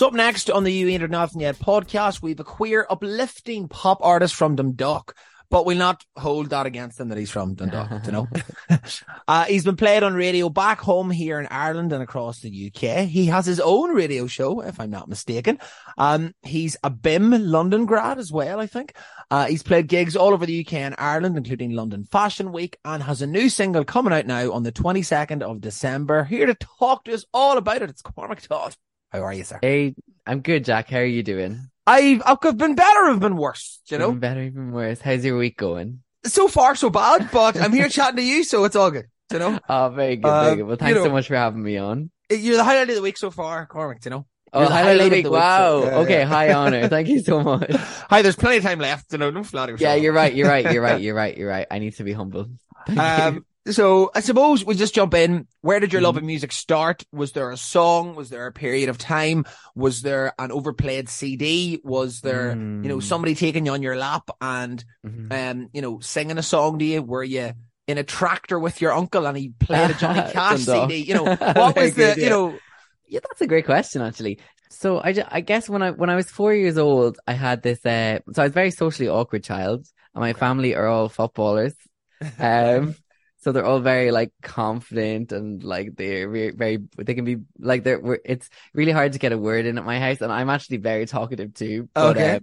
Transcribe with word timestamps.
So 0.00 0.06
up 0.06 0.14
next 0.14 0.48
on 0.48 0.64
the 0.64 0.72
You 0.72 0.88
Ain't 0.88 1.10
Nothing 1.10 1.42
Yet 1.42 1.58
podcast, 1.58 2.22
we 2.22 2.30
have 2.30 2.40
a 2.40 2.44
queer, 2.44 2.86
uplifting 2.88 3.68
pop 3.68 3.98
artist 4.00 4.34
from 4.34 4.56
Dundalk. 4.56 5.14
But 5.50 5.66
we'll 5.66 5.76
not 5.76 6.06
hold 6.16 6.48
that 6.48 6.64
against 6.64 6.98
him 6.98 7.10
that 7.10 7.18
he's 7.18 7.30
from 7.30 7.52
Dundalk, 7.52 8.06
you 8.06 8.12
know. 8.12 8.26
uh, 9.28 9.44
he's 9.44 9.66
been 9.66 9.76
played 9.76 10.02
on 10.02 10.14
radio 10.14 10.48
back 10.48 10.80
home 10.80 11.10
here 11.10 11.38
in 11.38 11.46
Ireland 11.48 11.92
and 11.92 12.02
across 12.02 12.40
the 12.40 12.72
UK. 12.74 13.08
He 13.08 13.26
has 13.26 13.44
his 13.44 13.60
own 13.60 13.94
radio 13.94 14.26
show, 14.26 14.62
if 14.62 14.80
I'm 14.80 14.88
not 14.88 15.10
mistaken. 15.10 15.58
Um, 15.98 16.34
he's 16.40 16.78
a 16.82 16.90
BIMM 16.90 17.38
London 17.38 17.84
grad 17.84 18.18
as 18.18 18.32
well, 18.32 18.58
I 18.58 18.68
think. 18.68 18.94
Uh, 19.30 19.48
he's 19.48 19.62
played 19.62 19.86
gigs 19.86 20.16
all 20.16 20.32
over 20.32 20.46
the 20.46 20.64
UK 20.64 20.72
and 20.76 20.94
Ireland, 20.96 21.36
including 21.36 21.72
London 21.72 22.04
Fashion 22.04 22.52
Week, 22.52 22.78
and 22.86 23.02
has 23.02 23.20
a 23.20 23.26
new 23.26 23.50
single 23.50 23.84
coming 23.84 24.14
out 24.14 24.24
now 24.24 24.50
on 24.50 24.62
the 24.62 24.72
22nd 24.72 25.42
of 25.42 25.60
December. 25.60 26.24
Here 26.24 26.46
to 26.46 26.54
talk 26.54 27.04
to 27.04 27.12
us 27.12 27.26
all 27.34 27.58
about 27.58 27.82
it, 27.82 27.90
it's 27.90 28.00
Cormac 28.00 28.40
Todd. 28.40 28.76
How 29.12 29.22
are 29.24 29.32
you, 29.32 29.42
sir? 29.44 29.58
Hey, 29.60 29.94
I'm 30.26 30.40
good, 30.40 30.64
Jack. 30.64 30.88
How 30.88 30.98
are 30.98 31.04
you 31.04 31.22
doing? 31.22 31.68
I've, 31.86 32.22
I've 32.24 32.56
been 32.56 32.76
better, 32.76 33.10
I've 33.10 33.18
been 33.18 33.36
worse, 33.36 33.80
you 33.88 33.98
know? 33.98 34.10
Been 34.10 34.20
better, 34.20 34.42
even 34.42 34.70
worse. 34.70 35.00
How's 35.00 35.24
your 35.24 35.36
week 35.36 35.56
going? 35.56 36.02
So 36.24 36.46
far, 36.46 36.76
so 36.76 36.90
bad, 36.90 37.30
but 37.32 37.60
I'm 37.60 37.72
here 37.72 37.88
chatting 37.88 38.16
to 38.18 38.22
you, 38.22 38.44
so 38.44 38.64
it's 38.64 38.76
all 38.76 38.90
good, 38.92 39.06
you 39.32 39.40
know? 39.40 39.58
Oh, 39.68 39.88
very 39.88 40.16
good, 40.16 40.28
very 40.28 40.52
uh, 40.52 40.54
good. 40.54 40.62
Well, 40.62 40.76
thanks 40.76 40.90
you 40.90 40.94
know, 40.96 41.04
so 41.04 41.10
much 41.10 41.26
for 41.26 41.34
having 41.34 41.62
me 41.62 41.78
on. 41.78 42.10
You're 42.30 42.56
the 42.56 42.64
highlight 42.64 42.90
of 42.90 42.94
the 42.94 43.02
week 43.02 43.16
so 43.16 43.32
far, 43.32 43.66
Cormac, 43.66 44.04
you 44.04 44.10
know? 44.12 44.26
Oh, 44.52 44.60
the 44.60 44.68
highlight 44.68 45.00
of 45.00 45.10
the 45.10 45.16
week. 45.16 45.26
so- 45.26 45.32
Wow. 45.32 45.82
yeah, 45.82 45.96
okay, 45.98 46.18
yeah. 46.20 46.24
high 46.26 46.52
honor. 46.52 46.86
Thank 46.88 47.08
you 47.08 47.20
so 47.20 47.42
much. 47.42 47.72
Hi, 47.72 48.22
there's 48.22 48.36
plenty 48.36 48.58
of 48.58 48.62
time 48.62 48.78
left, 48.78 49.10
you 49.10 49.18
know, 49.18 49.32
don't 49.32 49.42
flatter 49.42 49.72
yourself. 49.72 49.96
Yeah, 49.96 50.00
you're 50.00 50.12
right. 50.12 50.32
You're 50.32 50.48
right. 50.48 50.72
You're 50.72 50.82
right. 50.82 51.00
You're 51.00 51.14
right. 51.14 51.36
You're 51.36 51.48
right. 51.48 51.66
I 51.68 51.80
need 51.80 51.96
to 51.96 52.04
be 52.04 52.12
humble. 52.12 52.46
Thank 52.86 52.98
um, 53.00 53.34
you. 53.34 53.44
So 53.68 54.10
I 54.14 54.20
suppose 54.20 54.64
we 54.64 54.74
just 54.74 54.94
jump 54.94 55.12
in. 55.14 55.46
Where 55.60 55.80
did 55.80 55.92
your 55.92 56.00
love 56.00 56.16
of 56.16 56.24
music 56.24 56.50
start? 56.50 57.04
Was 57.12 57.32
there 57.32 57.50
a 57.50 57.56
song? 57.58 58.14
Was 58.14 58.30
there 58.30 58.46
a 58.46 58.52
period 58.52 58.88
of 58.88 58.96
time? 58.96 59.44
Was 59.74 60.00
there 60.02 60.32
an 60.38 60.50
overplayed 60.50 61.08
CD? 61.10 61.78
Was 61.84 62.20
there, 62.22 62.52
you 62.82 62.88
know, 62.88 62.98
Mm. 62.98 63.02
somebody 63.02 63.34
taking 63.34 63.66
you 63.66 63.72
on 63.72 63.82
your 63.82 63.96
lap 63.96 64.30
and, 64.40 64.82
Mhm. 65.06 65.32
um, 65.32 65.68
you 65.74 65.82
know, 65.82 66.00
singing 66.00 66.38
a 66.38 66.42
song 66.42 66.78
to 66.78 66.84
you? 66.84 67.02
Were 67.02 67.22
you 67.22 67.52
in 67.86 67.98
a 67.98 68.02
tractor 68.04 68.58
with 68.58 68.80
your 68.80 68.92
uncle 68.92 69.26
and 69.26 69.36
he 69.36 69.50
played 69.60 69.90
a 69.90 69.94
Johnny 69.94 70.22
Cash 70.32 70.62
CD? 70.62 70.96
You 70.96 71.14
know, 71.14 71.24
what 71.52 71.76
was 71.76 71.94
the, 71.94 72.16
you 72.18 72.30
know, 72.30 72.58
Yeah, 73.06 73.20
that's 73.28 73.42
a 73.42 73.46
great 73.46 73.66
question, 73.66 74.00
actually. 74.00 74.38
So 74.70 74.98
I, 74.98 75.14
I 75.28 75.40
guess 75.42 75.68
when 75.68 75.82
I 75.82 75.90
when 75.90 76.08
I 76.08 76.16
was 76.16 76.30
four 76.30 76.54
years 76.54 76.78
old, 76.78 77.18
I 77.26 77.34
had 77.34 77.62
this. 77.62 77.84
Uh, 77.84 78.20
so 78.32 78.40
I 78.42 78.46
was 78.46 78.52
a 78.52 78.54
very 78.54 78.70
socially 78.70 79.08
awkward 79.08 79.44
child, 79.44 79.86
and 80.14 80.22
my 80.22 80.32
family 80.32 80.74
are 80.74 80.86
all 80.86 81.08
footballers. 81.10 81.74
Um, 82.38 82.94
so 83.40 83.52
they're 83.52 83.64
all 83.64 83.80
very 83.80 84.10
like 84.10 84.32
confident 84.42 85.32
and 85.32 85.62
like 85.64 85.96
they're 85.96 86.28
very, 86.52 86.78
they 86.96 87.14
can 87.14 87.24
be 87.24 87.38
like 87.58 87.84
they're. 87.84 88.20
It's 88.24 88.48
really 88.74 88.92
hard 88.92 89.12
to 89.14 89.18
get 89.18 89.32
a 89.32 89.38
word 89.38 89.66
in 89.66 89.78
at 89.78 89.84
my 89.84 89.98
house, 89.98 90.20
and 90.20 90.32
I'm 90.32 90.50
actually 90.50 90.78
very 90.78 91.06
talkative 91.06 91.54
too. 91.54 91.88
But, 91.94 92.16
Okay. 92.16 92.36
uh, 92.36 92.40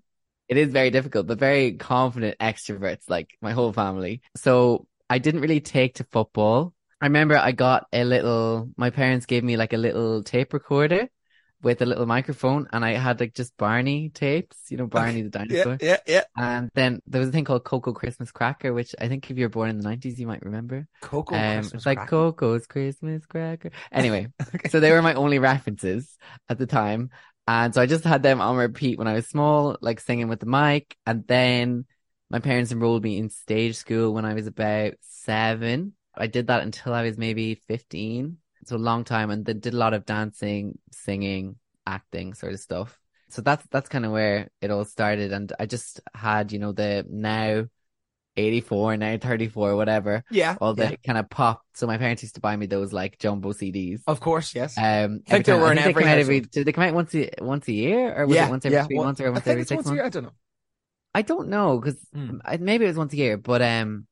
it 0.48 0.58
is 0.58 0.72
very 0.72 0.92
difficult, 0.92 1.28
but 1.28 1.40
very 1.40 1.74
confident 1.74 2.38
extroverts, 2.40 3.10
like 3.10 3.38
my 3.42 3.52
whole 3.52 3.74
family. 3.74 4.22
So 4.36 4.88
I 5.10 5.20
didn't 5.20 5.42
really 5.42 5.60
take 5.60 5.96
to 5.96 6.06
football. 6.06 6.74
I 7.02 7.06
remember 7.06 7.38
I 7.38 7.52
got 7.52 7.86
a 7.94 8.04
little, 8.04 8.70
my 8.78 8.90
parents 8.90 9.26
gave 9.26 9.44
me 9.44 9.58
like 9.58 9.74
a 9.74 9.78
little 9.78 10.24
tape 10.24 10.54
recorder 10.54 11.10
with 11.62 11.82
a 11.82 11.86
little 11.86 12.06
microphone 12.06 12.68
and 12.72 12.86
I 12.86 12.92
had 12.94 13.20
like 13.20 13.34
just 13.34 13.58
Barney 13.58 14.10
tapes, 14.10 14.58
you 14.70 14.78
know, 14.78 14.88
Barney 14.88 15.24
the 15.24 15.30
dinosaur. 15.38 15.78
yeah, 15.82 15.98
yeah. 16.06 16.24
And 16.38 16.70
then 16.76 17.02
there 17.08 17.20
was 17.20 17.30
a 17.30 17.32
thing 17.32 17.46
called 17.46 17.64
Cocoa 17.64 17.94
Christmas 17.94 18.32
Cracker, 18.32 18.74
which 18.74 18.94
I 19.02 19.08
think 19.08 19.30
if 19.32 19.38
you 19.38 19.46
were 19.46 19.50
born 19.50 19.70
in 19.70 19.78
the 19.78 19.84
90s, 19.84 20.20
you 20.20 20.28
might 20.28 20.44
remember. 20.44 20.88
Cocoa 21.02 21.36
Um, 21.36 21.56
Christmas 21.56 21.74
it's 21.74 21.86
like 21.86 21.98
cracker. 21.98 22.10
Coco's 22.10 22.68
Christmas 22.68 23.26
Cracker. 23.26 23.72
Anyway, 23.92 24.28
Okay. 24.54 24.70
so 24.70 24.80
they 24.80 24.92
were 24.92 25.02
my 25.02 25.16
only 25.16 25.40
references 25.40 26.18
at 26.50 26.58
the 26.60 26.68
time. 26.68 27.10
And 27.48 27.74
so 27.74 27.82
I 27.82 27.86
just 27.86 28.04
had 28.04 28.24
them 28.24 28.42
on 28.42 28.56
repeat 28.58 28.98
when 29.00 29.08
I 29.08 29.14
was 29.14 29.28
small, 29.28 29.78
like 29.82 30.00
singing 30.00 30.28
with 30.28 30.40
the 30.42 30.46
mic. 30.46 30.96
And 31.06 31.26
then 31.28 31.86
my 32.30 32.40
parents 32.40 32.72
enrolled 32.72 33.04
me 33.04 33.18
in 33.18 33.30
stage 33.30 33.78
school 33.78 34.14
when 34.14 34.26
I 34.26 34.34
was 34.34 34.48
about 34.48 34.94
seven. 35.02 35.94
I 36.14 36.28
did 36.28 36.48
that 36.48 36.64
until 36.64 36.94
I 36.94 37.04
was 37.04 37.18
maybe 37.18 37.56
15. 37.68 38.38
So 38.68 38.76
a 38.76 38.78
long 38.78 39.04
time 39.04 39.30
and 39.30 39.46
then 39.46 39.60
did 39.60 39.74
a 39.74 39.78
lot 39.78 39.94
of 39.94 40.06
dancing, 40.06 40.78
singing, 40.92 41.56
acting 41.86 42.34
sort 42.34 42.54
of 42.54 42.60
stuff. 42.60 43.00
So 43.30 43.42
that's, 43.42 43.66
that's 43.68 43.90
kind 43.90 44.06
of 44.06 44.12
where 44.12 44.50
it 44.62 44.72
all 44.72 44.86
started. 44.86 45.32
And 45.34 45.52
I 45.60 45.66
just 45.66 46.02
had, 46.14 46.52
you 46.52 46.60
know, 46.60 46.72
the 46.72 47.06
now 47.10 47.66
84, 48.36 48.98
now 48.98 49.18
34, 49.18 49.76
whatever, 49.76 50.24
Yeah, 50.30 50.58
all 50.60 50.74
the 50.74 50.84
yeah. 50.84 50.96
kind 51.06 51.18
of 51.18 51.30
pop. 51.30 51.62
So 51.74 51.88
my 51.88 51.98
parents 51.98 52.24
used 52.24 52.36
to 52.36 52.42
buy 52.42 52.56
me 52.56 52.66
those 52.68 52.94
like 52.94 53.18
jumbo 53.20 53.54
CDs. 53.54 54.02
Of 54.08 54.20
course, 54.20 54.56
yes. 54.56 54.78
Um, 54.78 55.22
I 55.30 55.32
every 55.32 55.44
think 55.44 55.46
they 55.46 55.54
were 55.54 55.72
in 55.72 55.80
every 55.80 56.06
every. 56.08 56.40
Did 56.42 56.66
they 56.68 56.72
come 56.72 56.84
out 56.84 56.94
once 56.94 57.16
a 57.16 57.30
once 57.42 57.68
a 57.68 57.74
year, 57.74 58.16
or 58.16 58.28
was 58.28 58.36
yeah, 58.36 58.46
it 58.46 58.48
once 58.50 58.66
every 58.66 58.78
yeah. 58.78 58.88
three 58.88 59.00
months, 59.00 59.20
or 59.20 59.32
I 59.34 59.40
once 59.40 59.48
every 59.48 59.64
six 59.64 59.72
once 59.76 59.90
a 59.90 59.94
months? 59.94 59.96
year. 59.96 60.06
I 60.06 60.10
don't 60.10 60.24
know. 60.24 60.34
I 61.14 61.22
don't 61.24 61.50
know 61.50 61.80
because 61.80 61.98
Hmm. 62.14 62.38
maybe 62.60 62.86
it 62.86 62.90
was 62.90 62.98
once 62.98 63.14
a 63.14 63.18
year, 63.18 63.38
but 63.38 63.62
um, 63.62 64.08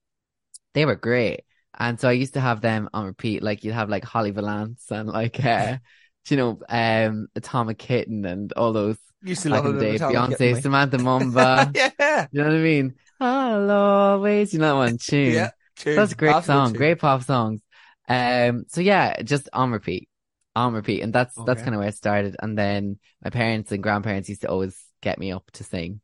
they 0.74 0.86
were 0.86 0.96
great, 0.96 1.44
and 1.78 2.00
so 2.00 2.10
I 2.10 2.14
used 2.14 2.34
to 2.34 2.42
have 2.42 2.62
them 2.62 2.90
on 2.94 3.06
repeat. 3.06 3.44
Like 3.44 3.64
you'd 3.64 3.74
have 3.74 3.90
like 3.90 4.04
Holly 4.04 4.32
Valance 4.32 4.92
and 4.92 5.10
like 5.10 5.44
uh, 5.44 5.78
you 6.30 6.38
know, 6.38 6.60
um, 6.70 7.28
Atomic 7.36 7.78
Kitten 7.78 8.26
and 8.26 8.52
all 8.54 8.74
those 8.74 8.98
Used 9.24 9.44
to 9.44 9.50
love 9.50 9.80
day. 9.80 9.98
Beyonce, 9.98 10.38
Kitten. 10.38 10.62
Samantha 10.62 10.98
Mumba. 11.00 11.76
yeah, 11.76 12.28
you 12.32 12.42
know 12.42 12.48
what 12.48 12.56
I 12.56 12.60
mean? 12.60 12.94
I'll 13.20 13.72
always, 13.72 14.54
you 14.54 14.60
know 14.60 14.68
that 14.68 14.76
one 14.76 14.98
tune. 14.98 15.34
yeah. 15.34 15.50
tune. 15.78 15.96
That's 15.96 16.12
a 16.12 16.16
great 16.16 16.36
Absolute 16.36 16.56
song, 16.56 16.68
tune. 16.68 16.78
great 16.78 17.00
pop 17.00 17.24
songs. 17.24 17.62
Um, 18.08 18.66
so 18.68 18.82
yeah, 18.82 19.22
just 19.24 19.50
on 19.52 19.72
repeat, 19.72 20.10
on 20.56 20.74
repeat, 20.74 21.02
and 21.02 21.12
that's 21.12 21.36
that's 21.46 21.62
kind 21.64 21.74
of 21.74 21.80
where 21.80 21.88
it 21.88 21.96
started. 21.96 22.36
And 22.40 22.56
then 22.58 23.00
my 23.24 23.32
parents 23.32 23.72
and 23.72 23.82
grandparents 23.82 24.30
used 24.30 24.42
to 24.42 24.50
always 24.50 24.80
get 25.02 25.18
me 25.18 25.32
up 25.32 25.50
to 25.54 25.64
sing 25.64 26.02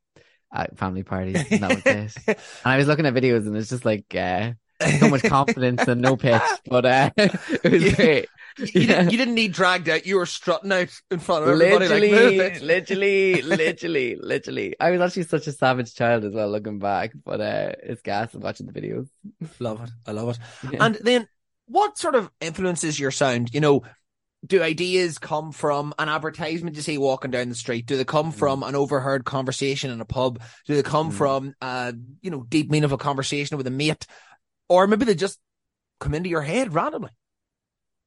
at 0.51 0.77
family 0.79 1.03
parties, 1.03 1.45
and 1.51 1.61
that 1.61 1.75
was 1.75 1.85
it. 1.85 2.39
And 2.65 2.73
I 2.73 2.77
was 2.77 2.87
looking 2.87 3.05
at 3.05 3.13
videos, 3.13 3.45
and 3.45 3.55
it's 3.55 3.69
just 3.69 3.85
like 3.85 4.15
uh, 4.15 4.53
so 4.99 5.09
much 5.09 5.23
confidence 5.23 5.87
and 5.87 6.01
no 6.01 6.15
pitch, 6.17 6.41
but 6.69 6.85
uh, 6.85 7.09
it 7.17 7.71
was 7.71 7.83
Yeah. 7.83 7.95
great. 7.95 8.29
You, 8.57 8.65
Yeah. 8.81 8.87
didn't, 8.87 9.11
you 9.11 9.17
didn't 9.17 9.35
need 9.35 9.53
dragged 9.53 9.87
out. 9.87 10.05
You 10.05 10.17
were 10.17 10.25
strutting 10.25 10.71
out 10.71 10.89
in 11.09 11.19
front 11.19 11.43
of 11.45 11.49
everybody. 11.49 11.87
Literally, 11.87 12.37
like, 12.37 12.53
"Move 12.53 12.61
literally, 12.63 13.41
literally, 13.43 14.15
literally. 14.21 14.75
I 14.79 14.91
was 14.91 14.99
actually 15.01 15.23
such 15.23 15.47
a 15.47 15.51
savage 15.53 15.95
child 15.95 16.25
as 16.25 16.33
well, 16.33 16.49
looking 16.49 16.77
back. 16.79 17.11
But 17.23 17.39
uh, 17.41 17.71
it's 17.81 18.01
gas 18.01 18.33
watching 18.33 18.65
the 18.67 18.73
videos. 18.73 19.07
Love 19.59 19.81
it. 19.83 19.89
I 20.05 20.11
love 20.11 20.29
it. 20.29 20.39
Yeah. 20.69 20.85
And 20.85 20.95
then 21.01 21.27
what 21.67 21.97
sort 21.97 22.15
of 22.15 22.29
influences 22.41 22.99
your 22.99 23.11
sound? 23.11 23.53
You 23.53 23.61
know, 23.61 23.83
do 24.45 24.61
ideas 24.61 25.17
come 25.17 25.51
from 25.53 25.93
an 25.97 26.09
advertisement 26.09 26.75
you 26.75 26.81
see 26.81 26.97
walking 26.97 27.31
down 27.31 27.47
the 27.47 27.55
street? 27.55 27.85
Do 27.85 27.95
they 27.95 28.03
come 28.03 28.31
Mm. 28.33 28.35
from 28.35 28.63
an 28.63 28.75
overheard 28.75 29.23
conversation 29.23 29.91
in 29.91 30.01
a 30.01 30.05
pub? 30.05 30.41
Do 30.65 30.75
they 30.75 30.83
come 30.83 31.11
Mm. 31.11 31.13
from, 31.13 31.53
uh, 31.61 31.93
you 32.21 32.31
know, 32.31 32.43
deep 32.49 32.69
meaningful 32.69 32.97
conversation 32.97 33.55
with 33.57 33.67
a 33.67 33.71
mate? 33.71 34.07
Or 34.71 34.87
maybe 34.87 35.03
they 35.03 35.15
just 35.15 35.37
come 35.99 36.13
into 36.13 36.29
your 36.29 36.43
head 36.43 36.73
randomly. 36.73 37.09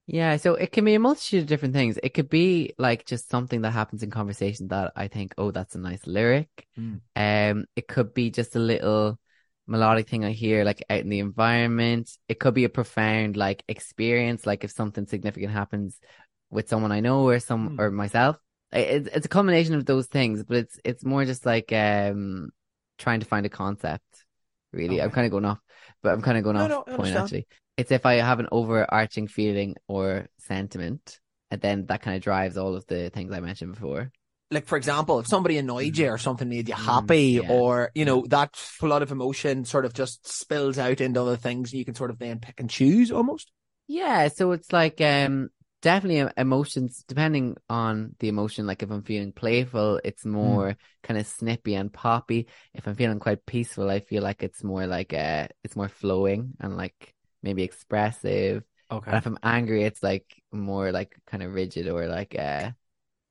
Yeah, 0.06 0.38
so 0.38 0.54
it 0.54 0.72
can 0.72 0.86
be 0.86 0.94
a 0.94 0.98
multitude 0.98 1.42
of 1.42 1.46
different 1.46 1.74
things. 1.74 1.98
It 2.02 2.14
could 2.14 2.30
be 2.30 2.72
like 2.78 3.04
just 3.04 3.28
something 3.28 3.60
that 3.62 3.72
happens 3.72 4.02
in 4.02 4.10
conversation 4.10 4.68
that 4.68 4.92
I 4.96 5.08
think, 5.08 5.34
oh, 5.36 5.50
that's 5.50 5.74
a 5.74 5.78
nice 5.78 6.06
lyric. 6.06 6.66
Mm. 6.78 7.00
Um, 7.16 7.66
it 7.76 7.86
could 7.86 8.14
be 8.14 8.30
just 8.30 8.56
a 8.56 8.58
little 8.58 9.18
melodic 9.66 10.08
thing 10.08 10.24
I 10.24 10.30
hear 10.32 10.64
like 10.64 10.82
out 10.88 11.00
in 11.00 11.10
the 11.10 11.18
environment. 11.18 12.10
It 12.28 12.40
could 12.40 12.54
be 12.54 12.64
a 12.64 12.70
profound 12.70 13.36
like 13.36 13.62
experience, 13.68 14.46
like 14.46 14.64
if 14.64 14.70
something 14.70 15.06
significant 15.06 15.52
happens 15.52 16.00
with 16.48 16.70
someone 16.70 16.92
I 16.92 17.00
know 17.00 17.28
or 17.28 17.40
some 17.40 17.76
Mm. 17.76 17.80
or 17.80 17.90
myself. 17.90 18.38
It's 18.72 19.08
it's 19.08 19.26
a 19.26 19.28
combination 19.28 19.74
of 19.74 19.84
those 19.84 20.06
things, 20.06 20.44
but 20.44 20.56
it's 20.56 20.80
it's 20.82 21.04
more 21.04 21.26
just 21.26 21.44
like 21.44 21.72
um 21.72 22.48
trying 22.96 23.20
to 23.20 23.26
find 23.26 23.44
a 23.44 23.50
concept. 23.50 24.24
Really, 24.74 25.00
I'm 25.00 25.10
kind 25.10 25.26
of 25.26 25.30
going 25.32 25.44
off, 25.44 25.60
but 26.02 26.12
I'm 26.12 26.22
kind 26.22 26.38
of 26.38 26.44
going 26.44 26.56
No, 26.56 26.66
off 26.66 26.68
no, 26.68 26.84
point 26.94 27.14
understand. 27.14 27.16
actually. 27.16 27.46
It's 27.76 27.90
if 27.92 28.06
I 28.06 28.14
have 28.14 28.40
an 28.40 28.48
overarching 28.52 29.28
feeling 29.28 29.76
or 29.88 30.28
sentiment, 30.38 31.20
and 31.50 31.60
then 31.60 31.86
that 31.86 32.02
kind 32.02 32.16
of 32.16 32.22
drives 32.22 32.56
all 32.56 32.74
of 32.76 32.86
the 32.86 33.10
things 33.10 33.32
I 33.32 33.40
mentioned 33.40 33.74
before. 33.74 34.12
Like, 34.50 34.66
for 34.66 34.76
example, 34.76 35.18
if 35.18 35.26
somebody 35.26 35.58
annoyed 35.58 35.96
you 35.98 36.08
or 36.10 36.18
something 36.18 36.48
made 36.48 36.68
you 36.68 36.74
Mm, 36.76 37.14
happy 37.14 37.40
yeah. 37.40 37.48
or, 37.48 37.90
you 37.94 38.04
know, 38.04 38.24
that 38.28 38.54
flood 38.54 39.02
of 39.02 39.10
emotion 39.10 39.64
sort 39.64 39.84
of 39.84 39.94
just 39.94 40.28
spills 40.28 40.78
out 40.78 41.00
into 41.00 41.20
other 41.20 41.36
things 41.36 41.72
and 41.72 41.78
you 41.78 41.84
can 41.84 41.94
sort 41.94 42.10
of 42.10 42.18
then 42.18 42.38
pick 42.38 42.60
and 42.60 42.70
choose 42.70 43.10
almost. 43.10 43.50
Yeah, 43.86 44.28
so 44.28 44.52
it's 44.52 44.72
like 44.72 45.00
um 45.00 45.50
definitely 45.84 46.32
emotions 46.36 47.04
depending 47.06 47.56
on 47.68 48.16
the 48.18 48.28
emotion. 48.28 48.66
Like 48.66 48.82
if 48.82 48.90
I'm 48.90 49.02
feeling 49.02 49.32
playful, 49.32 50.00
it's 50.04 50.24
more 50.24 50.76
kind 51.02 51.20
of 51.20 51.26
snippy 51.26 51.74
and 51.74 51.92
poppy. 51.92 52.48
If 52.74 52.88
I'm 52.88 52.96
feeling 52.96 53.20
quite 53.20 53.46
peaceful, 53.46 53.90
I 53.90 54.00
feel 54.00 54.22
like 54.22 54.42
it's 54.42 54.64
more 54.64 54.86
like 54.86 55.12
uh 55.12 55.48
it's 55.62 55.76
more 55.76 55.88
flowing 55.88 56.54
and 56.60 56.76
like 56.76 57.14
maybe 57.42 57.62
expressive. 57.62 58.64
Okay. 58.90 59.10
And 59.10 59.18
if 59.18 59.26
I'm 59.26 59.38
angry, 59.42 59.84
it's 59.84 60.02
like 60.02 60.42
more 60.50 60.90
like 60.90 61.16
kind 61.26 61.42
of 61.42 61.52
rigid 61.52 61.88
or 61.88 62.06
like 62.08 62.34
uh 62.38 62.70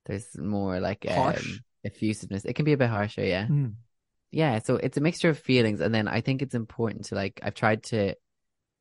there's 0.05 0.37
more 0.37 0.79
like 0.79 1.09
um 1.09 1.63
effusiveness. 1.83 2.45
It 2.45 2.53
can 2.53 2.65
be 2.65 2.73
a 2.73 2.77
bit 2.77 2.89
harsher, 2.89 3.25
yeah. 3.25 3.47
Mm. 3.47 3.73
Yeah, 4.31 4.59
so 4.59 4.77
it's 4.77 4.97
a 4.97 5.01
mixture 5.01 5.29
of 5.29 5.39
feelings, 5.39 5.81
and 5.81 5.93
then 5.93 6.07
I 6.07 6.21
think 6.21 6.41
it's 6.41 6.55
important 6.55 7.05
to 7.05 7.15
like 7.15 7.39
I've 7.43 7.53
tried 7.55 7.83
to 7.85 8.15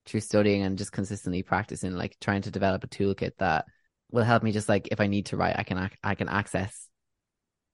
through 0.06 0.20
studying 0.20 0.62
and 0.62 0.78
just 0.78 0.92
consistently 0.92 1.42
practicing, 1.42 1.92
like 1.92 2.16
trying 2.20 2.42
to 2.42 2.50
develop 2.50 2.84
a 2.84 2.88
toolkit 2.88 3.32
that 3.38 3.66
will 4.10 4.24
help 4.24 4.42
me 4.42 4.52
just 4.52 4.68
like 4.68 4.88
if 4.90 5.00
I 5.00 5.06
need 5.06 5.26
to 5.26 5.36
write, 5.36 5.58
I 5.58 5.62
can 5.64 5.78
ac- 5.78 5.96
I 6.02 6.14
can 6.14 6.28
access 6.28 6.88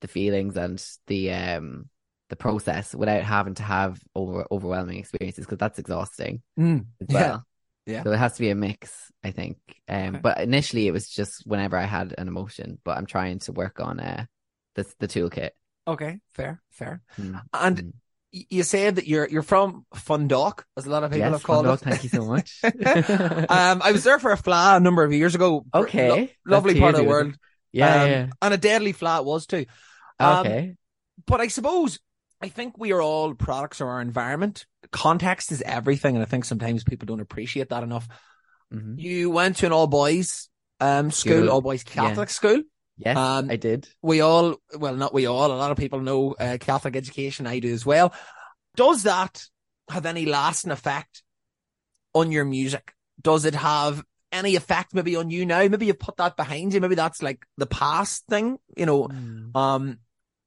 the 0.01 0.09
feelings 0.09 0.57
and 0.57 0.85
the 1.07 1.33
um 1.33 1.89
the 2.29 2.37
process 2.37 2.95
without 2.95 3.23
having 3.23 3.55
to 3.55 3.63
have 3.63 4.01
over 4.15 4.47
overwhelming 4.51 4.99
experiences 4.99 5.45
because 5.47 5.59
that's 5.59 5.79
exhausting 5.79 6.43
Mm, 6.59 6.87
as 7.01 7.09
yeah. 7.11 7.39
Yeah. 7.87 8.05
So 8.05 8.13
it 8.13 8.19
has 8.19 8.35
to 8.35 8.41
be 8.41 8.51
a 8.51 8.55
mix, 8.55 9.11
I 9.25 9.31
think. 9.33 9.59
Um, 9.89 10.17
Okay. 10.17 10.21
but 10.23 10.41
initially 10.41 10.87
it 10.87 10.93
was 10.93 11.09
just 11.09 11.47
whenever 11.47 11.77
I 11.77 11.85
had 11.85 12.15
an 12.19 12.29
emotion, 12.29 12.79
but 12.85 12.97
I'm 12.97 13.07
trying 13.07 13.39
to 13.41 13.53
work 13.53 13.81
on 13.81 14.01
uh 14.01 14.27
the 14.75 14.87
the 14.99 15.09
toolkit. 15.09 15.51
Okay, 15.87 16.21
fair, 16.29 16.61
fair. 16.71 17.03
Mm, 17.19 17.41
And 17.53 17.79
mm. 17.79 17.93
You 18.51 18.63
said 18.63 18.97
that 18.97 19.07
you're 19.07 19.29
you're 19.29 19.43
from 19.43 19.85
Fundock, 19.95 20.63
as 20.77 20.87
a 20.87 20.91
lot 20.91 21.05
of 21.05 21.11
people 21.11 21.31
yes, 21.31 21.33
have 21.33 21.43
called 21.43 21.67
Fundog, 21.67 21.75
it. 21.75 21.81
thank 21.81 22.03
you 22.05 22.09
so 22.11 22.25
much. 22.27 22.61
um, 23.51 23.83
I 23.83 23.93
was 23.93 24.05
there 24.05 24.19
for 24.19 24.33
a 24.33 24.37
flat 24.37 24.77
a 24.79 24.81
number 24.81 25.05
of 25.05 25.13
years 25.13 25.35
ago. 25.35 25.65
Okay. 25.75 26.09
That's 26.09 26.33
lovely 26.47 26.79
part 26.79 26.95
of 26.95 27.01
the 27.01 27.07
world. 27.09 27.37
Yeah, 27.73 28.03
Um, 28.03 28.11
yeah. 28.11 28.27
And 28.43 28.55
a 28.55 28.57
deadly 28.57 28.93
flat 28.93 29.25
was 29.25 29.47
too. 29.47 29.67
Um, 30.19 30.47
Okay. 30.47 30.77
But 31.27 31.41
I 31.41 31.49
suppose 31.49 31.99
I 32.41 32.49
think 32.49 32.79
we 32.79 32.93
are 32.93 33.03
all 33.03 33.35
products 33.35 33.81
of 33.81 33.89
our 33.89 34.01
environment. 34.01 34.65
Context 34.93 35.53
is 35.53 35.61
everything, 35.63 36.15
and 36.17 36.23
I 36.23 36.27
think 36.27 36.45
sometimes 36.45 36.85
people 36.85 37.07
don't 37.07 37.21
appreciate 37.21 37.69
that 37.71 37.83
enough. 37.83 38.09
hmm 38.71 38.95
You 38.97 39.31
went 39.31 39.57
to 39.57 39.67
an 39.67 39.73
all 39.73 39.87
boys 39.87 40.49
um 40.81 41.11
school, 41.11 41.39
School. 41.39 41.51
all 41.51 41.61
boys 41.61 41.83
Catholic 41.85 42.31
school. 42.31 42.63
Yes, 42.99 43.17
Um, 43.17 43.51
I 43.51 43.57
did. 43.57 43.89
We 44.03 44.21
all, 44.21 44.57
well, 44.77 44.97
not 44.97 45.15
we 45.15 45.27
all. 45.27 45.53
A 45.53 45.55
lot 45.55 45.71
of 45.71 45.77
people 45.77 46.01
know 46.01 46.33
uh, 46.33 46.59
Catholic 46.61 46.97
education. 46.97 47.47
I 47.47 47.61
do 47.61 47.73
as 47.73 47.87
well. 47.87 48.13
Does 48.77 49.05
that 49.05 49.45
have 49.89 50.05
any 50.05 50.27
lasting 50.27 50.73
effect 50.73 51.23
on 52.15 52.33
your 52.33 52.45
music? 52.45 52.95
Does 53.23 53.45
it 53.45 53.55
have 53.55 54.05
any 54.33 54.57
effect 54.57 54.95
maybe 54.95 55.17
on 55.17 55.31
you 55.31 55.47
now? 55.47 55.67
Maybe 55.69 55.87
you've 55.87 55.99
put 55.99 56.17
that 56.17 56.37
behind 56.37 56.75
you. 56.75 56.81
Maybe 56.81 56.97
that's 56.97 57.23
like 57.23 57.47
the 57.57 57.67
past 57.67 58.25
thing. 58.27 58.59
You 58.77 58.87
know, 58.87 59.09
Mm. 59.09 59.57
um, 59.57 59.99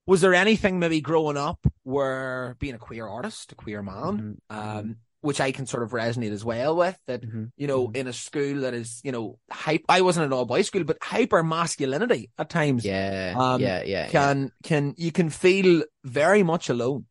was 0.06 0.21
there 0.21 0.33
anything 0.33 0.80
maybe 0.80 1.00
growing 1.00 1.38
up 1.38 1.65
where 1.83 2.56
being 2.59 2.75
a 2.75 2.80
queer 2.80 3.07
artist, 3.07 3.51
a 3.53 3.56
queer 3.56 3.81
man, 3.81 4.38
Mhm, 4.50 4.56
um, 4.56 4.95
which 5.21 5.39
I 5.39 5.51
can 5.51 5.65
sort 5.65 5.83
of 5.83 5.91
resonate 5.91 6.31
as 6.31 6.44
well 6.44 6.75
with 6.75 7.00
that, 7.07 7.21
mhm, 7.23 7.51
you 7.56 7.68
know, 7.68 7.88
mhm. 7.88 7.95
in 7.95 8.07
a 8.07 8.13
school 8.13 8.62
that 8.62 8.73
is, 8.73 9.01
you 9.03 9.12
know, 9.12 9.38
hype, 9.50 9.83
I 9.88 10.01
wasn't 10.01 10.25
an 10.25 10.33
all 10.33 10.45
boys 10.45 10.68
school, 10.68 10.83
but 10.83 10.97
hyper 11.01 11.44
masculinity 11.44 12.31
at 12.38 12.50
times 12.50 12.85
Yeah, 12.85 13.35
um, 13.38 13.62
yeah, 13.62 13.83
yeah, 13.83 14.07
can, 14.09 14.51
can, 14.63 14.94
you 14.97 15.12
can 15.12 15.29
feel 15.29 15.83
very 16.03 16.44
much 16.44 16.69
alone. 16.69 17.06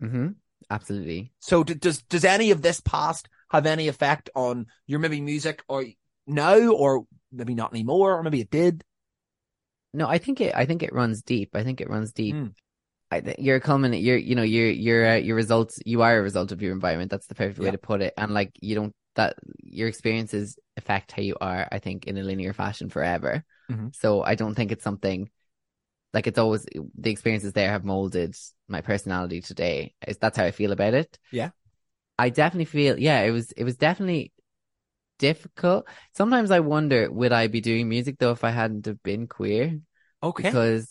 yeah. 0.00 0.08
hmm 0.08 0.26
Absolutely. 0.70 1.32
So 1.40 1.62
d- 1.62 1.74
does, 1.74 2.00
does 2.02 2.24
any 2.24 2.50
of 2.50 2.62
this 2.62 2.80
past 2.80 3.28
have 3.50 3.66
any 3.66 3.88
effect 3.88 4.30
on 4.34 4.66
your 4.86 4.98
maybe 4.98 5.20
music 5.20 5.62
or 5.68 5.84
now 6.26 6.70
or 6.72 7.04
maybe 7.30 7.54
not 7.54 7.72
anymore 7.72 8.16
or 8.16 8.22
maybe 8.22 8.40
it 8.40 8.50
did? 8.50 8.82
No, 9.92 10.08
I 10.08 10.18
think 10.18 10.40
it. 10.40 10.54
I 10.54 10.64
think 10.64 10.82
it 10.82 10.92
runs 10.92 11.22
deep. 11.22 11.50
I 11.54 11.62
think 11.62 11.80
it 11.80 11.88
runs 11.90 12.12
deep. 12.12 12.34
Mm. 12.34 12.54
I 13.10 13.20
think 13.20 13.38
you're 13.38 13.60
culminate. 13.60 14.02
You're, 14.02 14.16
you 14.16 14.34
know, 14.34 14.42
you're, 14.42 14.70
you're, 14.70 15.10
uh, 15.12 15.16
your 15.16 15.36
results. 15.36 15.78
You 15.84 16.02
are 16.02 16.18
a 16.18 16.22
result 16.22 16.52
of 16.52 16.60
your 16.62 16.72
environment. 16.72 17.10
That's 17.10 17.26
the 17.26 17.34
perfect 17.34 17.58
way 17.58 17.66
Yeah. 17.66 17.72
to 17.72 17.78
put 17.78 18.02
it. 18.02 18.14
And 18.16 18.34
like, 18.34 18.52
you 18.60 18.74
don't 18.74 18.94
that 19.14 19.36
your 19.62 19.86
experiences 19.86 20.58
affect 20.76 21.12
how 21.12 21.22
you 21.22 21.36
are. 21.40 21.68
I 21.70 21.78
think 21.78 22.06
in 22.06 22.18
a 22.18 22.22
linear 22.22 22.52
fashion 22.52 22.88
forever. 22.88 23.44
Mhm. 23.70 23.94
So 23.94 24.22
I 24.22 24.34
don't 24.34 24.54
think 24.56 24.72
it's 24.72 24.82
something 24.82 25.30
like 26.12 26.26
it's 26.26 26.38
always 26.38 26.66
the 26.98 27.10
experiences 27.10 27.52
there 27.52 27.70
have 27.70 27.84
molded 27.84 28.34
my 28.68 28.80
personality 28.80 29.40
today. 29.40 29.94
Is 30.06 30.18
that's 30.18 30.36
how 30.36 30.44
I 30.44 30.50
feel 30.50 30.72
about 30.72 30.94
it. 30.94 31.18
Yeah. 31.30 31.50
I 32.18 32.30
definitely 32.30 32.64
feel. 32.66 32.98
Yeah, 32.98 33.20
it 33.22 33.30
was. 33.30 33.52
It 33.52 33.64
was 33.64 33.76
definitely 33.76 34.32
difficult. 35.18 35.86
Sometimes 36.14 36.50
I 36.50 36.60
wonder, 36.60 37.10
would 37.10 37.32
I 37.32 37.46
be 37.46 37.60
doing 37.60 37.88
music 37.88 38.18
though 38.18 38.32
if 38.32 38.44
I 38.44 38.50
hadn't 38.50 38.86
have 38.86 39.02
been 39.02 39.26
queer? 39.26 39.80
Okay. 40.22 40.42
because 40.42 40.88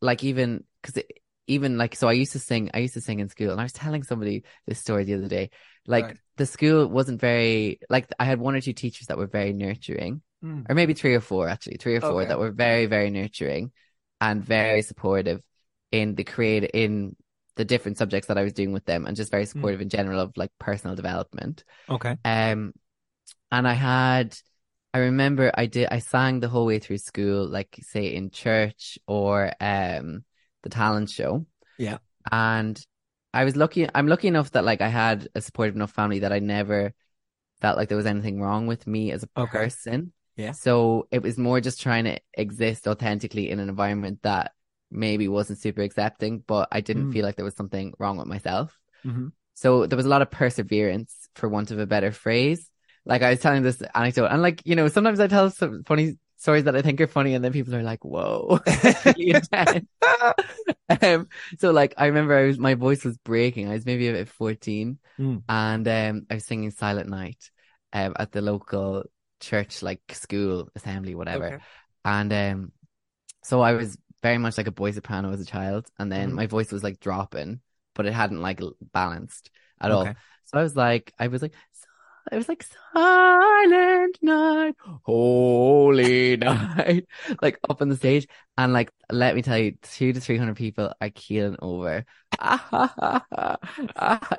like 0.00 0.22
even 0.24 0.64
because 0.82 1.02
even 1.50 1.76
like 1.78 1.94
so 1.96 2.08
I 2.08 2.12
used 2.12 2.32
to 2.32 2.38
sing 2.38 2.70
I 2.74 2.78
used 2.78 2.94
to 2.94 3.00
sing 3.00 3.20
in 3.20 3.28
school 3.28 3.50
and 3.50 3.60
I 3.60 3.64
was 3.64 3.72
telling 3.72 4.02
somebody 4.04 4.44
this 4.66 4.78
story 4.78 5.04
the 5.04 5.14
other 5.14 5.28
day 5.28 5.50
like 5.86 6.04
Right. 6.04 6.16
the 6.36 6.46
school 6.46 6.86
wasn't 6.86 7.20
very 7.20 7.80
like 7.90 8.08
I 8.18 8.24
had 8.24 8.40
one 8.40 8.54
or 8.54 8.60
two 8.60 8.72
teachers 8.72 9.08
that 9.08 9.18
were 9.18 9.26
very 9.26 9.52
nurturing 9.52 10.22
Mm. 10.42 10.64
or 10.70 10.74
maybe 10.74 10.94
three 10.94 11.14
or 11.14 11.20
four 11.20 11.48
actually 11.48 11.76
three 11.76 11.96
or 11.96 12.00
four 12.00 12.22
Okay. 12.22 12.28
that 12.28 12.38
were 12.38 12.50
very 12.50 12.86
very 12.86 13.10
nurturing 13.10 13.72
and 14.22 14.42
very 14.42 14.80
supportive 14.80 15.42
in 15.92 16.14
the 16.14 16.24
create 16.24 16.64
in 16.72 17.14
the 17.56 17.64
different 17.64 17.98
subjects 17.98 18.28
that 18.28 18.38
I 18.38 18.42
was 18.44 18.54
doing 18.54 18.72
with 18.72 18.86
them 18.86 19.04
and 19.06 19.14
just 19.16 19.30
very 19.30 19.44
supportive 19.44 19.82
in 19.82 19.90
general 19.90 20.18
of 20.20 20.32
like 20.36 20.50
personal 20.58 20.96
development 20.96 21.64
Okay. 21.88 22.16
um, 22.24 22.72
and 23.52 23.66
I 23.68 23.74
had, 23.74 24.36
I 24.94 24.98
remember 24.98 25.50
I 25.54 25.66
did, 25.66 25.88
I 25.90 25.98
sang 25.98 26.40
the 26.40 26.48
whole 26.48 26.66
way 26.66 26.78
through 26.78 26.98
school, 26.98 27.46
like 27.46 27.78
say 27.82 28.14
in 28.14 28.30
church 28.30 28.98
or 29.06 29.52
um 29.60 30.24
the 30.62 30.68
talent 30.68 31.10
show. 31.10 31.46
Yeah. 31.78 31.98
And 32.30 32.80
I 33.32 33.44
was 33.44 33.56
lucky, 33.56 33.88
I'm 33.94 34.06
lucky 34.08 34.28
enough 34.28 34.50
that 34.52 34.64
like 34.64 34.80
I 34.80 34.88
had 34.88 35.28
a 35.34 35.40
supportive 35.40 35.76
enough 35.76 35.92
family 35.92 36.20
that 36.20 36.32
I 36.32 36.38
never 36.40 36.92
felt 37.60 37.76
like 37.76 37.88
there 37.88 37.96
was 37.96 38.06
anything 38.06 38.40
wrong 38.40 38.66
with 38.66 38.86
me 38.86 39.12
as 39.12 39.22
a 39.22 39.28
Okay. 39.40 39.58
person. 39.58 40.12
Yeah. 40.36 40.52
So 40.52 41.06
it 41.10 41.22
was 41.22 41.38
more 41.38 41.60
just 41.60 41.80
trying 41.80 42.04
to 42.04 42.18
exist 42.34 42.86
authentically 42.88 43.50
in 43.50 43.60
an 43.60 43.68
environment 43.68 44.20
that 44.22 44.52
maybe 44.90 45.28
wasn't 45.28 45.58
super 45.58 45.82
accepting, 45.82 46.42
but 46.46 46.68
I 46.72 46.80
didn't 46.80 47.10
Mm. 47.10 47.12
feel 47.12 47.24
like 47.24 47.36
there 47.36 47.44
was 47.44 47.54
something 47.54 47.92
wrong 47.98 48.16
with 48.16 48.26
myself. 48.26 48.76
Mm-hmm. 49.04 49.28
So 49.54 49.86
there 49.86 49.96
was 49.96 50.06
a 50.06 50.08
lot 50.08 50.22
of 50.22 50.30
perseverance, 50.30 51.28
for 51.34 51.48
want 51.48 51.70
of 51.70 51.78
a 51.78 51.86
better 51.86 52.10
phrase. 52.12 52.68
Like 53.04 53.22
I 53.22 53.30
was 53.30 53.40
telling 53.40 53.62
this 53.62 53.82
anecdote, 53.94 54.26
and 54.26 54.42
like 54.42 54.62
you 54.64 54.74
know, 54.74 54.88
sometimes 54.88 55.20
I 55.20 55.26
tell 55.26 55.50
some 55.50 55.84
funny 55.84 56.18
stories 56.40 56.64
that 56.64 56.76
I 56.76 56.82
think 56.82 57.00
are 57.00 57.06
funny, 57.06 57.34
and 57.34 57.44
then 57.44 57.52
people 57.52 57.74
are 57.76 57.84
like, 57.84 58.04
"Whoa!" 58.04 58.60
really 59.04 59.40
um, 61.02 61.28
so 61.58 61.70
like 61.70 61.94
I 61.96 62.06
remember, 62.06 62.36
I 62.36 62.46
was 62.46 62.58
my 62.58 62.74
voice 62.74 63.04
was 63.04 63.16
breaking. 63.18 63.68
I 63.68 63.74
was 63.74 63.86
maybe 63.86 64.08
about 64.08 64.28
fourteen, 64.28 64.98
Mm. 65.18 65.42
and 65.48 65.86
um, 65.88 66.26
I 66.30 66.34
was 66.34 66.46
singing 66.46 66.70
"Silent 66.70 67.08
Night" 67.08 67.50
um, 67.92 68.14
at 68.18 68.32
the 68.32 68.42
local 68.42 69.04
church, 69.40 69.82
like 69.82 70.02
school 70.12 70.68
assembly, 70.74 71.14
whatever. 71.14 71.46
Okay. 71.46 71.58
And 72.04 72.32
um, 72.32 72.72
so 73.42 73.60
I 73.60 73.72
was 73.72 73.96
very 74.22 74.38
much 74.38 74.58
like 74.58 74.66
a 74.66 74.72
boy 74.72 74.90
soprano 74.92 75.32
as 75.32 75.40
a 75.40 75.46
child, 75.46 75.88
and 75.98 76.10
then 76.10 76.30
Mhm. 76.30 76.34
my 76.34 76.46
voice 76.46 76.72
was 76.72 76.82
like 76.84 77.00
dropping, 77.00 77.60
but 77.94 78.06
it 78.06 78.12
hadn't 78.12 78.42
like 78.42 78.60
balanced 78.92 79.50
at 79.80 79.90
all. 79.90 80.14
So 80.46 80.58
I 80.58 80.62
was 80.62 80.76
like, 80.76 81.12
I 81.18 81.28
was 81.28 81.42
like, 81.42 81.54
I 82.32 82.36
was 82.36 82.48
like, 82.48 82.64
silent 82.94 84.18
night, 84.22 84.74
holy 85.02 86.36
night, 86.36 87.06
like 87.42 87.58
up 87.68 87.82
on 87.82 87.88
the 87.88 87.96
stage, 87.96 88.28
and 88.56 88.72
like, 88.72 88.92
let 89.10 89.34
me 89.34 89.42
tell 89.42 89.58
you, 89.58 89.72
two 89.82 90.12
to 90.12 90.20
three 90.20 90.36
hundred 90.36 90.56
people 90.56 90.92
are 91.00 91.10
keeling 91.10 91.56
over, 91.60 92.04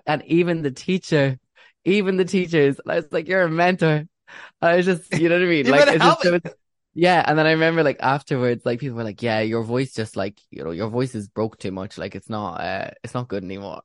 and 0.07 0.23
even 0.25 0.61
the 0.61 0.71
teacher, 0.71 1.37
even 1.85 2.17
the 2.17 2.25
teachers, 2.25 2.79
I 2.87 2.95
was 2.97 3.07
like, 3.11 3.27
you're 3.27 3.43
a 3.43 3.49
mentor. 3.49 4.07
I 4.61 4.77
was 4.77 4.85
just, 4.85 5.13
you 5.13 5.29
know 5.29 5.35
what 5.35 5.45
I 5.45 5.47
mean? 5.49 5.65
Like, 5.69 5.89
it's 5.91 6.05
just, 6.05 6.21
so 6.21 6.33
it's- 6.35 6.55
yeah. 6.93 7.23
And 7.25 7.37
then 7.39 7.47
I 7.47 7.51
remember 7.51 7.83
like 7.83 7.97
afterwards, 8.01 8.65
like 8.65 8.79
people 8.79 8.97
were 8.97 9.03
like, 9.03 9.21
yeah, 9.21 9.39
your 9.41 9.63
voice 9.63 9.93
just 9.93 10.15
like, 10.17 10.39
you 10.51 10.63
know, 10.63 10.71
your 10.71 10.89
voice 10.89 11.15
is 11.15 11.27
broke 11.29 11.57
too 11.57 11.71
much. 11.71 11.97
Like 11.97 12.15
it's 12.15 12.29
not, 12.29 12.61
uh, 12.61 12.91
it's 13.03 13.13
not 13.13 13.27
good 13.29 13.43
anymore. 13.43 13.81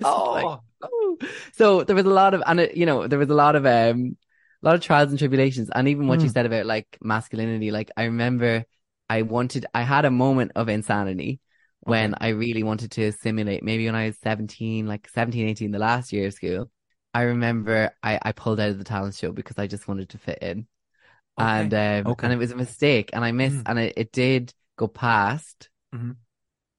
It's 0.00 0.16
like, 0.32 0.50
So 1.54 1.84
there 1.84 1.96
was 1.96 2.04
a 2.06 2.10
lot 2.10 2.34
of, 2.34 2.42
and 2.46 2.60
it, 2.60 2.76
you 2.76 2.86
know, 2.86 3.06
there 3.06 3.18
was 3.18 3.30
a 3.30 3.34
lot 3.34 3.56
of, 3.56 3.66
um, 3.66 4.16
a 4.62 4.66
lot 4.66 4.74
of 4.74 4.80
trials 4.82 5.10
and 5.10 5.18
tribulations. 5.18 5.70
And 5.74 5.88
even 5.88 6.06
what 6.08 6.22
you 6.22 6.28
Mm. 6.28 6.32
said 6.32 6.46
about 6.46 6.66
like 6.66 6.98
masculinity, 7.02 7.70
like 7.70 7.90
I 7.96 8.04
remember 8.04 8.64
I 9.08 9.22
wanted, 9.22 9.66
I 9.74 9.82
had 9.82 10.04
a 10.04 10.10
moment 10.10 10.52
of 10.56 10.68
insanity 10.68 11.40
when 11.80 12.14
I 12.20 12.28
really 12.28 12.62
wanted 12.62 12.90
to 12.92 13.04
assimilate. 13.04 13.62
Maybe 13.62 13.86
when 13.86 13.94
I 13.94 14.06
was 14.06 14.18
17, 14.18 14.86
like 14.86 15.08
17, 15.08 15.48
18, 15.48 15.70
the 15.70 15.78
last 15.78 16.12
year 16.12 16.26
of 16.26 16.34
school. 16.34 16.70
I 17.14 17.22
remember 17.22 17.92
I, 18.02 18.18
I 18.22 18.32
pulled 18.32 18.60
out 18.60 18.70
of 18.70 18.78
the 18.78 18.84
talent 18.84 19.14
show 19.14 19.32
because 19.32 19.58
I 19.58 19.66
just 19.66 19.88
wanted 19.88 20.10
to 20.10 20.18
fit 20.18 20.38
in. 20.42 20.66
Okay. 21.38 21.68
And 21.68 21.74
um, 21.74 22.06
Okay. 22.06 22.26
and 22.26 22.32
it 22.32 22.36
was 22.36 22.50
a 22.50 22.56
mistake 22.56 23.10
and 23.12 23.24
I 23.24 23.32
missed 23.32 23.56
Mm. 23.56 23.62
and 23.66 23.78
it, 23.78 23.94
it 23.96 24.12
did 24.12 24.54
go 24.76 24.88
past. 24.88 25.70
Mhm. 25.92 26.16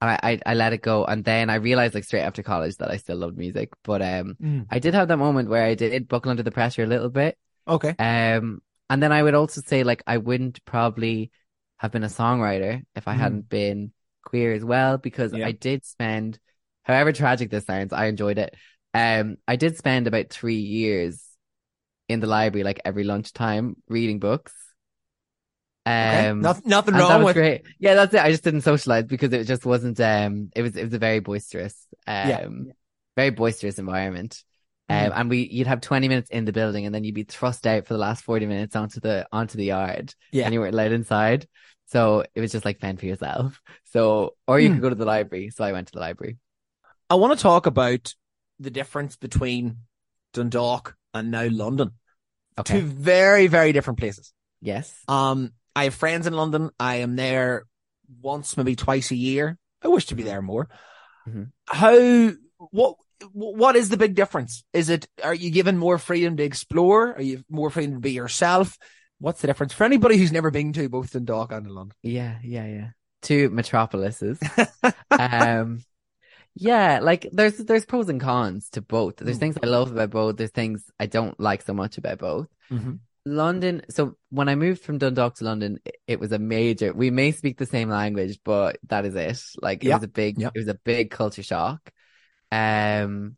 And 0.01 0.11
I, 0.11 0.19
I 0.23 0.39
I 0.45 0.53
let 0.53 0.73
it 0.73 0.81
go 0.81 1.05
and 1.05 1.23
then 1.25 1.49
I 1.49 1.55
realized 1.55 1.95
like 1.95 2.03
straight 2.03 2.21
after 2.21 2.43
college 2.43 2.77
that 2.77 2.91
I 2.91 2.97
still 2.97 3.17
loved 3.17 3.37
music. 3.37 3.71
But 3.83 4.01
um 4.01 4.37
Mm. 4.41 4.67
I 4.69 4.79
did 4.79 4.93
have 4.93 5.07
that 5.07 5.17
moment 5.17 5.49
where 5.49 5.63
I 5.63 5.75
did 5.75 6.07
buckle 6.07 6.31
under 6.31 6.43
the 6.43 6.51
pressure 6.51 6.83
a 6.83 6.87
little 6.87 7.09
bit. 7.09 7.37
okay. 7.67 7.97
Um 7.99 8.61
and 8.89 9.03
then 9.03 9.11
I 9.11 9.23
would 9.23 9.35
also 9.35 9.61
say 9.61 9.83
like 9.83 10.03
I 10.07 10.17
wouldn't 10.17 10.63
probably 10.65 11.31
have 11.77 11.91
been 11.91 12.03
a 12.03 12.07
songwriter 12.07 12.83
if 12.95 13.07
I 13.07 13.13
Mm. 13.13 13.19
hadn't 13.23 13.49
been 13.49 13.93
queer 14.23 14.53
as 14.53 14.63
well 14.65 14.97
because 14.97 15.33
Yeah. 15.33 15.45
I 15.45 15.51
did 15.53 15.85
spend 15.85 16.39
however 16.83 17.11
tragic 17.13 17.49
this 17.49 17.65
sounds, 17.65 17.93
I 17.93 18.05
enjoyed 18.07 18.37
it. 18.37 18.55
Um 18.93 19.37
I 19.47 19.55
did 19.55 19.77
spend 19.77 20.07
about 20.07 20.29
three 20.29 20.59
years 20.59 21.23
in 22.09 22.19
the 22.21 22.27
library 22.27 22.63
like 22.63 22.81
every 22.85 23.03
lunchtime 23.03 23.77
reading 23.89 24.19
books. 24.19 24.53
Okay. 25.87 26.27
Um 26.27 26.41
Noth- 26.41 26.65
nothing 26.65 26.95
wrong 26.95 27.19
was 27.23 27.25
with 27.25 27.35
great. 27.35 27.61
Yeah, 27.79 27.95
that's 27.95 28.13
it. 28.13 28.21
I 28.21 28.31
just 28.31 28.43
didn't 28.43 28.61
socialize 28.61 29.05
because 29.05 29.31
it 29.33 29.45
just 29.45 29.65
wasn't 29.65 29.99
um 29.99 30.49
it 30.55 30.61
was 30.61 30.75
it 30.75 30.83
was 30.83 30.93
a 30.93 30.99
very 30.99 31.19
boisterous 31.19 31.75
um 32.05 32.29
Yeah. 32.29 32.47
very 33.15 33.29
boisterous 33.31 33.79
environment. 33.79 34.43
Um 34.89 34.95
Mm. 34.97 35.11
and 35.15 35.29
we 35.29 35.39
you'd 35.47 35.67
have 35.67 35.81
20 35.81 36.07
minutes 36.07 36.29
in 36.29 36.45
the 36.45 36.53
building 36.53 36.85
and 36.85 36.93
then 36.95 37.03
you'd 37.03 37.15
be 37.15 37.23
thrust 37.23 37.65
out 37.67 37.85
for 37.87 37.93
the 37.93 37.99
last 37.99 38.23
40 38.23 38.45
minutes 38.45 38.75
onto 38.75 38.99
the 38.99 39.27
onto 39.31 39.57
the 39.57 39.65
yard 39.65 40.13
Yeah. 40.31 40.45
and 40.45 40.53
you 40.53 40.59
weren't 40.59 40.73
allowed 40.73 40.91
inside. 40.93 41.47
So 41.87 42.23
it 42.35 42.41
was 42.41 42.51
just 42.51 42.65
like 42.65 42.79
fend 42.79 42.99
for 42.99 43.05
yourself. 43.05 43.61
So, 43.93 44.35
or 44.45 44.59
you 44.59 44.67
Hmm. 44.67 44.73
could 44.75 44.81
go 44.81 44.89
to 44.89 44.95
the 44.95 45.05
library. 45.05 45.49
So 45.49 45.63
I 45.63 45.71
went 45.71 45.87
to 45.87 45.93
the 45.93 46.01
library. 46.01 46.37
I 47.09 47.15
want 47.15 47.37
to 47.37 47.41
talk 47.41 47.65
about 47.65 48.13
the 48.59 48.69
difference 48.69 49.15
between 49.15 49.77
Dundalk 50.33 50.95
and 51.13 51.31
now 51.31 51.47
London. 51.49 51.91
Okay. 52.59 52.81
Two 52.81 52.85
very, 52.85 53.47
very 53.47 53.71
different 53.71 53.97
places. 53.97 54.33
Yes. 54.61 54.93
Um, 55.07 55.53
I 55.77 55.83
have 55.85 55.95
friends 55.95 56.25
in 56.27 56.33
London. 56.33 56.71
I 56.79 56.97
am 56.97 57.15
there 57.15 57.65
once, 58.21 58.57
maybe 58.57 58.75
twice 58.75 59.11
a 59.11 59.15
year. 59.15 59.57
I 59.83 59.87
wish 59.89 60.07
to 60.07 60.15
be 60.15 60.23
there 60.23 60.41
more. 60.41 60.67
Mhm. 61.27 61.51
How, 61.67 62.31
what, 62.71 62.95
what 63.31 63.75
is 63.75 63.89
the 63.89 63.97
big 63.97 64.15
difference? 64.15 64.63
Is 64.73 64.89
it, 64.89 65.07
are 65.23 65.33
you 65.33 65.51
given 65.51 65.77
more 65.77 65.97
freedom 65.97 66.37
to 66.37 66.43
explore? 66.43 67.13
Are 67.13 67.21
you 67.21 67.43
more 67.49 67.69
freedom 67.69 67.95
to 67.95 67.99
be 67.99 68.11
yourself? 68.11 68.77
What's 69.19 69.41
the 69.41 69.47
difference 69.47 69.73
for 69.73 69.83
anybody 69.83 70.17
who's 70.17 70.31
never 70.31 70.51
been 70.51 70.73
to 70.73 70.89
both 70.89 71.11
Dundalk 71.11 71.51
and 71.51 71.67
London? 71.69 71.95
Yeah. 72.01 72.37
Yeah. 72.43 72.65
Yeah. 72.65 72.87
Two 73.21 73.49
metropolises. 73.49 74.39
um, 75.11 75.83
yeah, 76.59 76.99
like 77.01 77.27
there's 77.31 77.57
there's 77.57 77.85
pros 77.85 78.09
and 78.09 78.19
cons 78.21 78.69
to 78.71 78.81
both. 78.81 79.17
There's 79.17 79.37
Mm. 79.37 79.41
things 79.41 79.57
I 79.61 79.67
love 79.67 79.91
about 79.91 80.09
both. 80.09 80.37
There's 80.37 80.51
things 80.51 80.83
I 80.99 81.05
don't 81.05 81.39
like 81.39 81.61
so 81.61 81.73
much 81.73 81.97
about 81.99 82.17
both. 82.19 82.47
Mm-hmm. 82.71 82.93
London. 83.35 83.81
So 83.89 84.17
when 84.29 84.49
I 84.49 84.55
moved 84.55 84.81
from 84.81 84.97
Dundalk 84.97 85.35
to 85.35 85.45
London, 85.45 85.79
it, 86.07 86.19
was 86.19 86.31
a 86.31 86.39
major. 86.39 86.93
We 86.93 87.09
may 87.11 87.31
speak 87.31 87.57
the 87.57 87.65
same 87.65 87.89
language, 87.89 88.39
but 88.43 88.77
that 88.87 89.05
is 89.05 89.15
it. 89.15 89.41
Like 89.61 89.85
it 89.85 89.87
Yeah, 89.87 89.95
was 89.95 90.03
a 90.03 90.07
big, 90.07 90.39
yeah. 90.39 90.49
it 90.53 90.59
was 90.59 90.67
a 90.67 90.73
big 90.83 91.11
culture 91.11 91.43
shock. 91.43 91.91
Um, 92.51 93.37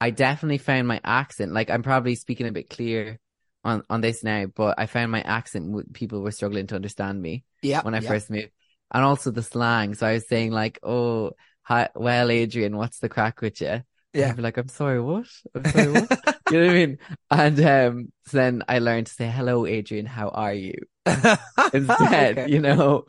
I 0.00 0.10
definitely 0.10 0.58
found 0.58 0.88
my 0.88 1.00
accent. 1.04 1.52
Like 1.52 1.70
I'm 1.70 1.82
probably 1.82 2.14
speaking 2.14 2.46
a 2.46 2.52
bit 2.52 2.70
clear 2.70 3.18
on 3.64 3.82
on 3.90 4.00
this 4.00 4.24
now, 4.24 4.46
but 4.46 4.78
I 4.78 4.86
found 4.86 5.12
my 5.12 5.20
accent. 5.22 5.92
People 5.92 6.22
were 6.22 6.30
struggling 6.30 6.66
to 6.68 6.74
understand 6.76 7.20
me 7.20 7.44
Yeah. 7.62 7.82
when 7.82 7.94
I 7.94 8.00
yeah. 8.00 8.08
first 8.08 8.30
moved, 8.30 8.50
and 8.90 9.04
also 9.04 9.30
the 9.30 9.42
slang. 9.42 9.94
So 9.94 10.06
I 10.06 10.14
was 10.14 10.28
saying 10.28 10.52
like, 10.52 10.78
"Oh, 10.82 11.32
hi, 11.62 11.90
well, 11.94 12.30
Adrian, 12.30 12.76
what's 12.76 12.98
the 13.00 13.08
crack 13.10 13.40
with 13.42 13.60
you?" 13.60 13.82
Yeah. 14.14 14.28
I'd 14.28 14.36
be 14.36 14.42
like, 14.42 14.56
"I'm 14.56 14.68
sorry, 14.68 15.00
what? 15.00 15.26
I'm 15.54 15.64
sorry, 15.66 15.90
what?" 15.92 16.10
you 16.50 16.60
know 16.60 16.66
what 16.66 16.72
I 16.72 16.86
mean? 16.86 16.98
And 17.30 17.60
um, 17.60 18.12
so 18.26 18.36
then 18.38 18.62
I 18.68 18.78
learned 18.78 19.06
to 19.08 19.12
say, 19.14 19.28
"Hello, 19.28 19.66
Adrian, 19.66 20.06
how 20.06 20.28
are 20.30 20.54
you?" 20.54 20.74
Instead, 21.72 22.38
Okay. 22.38 22.46
you 22.46 22.60
know. 22.60 23.04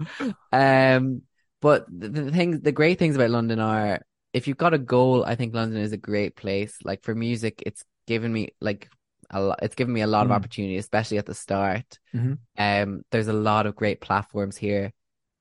Um, 0.52 1.24
but 1.62 1.86
the, 1.90 2.10
the 2.10 2.32
things, 2.32 2.62
the 2.62 2.72
great 2.72 3.00
things 3.00 3.16
about 3.16 3.30
London 3.32 3.60
are, 3.60 4.02
if 4.34 4.48
you've 4.48 4.58
got 4.58 4.74
a 4.74 4.80
goal, 4.80 5.24
I 5.26 5.36
think 5.36 5.54
London 5.54 5.80
is 5.82 5.92
a 5.94 5.98
great 5.98 6.36
place. 6.36 6.78
Like 6.84 7.04
for 7.04 7.16
music, 7.16 7.64
it's 7.66 7.84
given 8.08 8.32
me 8.32 8.50
like 8.62 8.90
a 9.30 9.42
lot. 9.42 9.60
It's 9.62 9.76
given 9.76 9.94
me 9.94 10.02
a 10.02 10.08
lot 10.08 10.26
of 10.26 10.32
Mm. 10.32 10.36
opportunity, 10.36 10.78
especially 10.78 11.18
at 11.18 11.26
the 11.26 11.36
start. 11.36 12.00
Mhm. 12.14 12.40
Um, 12.58 13.04
there's 13.12 13.28
a 13.28 13.34
lot 13.34 13.66
of 13.66 13.76
great 13.76 14.02
platforms 14.02 14.58
here 14.58 14.92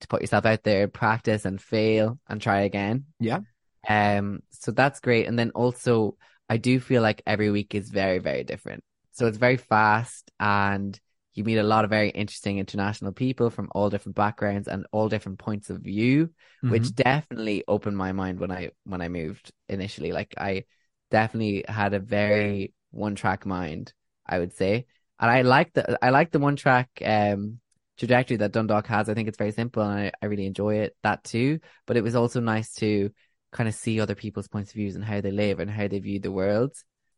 to 0.00 0.08
put 0.08 0.20
yourself 0.22 0.46
out 0.46 0.62
there, 0.62 0.88
practice 0.88 1.44
and 1.44 1.60
fail 1.60 2.18
and 2.28 2.40
try 2.40 2.60
again. 2.62 3.06
Yeah. 3.18 3.40
Um, 3.88 4.40
so 4.50 4.72
that's 4.72 5.00
great. 5.00 5.26
And 5.26 5.38
then 5.38 5.50
also, 5.50 6.16
I 6.50 6.56
do 6.56 6.80
feel 6.80 7.00
like 7.00 7.22
every 7.26 7.50
week 7.50 7.74
is 7.76 7.90
very, 7.90 8.18
very 8.18 8.44
different. 8.44 8.82
So 9.12 9.26
it's 9.28 9.38
very 9.38 9.56
fast 9.56 10.30
and 10.40 10.98
you 11.34 11.44
meet 11.44 11.58
a 11.58 11.62
lot 11.62 11.84
of 11.84 11.90
very 11.90 12.10
interesting 12.10 12.58
international 12.58 13.12
people 13.12 13.50
from 13.50 13.70
all 13.72 13.88
different 13.88 14.16
backgrounds 14.16 14.66
and 14.66 14.84
all 14.92 15.08
different 15.08 15.38
points 15.38 15.70
of 15.70 15.80
view, 15.80 16.30
which 16.68 16.90
Mhm. 16.90 16.94
definitely 16.96 17.64
opened 17.68 17.96
my 17.96 18.12
mind 18.12 18.40
when 18.40 18.50
I 18.50 18.72
when 18.84 19.00
I 19.00 19.08
moved 19.08 19.52
initially. 19.68 20.12
Like 20.12 20.34
I 20.38 20.64
definitely 21.12 21.64
had 21.68 21.94
a 21.94 22.00
very 22.00 22.74
one 22.90 23.14
track 23.14 23.46
mind, 23.46 23.92
I 24.26 24.40
would 24.40 24.52
say. 24.52 24.86
And 25.20 25.30
I 25.30 25.42
like 25.42 25.72
the 25.72 26.04
I 26.04 26.10
like 26.10 26.32
the 26.32 26.40
one 26.40 26.56
track 26.56 26.90
um 27.04 27.60
trajectory 27.96 28.38
that 28.38 28.52
Dundalk 28.52 28.88
has. 28.88 29.08
I 29.08 29.14
think 29.14 29.28
it's 29.28 29.38
very 29.38 29.52
simple 29.52 29.82
and 29.84 29.92
I, 29.92 30.12
I 30.22 30.26
really 30.26 30.46
enjoy 30.46 30.76
it 30.78 30.96
that 31.04 31.22
too. 31.22 31.60
But 31.86 31.96
it 31.96 32.02
was 32.02 32.16
also 32.16 32.40
nice 32.40 32.74
to 32.76 33.12
kind 33.52 33.68
of 33.68 33.74
see 33.74 34.00
other 34.00 34.14
people's 34.14 34.48
points 34.48 34.70
of 34.70 34.76
views 34.76 34.94
and 34.96 35.04
how 35.04 35.20
they 35.20 35.30
live 35.32 35.60
and 35.60 35.70
how 35.70 35.88
they 35.88 35.98
view 35.98 36.20
the 36.20 36.32
world. 36.32 36.72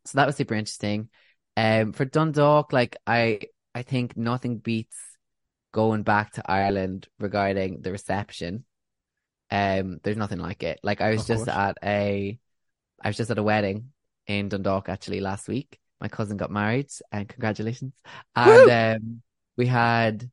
So 0.05 0.17
that 0.19 0.27
was 0.27 0.37
super 0.37 0.55
interesting. 0.55 1.09
Um 1.57 1.93
for 1.93 2.05
Dundalk, 2.05 2.73
like 2.73 2.97
I 3.07 3.41
I 3.75 3.83
think 3.83 4.17
nothing 4.17 4.59
beats 4.59 4.97
going 5.73 6.03
back 6.03 6.33
to 6.33 6.51
Ireland 6.51 7.09
regarding 7.19 7.83
the 7.83 7.93
reception. 7.93 8.65
Um, 9.51 10.01
there's 10.03 10.17
nothing 10.17 10.39
like 10.39 10.63
it. 10.63 10.81
Like 10.83 11.01
I 11.01 11.11
was 11.11 11.25
Of 11.25 11.27
just 11.27 11.49
course. 11.49 11.49
at 11.49 11.77
a, 11.85 12.39
I 13.03 13.09
was 13.09 13.17
just 13.17 13.31
at 13.31 13.39
a 13.39 13.43
wedding 13.43 13.93
in 14.27 14.49
Dundalk 14.49 14.89
actually 14.89 15.21
last 15.21 15.49
week. 15.49 15.79
My 16.01 16.09
cousin 16.09 16.37
got 16.39 16.51
married, 16.51 16.91
and 17.13 17.29
congratulations. 17.29 17.95
And 18.37 18.69
um, 18.69 19.23
we 19.57 19.67
had 19.67 20.31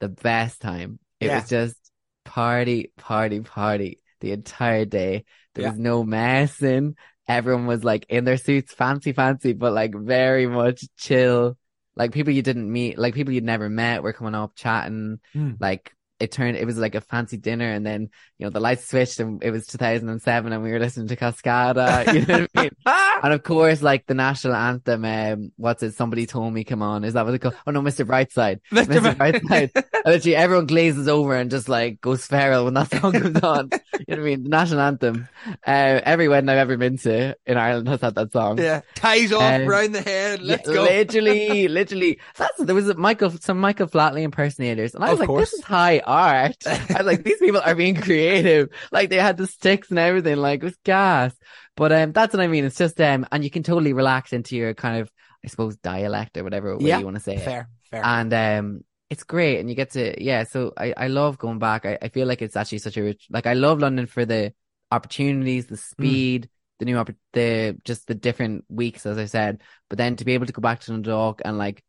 the 0.00 0.08
best 0.10 0.60
time. 0.60 1.00
It 1.20 1.30
Yeah. 1.30 1.32
was 1.32 1.48
just 1.48 1.76
party, 2.24 2.92
party, 2.98 3.40
party 3.40 3.99
the 4.20 4.32
entire 4.32 4.84
day. 4.84 5.24
There 5.54 5.64
Yeah. 5.64 5.70
was 5.70 5.78
no 5.78 6.04
messing. 6.04 6.96
Everyone 7.28 7.66
was 7.66 7.84
like 7.84 8.06
in 8.08 8.24
their 8.24 8.36
suits, 8.36 8.72
fancy, 8.74 9.12
fancy, 9.12 9.52
but 9.52 9.72
like 9.72 9.94
very 9.94 10.46
much 10.46 10.84
chill. 10.96 11.56
Like 11.96 12.12
people 12.12 12.32
you 12.32 12.42
didn't 12.42 12.70
meet, 12.70 12.98
like 12.98 13.14
people 13.14 13.32
you'd 13.34 13.44
never 13.44 13.68
met 13.68 14.02
were 14.02 14.12
coming 14.12 14.34
up 14.34 14.54
chatting. 14.56 15.20
Mm. 15.34 15.56
Like 15.60 15.92
it 16.20 16.30
turned, 16.32 16.56
it 16.56 16.66
was 16.66 16.78
like 16.78 16.94
a 16.94 17.00
fancy 17.00 17.36
dinner 17.38 17.70
and 17.70 17.84
then, 17.84 18.10
you 18.38 18.46
know, 18.46 18.50
the 18.50 18.60
lights 18.60 18.86
switched 18.88 19.18
and 19.20 19.42
it 19.42 19.50
was 19.50 19.66
2007 19.66 20.52
and 20.52 20.62
we 20.62 20.70
were 20.70 20.78
listening 20.78 21.08
to 21.08 21.16
Cascada. 21.16 22.12
You 22.12 22.26
know 22.26 22.40
what 22.40 22.50
I 22.54 22.62
mean? 22.62 22.70
And 23.22 23.34
of 23.34 23.42
course, 23.42 23.82
like 23.82 24.06
the 24.06 24.14
national 24.14 24.54
anthem, 24.54 25.04
um, 25.04 25.52
what's 25.56 25.82
it? 25.82 25.92
Somebody 25.92 26.24
told 26.24 26.54
me, 26.54 26.64
come 26.64 26.80
on. 26.80 27.04
Is 27.04 27.12
that 27.12 27.26
what 27.26 27.34
it 27.34 27.40
called? 27.40 27.54
Oh 27.66 27.70
no, 27.70 27.82
Mr. 27.82 28.06
Brightside. 28.06 28.60
Mr. 28.72 29.14
Brightside. 29.14 29.70
And 29.74 29.84
Literally 30.06 30.36
everyone 30.36 30.64
glazes 30.66 31.06
over 31.06 31.36
and 31.36 31.50
just 31.50 31.68
like 31.68 32.00
goes 32.00 32.26
feral 32.26 32.64
when 32.64 32.72
that 32.74 32.90
song 32.90 33.12
comes 33.12 33.40
on. 33.42 33.70
You 34.08 34.16
know 34.16 34.22
what 34.22 34.28
I 34.28 34.30
mean? 34.36 34.42
The 34.44 34.48
national 34.48 34.80
anthem. 34.80 35.28
Uh, 35.46 36.00
every 36.02 36.26
wedding 36.28 36.48
I've 36.48 36.56
ever 36.56 36.78
been 36.78 36.96
to 36.98 37.36
in 37.44 37.58
Ireland 37.58 37.86
has 37.88 38.00
had 38.00 38.14
that 38.14 38.32
song. 38.32 38.56
yeah. 38.58 38.80
Ties 38.94 39.30
off 39.32 39.42
Um, 39.42 39.66
round 39.66 39.94
the 39.94 40.00
head. 40.00 40.40
Let's 40.40 40.66
Yeah, 40.66 40.74
go. 40.74 40.82
Literally, 40.84 41.68
literally. 41.68 42.18
That's, 42.36 42.56
there 42.58 42.74
was 42.74 42.88
a 42.88 42.94
Michael, 42.94 43.30
some 43.30 43.60
Michael 43.60 43.86
Flatley 43.88 44.22
impersonators, 44.22 44.94
and 44.94 45.04
I 45.04 45.08
was 45.10 45.14
Of 45.14 45.18
like, 45.20 45.26
course. 45.28 45.50
"This 45.50 45.58
is 45.60 45.64
high 45.64 46.00
art." 46.10 46.56
I 46.66 46.94
was 46.98 47.06
like, 47.06 47.24
"These 47.24 47.38
people 47.38 47.60
are 47.64 47.74
being 47.74 47.94
creative." 47.96 48.68
Like 48.92 49.10
they 49.10 49.16
had 49.16 49.36
the 49.36 49.46
sticks 49.46 49.90
and 49.90 49.98
everything. 49.98 50.36
Like 50.36 50.60
it 50.62 50.64
was 50.64 50.76
gas. 50.84 51.34
But 51.76 51.92
um, 51.92 52.12
that's 52.12 52.34
what 52.34 52.42
I 52.42 52.46
mean. 52.48 52.64
It's 52.64 52.76
just 52.76 53.00
um, 53.00 53.26
and 53.32 53.44
you 53.44 53.50
can 53.50 53.62
totally 53.62 53.92
relax 53.92 54.32
into 54.32 54.56
your 54.56 54.74
kind 54.74 55.00
of, 55.00 55.10
I 55.44 55.48
suppose, 55.48 55.76
dialect 55.76 56.36
or 56.36 56.44
whatever 56.44 56.76
way 56.76 56.88
Yeah, 56.88 56.98
you 56.98 57.04
want 57.04 57.16
to 57.16 57.22
say 57.22 57.36
it 57.36 57.44
Fair. 57.44 57.68
Fair. 57.90 58.04
and 58.04 58.32
um 58.32 58.84
it's 59.08 59.24
great 59.24 59.58
and 59.58 59.68
you 59.68 59.74
get 59.74 59.90
to 59.90 60.22
yeah 60.22 60.44
so 60.44 60.72
i 60.76 60.94
i 60.96 61.08
love 61.08 61.38
going 61.38 61.58
back 61.58 61.84
i, 61.84 61.98
I 62.00 62.08
feel 62.08 62.28
like 62.28 62.40
it's 62.42 62.54
actually 62.56 62.78
such 62.78 62.96
a 62.96 63.02
rich 63.02 63.26
like 63.30 63.46
i 63.46 63.54
love 63.54 63.80
london 63.80 64.06
for 64.06 64.24
the 64.24 64.52
opportunities 64.92 65.66
the 65.66 65.76
speed 65.76 66.48
the 66.78 66.84
new 66.84 67.04
the 67.32 67.76
just 67.84 68.06
the 68.06 68.14
different 68.14 68.64
weeks 68.68 69.06
as 69.06 69.18
i 69.18 69.24
said 69.24 69.62
but 69.88 69.98
then 69.98 70.16
to 70.16 70.24
be 70.24 70.34
able 70.34 70.46
to 70.46 70.52
go 70.52 70.62
back 70.62 70.80
to 70.80 70.92
dundalk 70.92 71.42
and 71.44 71.58
like 71.58 71.82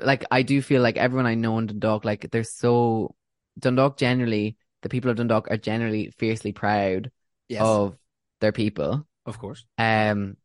like 0.00 0.24
i 0.30 0.42
do 0.42 0.60
feel 0.62 0.82
like 0.82 0.96
everyone 0.96 1.26
i 1.26 1.34
know 1.34 1.58
in 1.58 1.66
dundalk 1.66 2.04
like 2.04 2.30
they're 2.30 2.44
so 2.44 3.14
dundalk 3.58 3.96
generally 3.96 4.56
the 4.82 4.88
people 4.88 5.10
of 5.10 5.16
dundalk 5.16 5.50
are 5.50 5.56
generally 5.56 6.12
fiercely 6.18 6.52
proud 6.52 7.10
yes. 7.48 7.62
of 7.62 7.96
their 8.40 8.52
people 8.52 9.06
of 9.26 9.38
course. 9.38 9.64
um, 9.78 10.36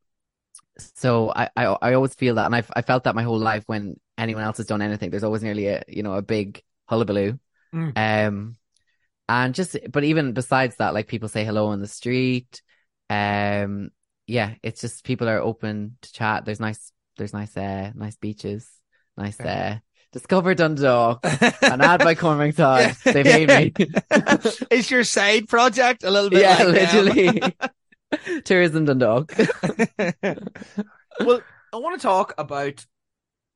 so 0.79 1.31
I, 1.35 1.49
I, 1.55 1.65
I 1.65 1.93
always 1.93 2.15
feel 2.15 2.35
that, 2.35 2.45
and 2.45 2.55
I've 2.55 2.71
I 2.75 2.81
felt 2.81 3.03
that 3.03 3.15
my 3.15 3.23
whole 3.23 3.39
life 3.39 3.63
when 3.67 3.99
anyone 4.17 4.43
else 4.43 4.57
has 4.57 4.65
done 4.65 4.81
anything, 4.81 5.09
there's 5.09 5.23
always 5.23 5.43
nearly 5.43 5.67
a, 5.67 5.83
you 5.87 6.03
know, 6.03 6.13
a 6.13 6.21
big 6.21 6.61
hullabaloo. 6.87 7.37
Mm. 7.73 7.97
Um, 7.97 8.55
and 9.27 9.53
just, 9.53 9.77
but 9.91 10.03
even 10.03 10.33
besides 10.33 10.77
that, 10.77 10.93
like 10.93 11.07
people 11.07 11.29
say 11.29 11.45
hello 11.45 11.67
on 11.67 11.81
the 11.81 11.87
street. 11.87 12.61
Um, 13.09 13.89
yeah, 14.27 14.55
it's 14.63 14.81
just 14.81 15.03
people 15.03 15.29
are 15.29 15.39
open 15.39 15.97
to 16.01 16.13
chat. 16.13 16.45
There's 16.45 16.59
nice, 16.59 16.91
there's 17.17 17.33
nice, 17.33 17.55
uh, 17.55 17.91
nice 17.95 18.15
beaches, 18.17 18.69
nice, 19.19 19.35
Fair. 19.35 19.73
uh, 19.75 19.79
discover 20.11 20.55
Dundalk. 20.55 21.19
An 21.61 21.81
ad 21.81 21.99
by 21.99 22.15
Cormac 22.15 22.55
Todd. 22.55 22.95
Yeah. 23.05 23.11
They 23.11 23.23
paid 23.23 23.47
me. 23.49 23.73
it's 24.71 24.89
your 24.89 25.03
side 25.03 25.47
project 25.47 26.03
a 26.03 26.09
little 26.09 26.29
bit. 26.31 26.41
yeah, 26.41 26.63
like, 26.63 26.93
literally. 26.93 27.55
Tourism 28.43 28.85
Dundalk. 28.85 29.31
well, 31.19 31.41
I 31.73 31.77
want 31.77 31.99
to 31.99 32.01
talk 32.07 32.33
about. 32.37 32.85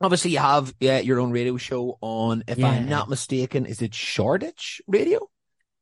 Obviously, 0.02 0.32
you 0.32 0.40
have 0.40 0.74
yeah, 0.80 1.00
your 1.00 1.20
own 1.20 1.32
radio 1.32 1.56
show 1.58 1.98
on. 2.02 2.44
If 2.48 2.62
I'm 2.64 2.90
not 2.90 3.10
mistaken, 3.10 3.66
is 3.66 3.82
it 3.82 3.94
Shoreditch 3.96 4.82
Radio? 4.88 5.30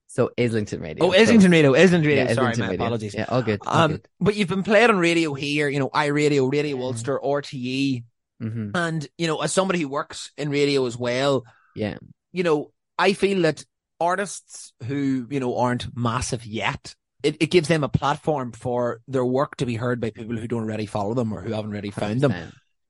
So 0.07 0.29
Islington 0.37 0.81
Radio. 0.81 1.05
Oh, 1.05 1.11
So- 1.11 1.17
Islington 1.17 1.51
Radio, 1.51 1.73
Islington 1.73 2.03
Radio. 2.03 2.25
Yeah, 2.25 2.33
Sorry, 2.33 2.47
Islington 2.49 2.61
my 2.65 2.71
Radio. 2.71 2.85
apologies. 2.85 3.13
Yeah, 3.15 3.25
all 3.29 3.41
good. 3.41 3.61
All 3.65 3.75
Um, 3.77 3.91
good. 3.93 4.07
but 4.19 4.35
you've 4.35 4.49
been 4.49 4.61
played 4.63 4.89
on 4.89 4.99
radio 4.99 5.33
here. 5.33 5.69
You 5.69 5.79
know, 5.79 5.89
iRadio, 5.89 6.51
Radio 6.51 6.77
Yeah. 6.77 6.83
Ulster, 6.83 7.17
RTE, 7.19 8.03
hmm 8.41 8.71
and 8.73 9.07
you 9.17 9.27
know, 9.27 9.41
as 9.41 9.53
somebody 9.53 9.81
who 9.81 9.87
works 9.87 10.31
in 10.37 10.49
radio 10.49 10.85
as 10.85 10.97
well, 10.97 11.43
Yeah. 11.75 11.97
you 12.31 12.43
know, 12.43 12.71
I 12.97 13.13
feel 13.13 13.41
that 13.43 13.63
artists 13.99 14.73
who, 14.87 15.27
you 15.29 15.39
know, 15.39 15.57
aren't 15.57 15.95
massive 15.95 16.45
yet, 16.45 16.95
it, 17.23 17.37
it 17.39 17.51
gives 17.51 17.67
them 17.67 17.83
a 17.83 17.89
platform 17.89 18.51
for 18.51 19.01
their 19.07 19.25
work 19.25 19.57
to 19.57 19.65
be 19.65 19.75
heard 19.75 20.01
by 20.01 20.09
people 20.09 20.35
who 20.37 20.47
don't 20.47 20.63
already 20.63 20.87
follow 20.87 21.13
them 21.13 21.31
or 21.31 21.41
who 21.41 21.53
haven't 21.53 21.71
already 21.71 21.91
found 21.91 22.21
them. 22.21 22.33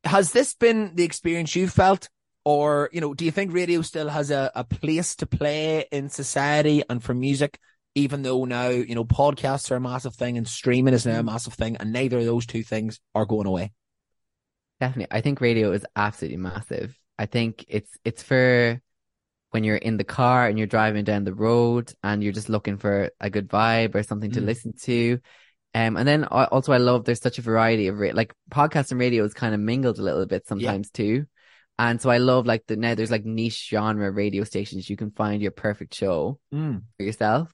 Has 0.03 0.31
this 0.31 0.53
been 0.53 0.95
the 0.95 1.03
experience 1.03 1.55
you've 1.55 1.73
felt 1.73 2.09
Or, 2.43 2.89
you 2.91 3.01
know, 3.01 3.13
do 3.13 3.23
you 3.23 3.31
think 3.31 3.53
radio 3.53 3.83
still 3.83 4.09
has 4.09 4.31
a, 4.31 4.49
a 4.55 4.63
place 4.63 5.15
to 5.17 5.27
play 5.27 5.85
in 5.91 6.09
society 6.09 6.81
and 6.89 7.03
for 7.03 7.13
music, 7.13 7.59
even 7.93 8.23
though 8.23 8.45
now, 8.45 8.69
you 8.69 8.95
know, 8.95 9.05
podcasts 9.05 9.69
are 9.69 9.75
a 9.75 9.79
massive 9.79 10.15
thing 10.15 10.37
and 10.37 10.47
streaming 10.47 10.95
is 10.95 11.05
now 11.05 11.19
a 11.19 11.23
massive 11.23 11.53
thing 11.53 11.77
and 11.77 11.93
neither 11.93 12.17
of 12.17 12.25
those 12.25 12.47
two 12.47 12.63
things 12.63 12.99
are 13.13 13.27
going 13.27 13.45
away? 13.45 13.73
Definitely. 14.81 15.15
I 15.15 15.21
think 15.21 15.39
radio 15.39 15.71
is 15.71 15.85
absolutely 15.95 16.37
massive. 16.37 16.97
I 17.17 17.27
think 17.27 17.63
it's 17.69 17.91
it's 18.03 18.23
for 18.23 18.81
when 19.51 19.63
you're 19.63 19.75
in 19.75 19.97
the 19.97 20.03
car 20.03 20.47
and 20.47 20.57
you're 20.57 20.65
driving 20.65 21.03
down 21.03 21.23
the 21.23 21.35
road 21.35 21.93
and 22.03 22.23
you're 22.23 22.33
just 22.33 22.49
looking 22.49 22.77
for 22.77 23.11
a 23.19 23.29
good 23.29 23.47
vibe 23.47 23.93
or 23.95 24.01
something 24.01 24.31
to 24.31 24.41
Mm. 24.41 24.45
listen 24.45 24.73
to. 24.83 25.19
Um, 25.75 25.97
and 25.97 26.07
then 26.07 26.23
also 26.25 26.73
I 26.73 26.77
love 26.77 27.05
there's 27.05 27.21
such 27.21 27.37
a 27.37 27.43
variety 27.43 27.87
of 27.87 27.99
ra- 27.99 28.11
like 28.13 28.33
podcasts 28.49 28.91
and 28.91 28.99
radio 28.99 29.23
is 29.23 29.33
kind 29.35 29.53
of 29.53 29.59
mingled 29.61 29.99
a 29.99 30.01
little 30.01 30.25
bit 30.25 30.47
sometimes 30.47 30.89
too. 30.89 31.27
And 31.77 32.01
so 32.01 32.09
I 32.09 32.17
love 32.17 32.47
like 32.47 32.65
the 32.65 32.75
now 32.75 32.95
there's 32.95 33.11
like 33.11 33.25
niche 33.25 33.69
genre 33.69 34.09
radio 34.11 34.43
stations 34.45 34.89
you 34.89 34.97
can 34.97 35.11
find 35.11 35.43
your 35.43 35.51
perfect 35.51 35.93
show 35.93 36.39
Mm. 36.51 36.81
for 36.97 37.03
yourself. 37.03 37.53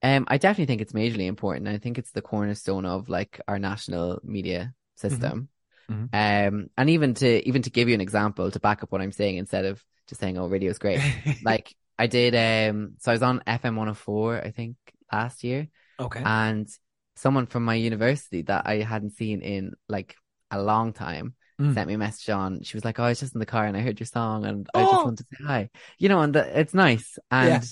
Um, 0.00 0.26
I 0.28 0.38
definitely 0.38 0.66
think 0.66 0.80
it's 0.82 0.92
majorly 0.92 1.26
important. 1.26 1.66
I 1.66 1.78
think 1.78 1.98
it's 1.98 2.12
the 2.12 2.22
cornerstone 2.22 2.86
of 2.86 3.08
like 3.08 3.40
our 3.48 3.58
national 3.58 4.20
media 4.22 4.74
system. 4.94 5.48
Mhm. 5.90 6.08
Um, 6.12 6.70
and 6.76 6.90
even 6.90 7.14
to 7.14 7.48
even 7.48 7.62
to 7.62 7.70
give 7.70 7.88
you 7.88 7.94
an 7.94 8.00
example 8.00 8.50
to 8.50 8.60
back 8.60 8.82
up 8.82 8.92
what 8.92 9.00
I'm 9.00 9.12
saying 9.12 9.36
instead 9.36 9.64
of 9.64 9.82
just 10.06 10.20
saying, 10.20 10.38
"Oh, 10.38 10.46
radio's 10.46 10.78
great." 10.78 11.00
like 11.44 11.74
I 11.98 12.06
did. 12.06 12.34
Um, 12.34 12.94
so 12.98 13.10
I 13.10 13.14
was 13.14 13.22
on 13.22 13.42
FM 13.46 13.76
104, 13.76 14.36
I 14.44 14.50
think, 14.50 14.76
last 15.12 15.44
year, 15.44 15.68
okay. 15.98 16.22
and 16.24 16.68
someone 17.16 17.46
from 17.46 17.64
my 17.64 17.74
university 17.74 18.42
that 18.42 18.66
I 18.66 18.76
hadn't 18.76 19.10
seen 19.16 19.40
in 19.42 19.74
like 19.88 20.14
a 20.50 20.62
long 20.62 20.92
time 20.92 21.34
Mm. 21.60 21.74
sent 21.74 21.88
me 21.88 21.94
a 21.94 21.98
message 21.98 22.30
on. 22.30 22.62
She 22.62 22.76
was 22.76 22.84
like, 22.84 23.00
"Oh, 23.00 23.04
I 23.04 23.08
was 23.08 23.18
just 23.20 23.34
in 23.34 23.40
the 23.40 23.46
car 23.46 23.64
and 23.66 23.76
I 23.76 23.80
heard 23.80 23.98
your 23.98 24.06
song, 24.06 24.46
and 24.46 24.68
I 24.74 24.82
Oh. 24.82 24.92
just 24.92 25.04
wanted 25.04 25.26
to 25.26 25.36
say 25.36 25.44
hi." 25.44 25.70
You 25.98 26.08
know, 26.08 26.20
and 26.20 26.32
the, 26.34 26.60
it's 26.60 26.72
nice, 26.72 27.18
and 27.32 27.64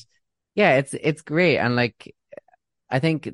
yeah, 0.56 0.78
it's 0.78 0.92
it's 0.94 1.23
great, 1.23 1.58
and 1.58 1.76
like 1.76 2.12
I 2.90 2.99
think 2.99 3.28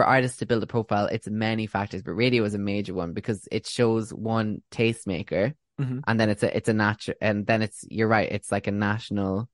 for 0.00 0.06
artists 0.06 0.38
to 0.38 0.46
build 0.46 0.62
a 0.62 0.66
profile, 0.66 1.04
it's 1.12 1.28
many 1.28 1.66
factors, 1.66 2.02
but 2.02 2.12
radio 2.12 2.42
is 2.44 2.54
a 2.54 2.58
major 2.58 2.94
one 2.94 3.12
because 3.12 3.46
it 3.52 3.66
shows 3.66 4.14
one 4.14 4.62
tastemaker, 4.70 5.52
Mhm. 5.78 6.02
and 6.06 6.18
then 6.18 6.30
it's 6.30 6.42
a 6.42 6.56
it's 6.56 6.70
a 6.70 6.72
natural, 6.72 7.18
and 7.20 7.46
then 7.46 7.60
it's 7.60 7.84
you're 7.90 8.08
right, 8.08 8.32
it's 8.32 8.50
like 8.50 8.66
a 8.66 8.70
national, 8.70 9.50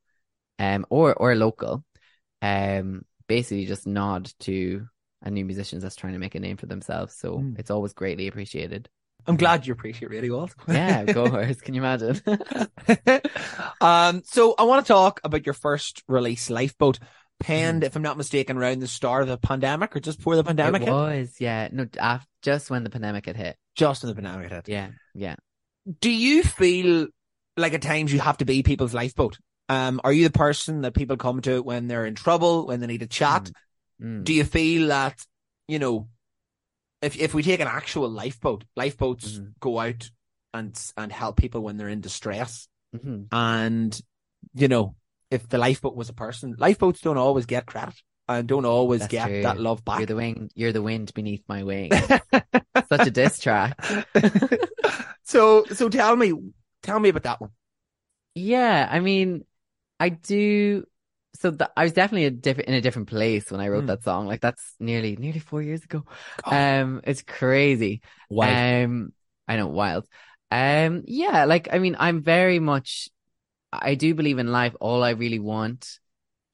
um, 0.60 0.86
or 0.88 1.14
or 1.14 1.34
local, 1.34 1.84
um, 2.42 3.04
basically 3.26 3.66
just 3.66 3.88
nod 3.88 4.30
to 4.38 4.86
a 5.20 5.30
new 5.32 5.44
musicians 5.44 5.82
that's 5.82 5.96
trying 5.96 6.12
to 6.12 6.20
make 6.20 6.36
a 6.36 6.40
name 6.40 6.56
for 6.56 6.66
themselves. 6.66 7.16
So 7.16 7.38
Mm. 7.38 7.58
it's 7.58 7.72
always 7.72 7.92
greatly 7.92 8.28
appreciated. 8.28 8.88
I'm 9.26 9.36
glad 9.36 9.66
you 9.66 9.72
appreciate 9.72 10.12
radio 10.12 10.38
also. 10.38 10.54
Yeah, 10.68 11.06
go 11.06 11.28
horse. 11.28 11.60
Can 11.60 11.74
you 11.74 11.80
imagine? 11.80 12.22
um, 13.80 14.22
so 14.24 14.54
I 14.56 14.62
want 14.62 14.86
to 14.86 14.92
talk 14.92 15.20
about 15.24 15.44
your 15.44 15.54
first 15.54 16.04
release, 16.06 16.50
Lifeboat, 16.50 17.00
penned, 17.40 17.84
if 17.84 17.96
I'm 17.96 18.02
not 18.02 18.16
mistaken, 18.16 18.56
around 18.56 18.80
the 18.80 18.88
start 18.88 19.22
of 19.22 19.28
the 19.28 19.36
pandemic 19.38 19.94
or 19.96 20.00
just 20.00 20.18
before 20.18 20.36
the 20.36 20.44
pandemic 20.44 20.82
it 20.82 20.86
hit. 20.86 20.92
was, 20.94 21.34
yeah. 21.38 21.68
No, 21.72 21.86
af- 21.98 22.26
just 22.42 22.70
when 22.70 22.84
the 22.84 22.90
pandemic 22.90 23.26
had 23.26 23.36
hit. 23.36 23.56
Just 23.74 24.02
when 24.02 24.08
the 24.08 24.20
pandemic 24.20 24.50
hit. 24.50 24.68
Yeah, 24.68 24.88
yeah. 25.14 25.36
Do 26.00 26.10
you 26.10 26.42
feel 26.42 27.08
like 27.56 27.74
at 27.74 27.82
times 27.82 28.12
you 28.12 28.20
have 28.20 28.38
to 28.38 28.44
be 28.44 28.62
people's 28.62 28.94
lifeboat? 28.94 29.38
Um, 29.68 30.00
are 30.04 30.12
you 30.12 30.24
the 30.24 30.38
person 30.38 30.82
that 30.82 30.94
people 30.94 31.16
come 31.16 31.40
to 31.42 31.60
when 31.62 31.88
they're 31.88 32.06
in 32.06 32.14
trouble, 32.14 32.66
when 32.66 32.80
they 32.80 32.86
need 32.86 33.02
a 33.02 33.06
chat? 33.06 33.50
Mm. 34.02 34.24
Do 34.24 34.32
you 34.32 34.44
feel 34.44 34.88
that, 34.88 35.24
you 35.68 35.78
know, 35.78 36.08
if 37.02 37.16
if 37.18 37.34
we 37.34 37.42
take 37.42 37.60
an 37.60 37.68
actual 37.68 38.08
lifeboat, 38.08 38.64
lifeboats 38.76 39.38
Mhm. 39.38 39.52
go 39.60 39.78
out 39.78 40.10
and 40.54 40.78
and 40.96 41.12
help 41.12 41.36
people 41.36 41.60
when 41.60 41.76
they're 41.76 41.88
in 41.88 42.00
distress. 42.00 42.68
Mhm. 42.94 43.26
And, 43.32 44.00
you 44.54 44.68
know, 44.68 44.96
if 45.30 45.48
the 45.48 45.58
lifeboat 45.58 45.96
was 45.96 46.08
a 46.08 46.14
person, 46.14 46.54
lifeboats 46.58 47.00
don't 47.00 47.18
always 47.18 47.46
get 47.46 47.66
credit 47.66 47.94
and 48.28 48.46
don't 48.48 48.64
always 48.64 49.00
That's 49.00 49.10
get 49.12 49.26
true. 49.28 49.42
that 49.42 49.58
love 49.60 49.84
back. 49.84 49.98
You're 49.98 50.06
the 50.06 50.16
wing. 50.16 50.50
You're 50.54 50.72
the 50.72 50.82
wind 50.82 51.12
beneath 51.14 51.42
my 51.48 51.62
wing. 51.62 51.90
Such 52.88 53.06
a 53.06 53.10
diss 53.10 53.38
track. 53.38 53.78
so 55.24 55.64
so 55.66 55.88
tell 55.88 56.14
me 56.16 56.32
tell 56.82 56.98
me 57.00 57.08
about 57.08 57.22
that 57.24 57.40
one. 57.40 57.50
Yeah, 58.34 58.86
I 58.90 59.00
mean, 59.00 59.44
I 59.98 60.10
do. 60.10 60.84
So 61.40 61.50
the, 61.50 61.70
I 61.76 61.84
was 61.84 61.92
definitely 61.92 62.26
a 62.26 62.30
different 62.30 62.68
in 62.68 62.74
a 62.74 62.80
different 62.80 63.08
place 63.08 63.50
when 63.50 63.60
I 63.60 63.68
wrote 63.68 63.84
Mm. 63.84 63.88
that 63.88 64.02
song. 64.04 64.26
Like 64.26 64.40
that's 64.40 64.74
nearly 64.80 65.16
nearly 65.16 65.38
four 65.38 65.62
years 65.62 65.84
ago. 65.84 66.04
God. 66.42 66.82
Um, 66.82 67.00
it's 67.04 67.22
crazy. 67.22 68.00
Um, 68.30 69.12
I 69.48 69.56
know, 69.56 69.66
wild. 69.68 70.06
Um, 70.50 71.02
yeah, 71.06 71.44
like 71.44 71.68
I 71.72 71.78
mean, 71.78 71.96
I'm 71.98 72.22
very 72.22 72.58
much. 72.58 73.08
I 73.72 73.94
do 73.94 74.14
believe 74.14 74.38
in 74.38 74.50
life. 74.52 74.74
All 74.80 75.02
I 75.02 75.10
really 75.10 75.38
want, 75.38 75.98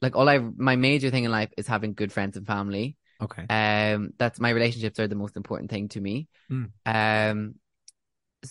like 0.01 0.17
all 0.17 0.29
I, 0.29 0.39
my 0.39 0.77
major 0.77 1.11
thing 1.11 1.25
in 1.25 1.31
life 1.31 1.51
is 1.57 1.67
having 1.67 1.95
good 1.95 2.13
friends 2.13 2.37
and 2.37 2.47
family. 2.47 2.97
okay. 3.21 3.47
Um, 3.49 4.13
that's 4.19 4.41
my 4.41 4.51
relationships 4.51 4.99
are 4.99 5.09
the 5.09 5.15
most 5.15 5.37
important 5.37 5.71
thing 5.71 5.89
to 5.91 6.01
me. 6.01 6.29
Mm. 6.51 6.71
Um, 6.85 7.55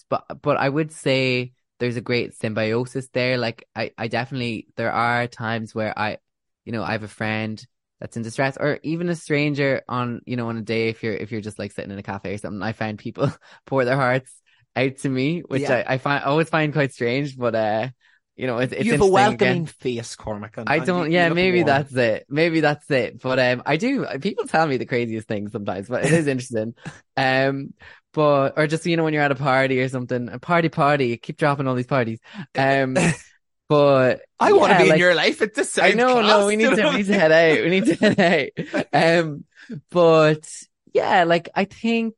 but 0.09 0.25
but 0.41 0.57
I 0.57 0.69
would 0.69 0.91
say 0.91 1.53
there's 1.79 1.97
a 1.97 2.01
great 2.01 2.35
symbiosis 2.35 3.09
there. 3.09 3.37
Like 3.37 3.67
I 3.75 3.91
I 3.97 4.07
definitely 4.07 4.67
there 4.77 4.91
are 4.91 5.27
times 5.27 5.75
where 5.75 5.97
I, 5.97 6.17
you 6.65 6.71
know, 6.71 6.83
I 6.83 6.93
have 6.93 7.03
a 7.03 7.07
friend 7.09 7.63
that's 7.99 8.17
in 8.17 8.23
distress, 8.23 8.57
or 8.57 8.79
even 8.83 9.09
a 9.09 9.15
stranger 9.15 9.81
on 9.87 10.21
you 10.25 10.35
know 10.37 10.47
on 10.49 10.57
a 10.57 10.61
day 10.61 10.89
if 10.89 11.03
you're 11.03 11.13
if 11.13 11.31
you're 11.31 11.41
just 11.41 11.59
like 11.59 11.71
sitting 11.71 11.91
in 11.91 11.99
a 11.99 12.03
cafe 12.03 12.33
or 12.33 12.37
something. 12.37 12.61
I 12.61 12.71
find 12.71 12.97
people 12.97 13.31
pour 13.65 13.85
their 13.85 13.97
hearts 13.97 14.31
out 14.75 14.97
to 14.97 15.09
me, 15.09 15.41
which 15.41 15.63
Yeah. 15.63 15.83
I 15.87 15.95
I 15.95 15.97
find 15.97 16.23
always 16.23 16.49
find 16.49 16.71
quite 16.71 16.93
strange, 16.93 17.37
but 17.37 17.55
uh, 17.55 17.89
you 18.35 18.47
know, 18.47 18.57
it's 18.59 18.73
it's 18.73 18.85
you 18.85 18.93
have 18.93 19.01
a 19.01 19.05
interesting 19.05 19.33
again. 19.33 19.57
welcoming 19.57 19.65
face, 19.67 20.15
Cormac. 20.15 20.57
and- 20.57 20.69
I 20.69 20.79
don't. 20.79 21.07
you- 21.11 21.17
yeah, 21.17 21.29
maybe 21.29 21.59
warm. 21.59 21.67
that's 21.67 21.93
it. 21.95 22.25
Maybe 22.29 22.61
that's 22.61 22.89
it. 22.89 23.21
But 23.21 23.39
um, 23.39 23.63
I 23.65 23.77
do. 23.77 24.05
People 24.19 24.47
tell 24.47 24.65
me 24.67 24.77
the 24.77 24.85
craziest 24.85 25.27
things 25.27 25.51
sometimes, 25.51 25.87
but 25.87 26.05
it 26.05 26.11
is 26.13 26.27
interesting. 26.33 26.73
Um, 27.17 27.73
but 28.13 28.53
or 28.57 28.67
just 28.67 28.85
you 28.85 28.97
know 28.97 29.03
when 29.03 29.13
you're 29.13 29.23
at 29.23 29.31
a 29.31 29.35
party 29.35 29.79
or 29.81 29.87
something, 29.89 30.29
a 30.29 30.39
party 30.39 30.69
party, 30.69 31.17
keep 31.17 31.37
dropping 31.37 31.67
all 31.67 31.75
these 31.75 31.87
parties. 31.87 32.19
Um, 32.57 32.95
but 33.69 34.21
I 34.39 34.53
want 34.53 34.73
to 34.73 34.83
be 34.83 34.89
in 34.89 34.97
your 34.97 35.15
life. 35.15 35.41
It 35.41 35.55
just 35.55 35.79
I 35.79 35.91
know, 35.91 36.21
no, 36.21 36.47
we 36.47 36.55
need 36.55 36.75
to, 36.75 36.89
we 36.89 36.97
need 36.97 37.05
to 37.07 37.19
head 37.19 37.31
out. 37.31 37.63
We 37.63 37.69
need 37.69 37.85
to 37.85 37.95
head 37.95 38.19
out. 38.19 38.85
Um, 38.93 39.45
but 39.89 40.49
yeah, 40.93 41.23
like 41.23 41.49
I 41.55 41.65
think 41.65 42.15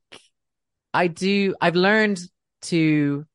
I 0.92 1.06
do. 1.08 1.54
I've 1.60 1.76
learned 1.76 2.20
to. 2.62 3.26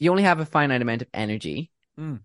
You 0.00 0.10
only 0.10 0.24
have 0.24 0.40
a 0.40 0.44
finite 0.44 0.82
amount 0.82 1.02
of 1.02 1.08
energy, 1.14 1.70
Mm. 1.98 2.20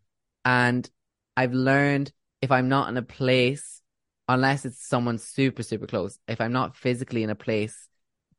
and 0.45 0.89
I've 1.37 1.53
learned 1.53 2.11
if 2.41 2.51
I'm 2.51 2.69
not 2.69 2.89
in 2.89 2.97
a 2.97 3.01
place, 3.01 3.81
unless 4.27 4.65
it's 4.65 4.85
someone 4.85 5.17
super 5.17 5.63
super 5.63 5.87
close, 5.87 6.17
if 6.27 6.41
I'm 6.41 6.51
not 6.53 6.75
physically 6.75 7.23
in 7.23 7.29
a 7.29 7.35
place 7.35 7.87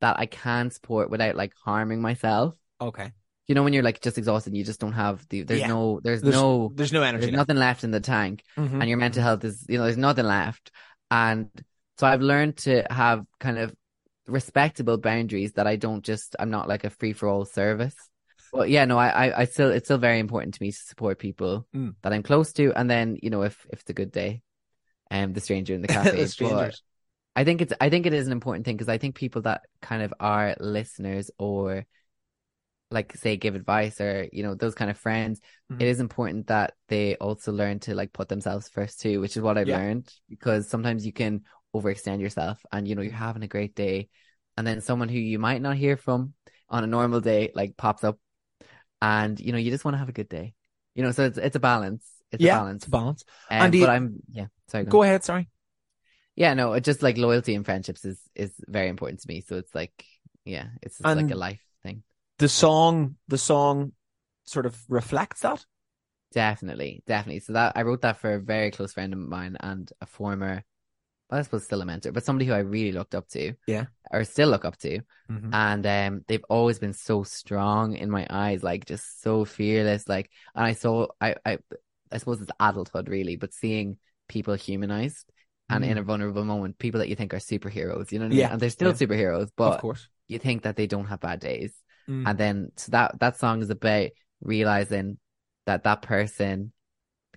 that 0.01 0.19
I 0.19 0.27
can 0.27 0.71
support 0.71 1.11
without 1.11 1.37
like 1.37 1.53
harming 1.65 2.01
myself. 2.01 2.57
Okay. 2.81 3.13
You 3.47 3.55
know, 3.55 3.63
when 3.63 3.73
you're 3.73 3.83
like 3.83 4.01
just 4.01 4.17
exhausted, 4.17 4.57
you 4.57 4.65
just 4.65 4.81
don't 4.81 4.93
have 4.93 5.27
the. 5.29 5.43
There's 5.43 5.61
Yeah. 5.61 5.67
no. 5.67 6.01
There's, 6.03 6.23
There's 6.23 6.35
no. 6.35 6.73
There's 6.75 6.93
no 6.93 7.03
energy. 7.03 7.27
There's 7.27 7.37
nothing 7.37 7.57
left 7.57 7.85
in 7.85 7.91
the 7.91 8.01
tank 8.01 8.43
Mhm. 8.57 8.81
and 8.81 8.89
your 8.89 8.99
mental 8.99 9.23
health 9.23 9.45
is, 9.45 9.67
you 9.69 9.77
know, 9.77 9.85
there's 9.85 9.97
nothing 9.97 10.25
left. 10.25 10.71
And 11.11 11.51
so 11.99 12.07
I've 12.07 12.23
learned 12.23 12.57
to 12.59 12.85
have 12.91 13.25
kind 13.41 13.59
of 13.59 13.75
respectable 14.27 14.97
boundaries 14.99 15.53
that 15.55 15.67
I 15.67 15.77
don't 15.77 16.05
just, 16.05 16.37
I'm 16.39 16.51
not 16.51 16.69
like 16.69 16.85
a 16.85 16.91
free 16.91 17.13
for 17.13 17.29
all 17.29 17.45
service. 17.45 17.97
But 18.53 18.71
yeah, 18.71 18.85
no, 18.85 18.99
I, 18.99 19.09
I, 19.09 19.41
I 19.41 19.45
still, 19.45 19.71
it's 19.71 19.87
still 19.87 19.99
very 19.99 20.19
important 20.19 20.55
to 20.55 20.63
me 20.63 20.71
to 20.73 20.77
support 20.79 21.19
people 21.19 21.67
Mm. 21.75 21.95
that 22.03 22.13
I'm 22.13 22.23
close 22.23 22.53
to. 22.55 22.73
And 22.73 22.91
then, 22.91 23.19
you 23.23 23.31
know, 23.31 23.43
if, 23.43 23.67
if 23.71 23.81
it's 23.81 23.91
a 23.91 23.95
good 23.95 24.13
day, 24.13 24.43
um, 25.11 25.33
the 25.33 25.41
stranger 25.41 25.75
in 25.75 25.83
the 25.83 25.89
cafe. 25.93 26.11
the 26.23 26.27
strangers. 26.27 26.83
I 27.37 27.45
think 27.45 27.61
it's, 27.61 27.73
I 27.81 27.91
think 27.91 28.07
it 28.07 28.13
is 28.13 28.27
an 28.27 28.33
important 28.33 28.65
thing 28.65 28.77
because 28.77 28.89
I 28.89 28.99
think 28.99 29.15
people 29.15 29.43
that 29.43 29.63
kind 29.81 30.03
of 30.03 30.13
are 30.19 30.57
listeners 30.59 31.31
or 31.39 31.87
like 32.91 33.17
say 33.17 33.37
give 33.37 33.55
advice 33.55 34.01
or, 34.01 34.29
you 34.33 34.43
know, 34.43 34.55
those 34.55 34.75
kind 34.75 34.91
of 34.91 34.99
friends, 34.99 35.41
Mhm. 35.71 35.81
it 35.81 35.87
is 35.87 36.01
important 36.01 36.49
that 36.49 36.75
they 36.89 37.15
also 37.17 37.53
learn 37.53 37.79
to 37.81 37.95
like 37.95 38.13
put 38.13 38.29
themselves 38.29 38.69
first 38.69 39.01
too, 39.01 39.21
which 39.21 39.37
is 39.37 39.43
what 39.43 39.57
I've 39.57 39.69
Yeah. 39.69 39.77
learned 39.79 40.13
because 40.29 40.69
sometimes 40.69 41.07
you 41.07 41.13
can 41.13 41.43
overextend 41.75 42.21
yourself 42.21 42.65
and 42.73 42.89
you 42.89 42.97
know 42.97 43.03
you're 43.03 43.13
having 43.13 43.45
a 43.45 43.49
great 43.49 43.77
day 43.77 44.09
and 44.57 44.67
then 44.67 44.81
someone 44.81 45.09
who 45.09 45.19
you 45.19 45.39
might 45.39 45.63
not 45.63 45.77
hear 45.77 45.97
from 45.97 46.35
on 46.69 46.83
a 46.83 46.87
normal 46.89 47.21
day 47.21 47.53
like 47.55 47.77
pops 47.77 48.03
up 48.03 48.19
and 49.03 49.39
you 49.41 49.53
know 49.53 49.59
you 49.59 49.71
just 49.71 49.85
want 49.85 49.95
to 49.95 49.99
have 49.99 50.09
a 50.09 50.13
good 50.13 50.29
day. 50.29 50.55
You 50.95 51.03
know, 51.03 51.13
so 51.13 51.25
it's 51.25 51.39
it's 51.39 51.57
a 51.57 51.61
balance. 51.61 52.05
It's 52.33 52.43
Yeah, 52.43 52.55
a 52.55 52.59
balance. 52.59 52.83
It's 52.85 52.89
a 52.89 52.91
balance. 52.91 53.25
Um, 53.51 53.59
And 53.61 53.73
do 53.73 53.79
you- 53.79 53.87
but 53.87 53.91
I'm 53.91 54.21
yeah, 54.33 54.47
sorry. 54.69 54.85
Go, 54.85 54.91
Go 54.91 55.03
ahead. 55.03 55.25
Sorry. 55.25 55.49
Yeah, 56.37 56.55
no, 56.55 56.73
it 56.73 56.85
just 56.85 57.03
like 57.03 57.19
loyalty 57.19 57.55
and 57.55 57.65
friendships 57.65 58.05
is 58.05 58.19
is 58.35 58.53
very 58.67 58.89
important 58.89 59.21
to 59.21 59.29
me. 59.29 59.41
So 59.43 59.57
it's 59.57 59.75
like 59.75 60.05
yeah, 60.45 60.69
it's 60.83 60.99
just 60.99 61.15
like 61.15 61.31
a 61.31 61.35
life 61.35 61.61
thing. 61.83 62.03
The 62.39 62.49
song, 62.49 63.17
the 63.29 63.39
song, 63.39 63.93
sort 64.45 64.67
of 64.67 64.79
reflects 64.89 65.43
that. 65.43 65.65
Definitely, 66.33 67.03
definitely. 67.07 67.41
So 67.41 67.55
that 67.55 67.73
I 67.77 67.83
wrote 67.83 68.03
that 68.03 68.19
for 68.19 68.35
a 68.35 68.41
very 68.41 68.71
close 68.71 68.93
friend 68.93 69.13
of 69.13 69.19
mine 69.19 69.57
and 69.61 69.91
a 70.01 70.07
former 70.07 70.65
I 71.31 71.43
suppose 71.43 71.65
still 71.65 71.83
a 71.83 71.85
mentor, 71.87 72.13
but 72.13 72.25
somebody 72.25 72.47
who 72.47 72.53
I 72.53 72.59
really 72.59 72.93
looked 72.93 73.15
up 73.15 73.29
to. 73.29 73.55
Yeah. 73.67 73.87
Or 74.11 74.25
still 74.25 74.49
look 74.49 74.65
up 74.65 74.77
to. 74.79 75.01
Mhm. 75.31 75.51
And 75.53 75.87
um 75.87 76.25
they've 76.27 76.45
always 76.49 76.79
been 76.79 76.93
so 76.93 77.23
strong 77.23 77.95
in 77.95 78.11
my 78.11 78.27
eyes, 78.29 78.63
like 78.63 78.87
just 78.87 79.23
so 79.23 79.45
fearless. 79.45 80.09
Like 80.09 80.31
and 80.55 80.65
I 80.65 80.73
saw 80.73 81.07
I 81.21 81.37
I 81.47 81.59
I 82.13 82.19
suppose 82.19 82.41
it's 82.41 82.51
adulthood 82.59 83.09
really, 83.09 83.37
but 83.37 83.55
seeing 83.55 83.99
people 84.29 84.55
humanized 84.55 85.31
and 85.69 85.85
in 85.85 85.99
a 85.99 86.03
vulnerable 86.03 86.45
moment, 86.45 86.79
people 86.79 86.99
that 86.99 87.09
you 87.09 87.15
think 87.15 87.33
are 87.33 87.39
superheroes, 87.39 88.11
you 88.11 88.19
know 88.19 88.25
what 88.25 88.33
I 88.33 88.35
mean? 88.35 88.39
Mm. 88.39 88.41
Yeah, 88.41 88.53
And 88.53 88.61
they're 88.61 88.71
still 88.71 88.89
yeah. 88.89 88.95
superheroes, 88.95 89.51
but 89.57 89.75
of 89.75 89.81
course. 89.81 90.09
you 90.27 90.41
think 90.41 90.63
that 90.63 90.75
they 90.75 90.89
don't 90.89 91.07
have 91.07 91.21
bad 91.21 91.39
days. 91.39 91.73
Mm. 92.09 92.29
And 92.29 92.37
then 92.39 92.73
so 92.77 92.91
that 92.91 93.21
that 93.21 93.37
song 93.37 93.63
is 93.63 93.71
about 93.71 94.11
realizing 94.41 95.19
that 95.67 95.85
that 95.85 96.03
person 96.03 96.73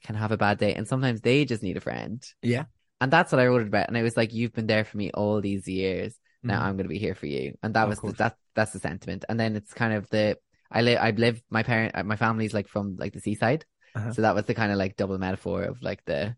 can 0.01 0.15
have 0.15 0.31
a 0.31 0.37
bad 0.37 0.57
day 0.57 0.73
and 0.73 0.87
sometimes 0.87 1.21
they 1.21 1.45
just 1.45 1.61
need 1.61 1.77
a 1.77 1.81
friend. 1.81 2.25
Yeah. 2.41 2.65
And 3.01 3.11
that's 3.11 3.31
what 3.31 3.39
I 3.39 3.47
wrote 3.47 3.67
about. 3.67 3.87
And 3.87 3.97
it 3.97 4.03
was 4.03 4.15
like, 4.17 4.33
you've 4.33 4.53
been 4.53 4.67
there 4.67 4.85
for 4.85 4.97
me 4.97 5.11
all 5.11 5.41
these 5.41 5.67
years. 5.67 6.15
Now 6.47 6.59
Mhm. 6.59 6.63
I'm 6.63 6.75
going 6.77 6.85
to 6.85 6.89
be 6.89 6.99
here 6.99 7.15
for 7.15 7.25
you. 7.25 7.57
And 7.63 7.73
that 7.75 7.87
Of 7.87 7.89
was 7.89 7.99
the, 8.01 8.11
that 8.13 8.37
that's 8.55 8.73
the 8.73 8.79
sentiment. 8.79 9.25
And 9.29 9.39
then 9.39 9.55
it's 9.55 9.73
kind 9.73 9.93
of 9.93 10.09
the 10.09 10.37
I 10.71 10.81
live 10.81 10.99
I 11.01 11.11
live 11.11 11.41
my 11.49 11.63
parent 11.63 11.95
uh, 11.95 12.03
my 12.03 12.15
family's 12.15 12.53
like 12.53 12.67
from 12.67 12.95
like 12.97 13.13
the 13.13 13.19
seaside. 13.21 13.65
Uh-huh. 13.95 14.11
So 14.13 14.21
that 14.23 14.35
was 14.35 14.45
the 14.45 14.53
kind 14.55 14.71
of 14.71 14.77
like 14.77 14.95
double 14.95 15.17
metaphor 15.17 15.63
of 15.63 15.81
like 15.81 16.03
the, 16.05 16.35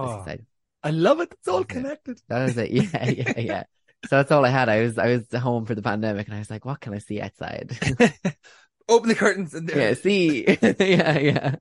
the 0.00 0.08
Oh, 0.08 0.08
seaside. 0.08 0.46
I 0.82 0.90
love 0.90 1.20
it. 1.20 1.32
It's 1.32 1.48
all 1.48 1.60
Okay. 1.60 1.74
connected. 1.74 2.20
That 2.28 2.44
was 2.44 2.56
it. 2.58 2.70
Yeah, 2.70 3.04
yeah, 3.06 3.38
yeah. 3.40 3.62
So 4.04 4.16
that's 4.16 4.30
all 4.30 4.44
I 4.44 4.48
had. 4.50 4.68
I 4.68 4.80
was 4.80 4.96
I 4.96 5.08
was 5.08 5.26
home 5.32 5.66
for 5.66 5.74
the 5.74 5.82
pandemic 5.82 6.26
and 6.28 6.36
I 6.36 6.38
was 6.38 6.50
like, 6.50 6.64
what 6.64 6.80
can 6.80 6.94
I 6.94 6.98
see 6.98 7.20
outside? 7.20 7.76
Open 8.88 9.08
the 9.08 9.14
curtains 9.14 9.54
and 9.54 9.68
there. 9.68 9.78
yeah, 9.78 9.94
see. 9.94 10.46
yeah, 10.62 11.18
yeah. 11.18 11.54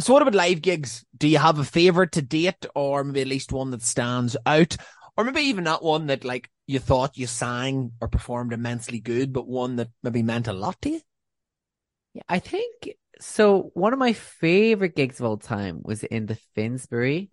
So 0.00 0.12
what 0.12 0.22
about 0.22 0.34
live 0.34 0.62
gigs? 0.62 1.04
Do 1.16 1.26
you 1.26 1.38
have 1.38 1.58
a 1.58 1.64
favorite 1.64 2.12
to 2.12 2.22
date 2.22 2.64
or 2.74 3.02
maybe 3.02 3.20
at 3.22 3.26
least 3.26 3.52
one 3.52 3.70
that 3.70 3.82
stands 3.82 4.36
out? 4.46 4.76
Or 5.16 5.24
maybe 5.24 5.40
even 5.42 5.64
not 5.64 5.82
one 5.82 6.06
that 6.06 6.24
like 6.24 6.48
you 6.68 6.78
thought 6.78 7.16
you 7.18 7.26
sang 7.26 7.92
or 8.00 8.06
performed 8.08 8.52
immensely 8.52 9.00
good, 9.00 9.32
but 9.32 9.48
one 9.48 9.76
that 9.76 9.88
maybe 10.02 10.22
meant 10.22 10.46
a 10.46 10.52
lot 10.52 10.80
to 10.82 10.90
you? 10.90 11.00
Yeah, 12.14 12.22
I 12.28 12.38
think 12.38 12.90
so. 13.20 13.70
One 13.74 13.92
of 13.92 13.98
my 13.98 14.12
favorite 14.12 14.94
gigs 14.94 15.18
of 15.18 15.26
all 15.26 15.36
time 15.36 15.80
was 15.82 16.04
in 16.04 16.26
the 16.26 16.36
Finsbury 16.54 17.30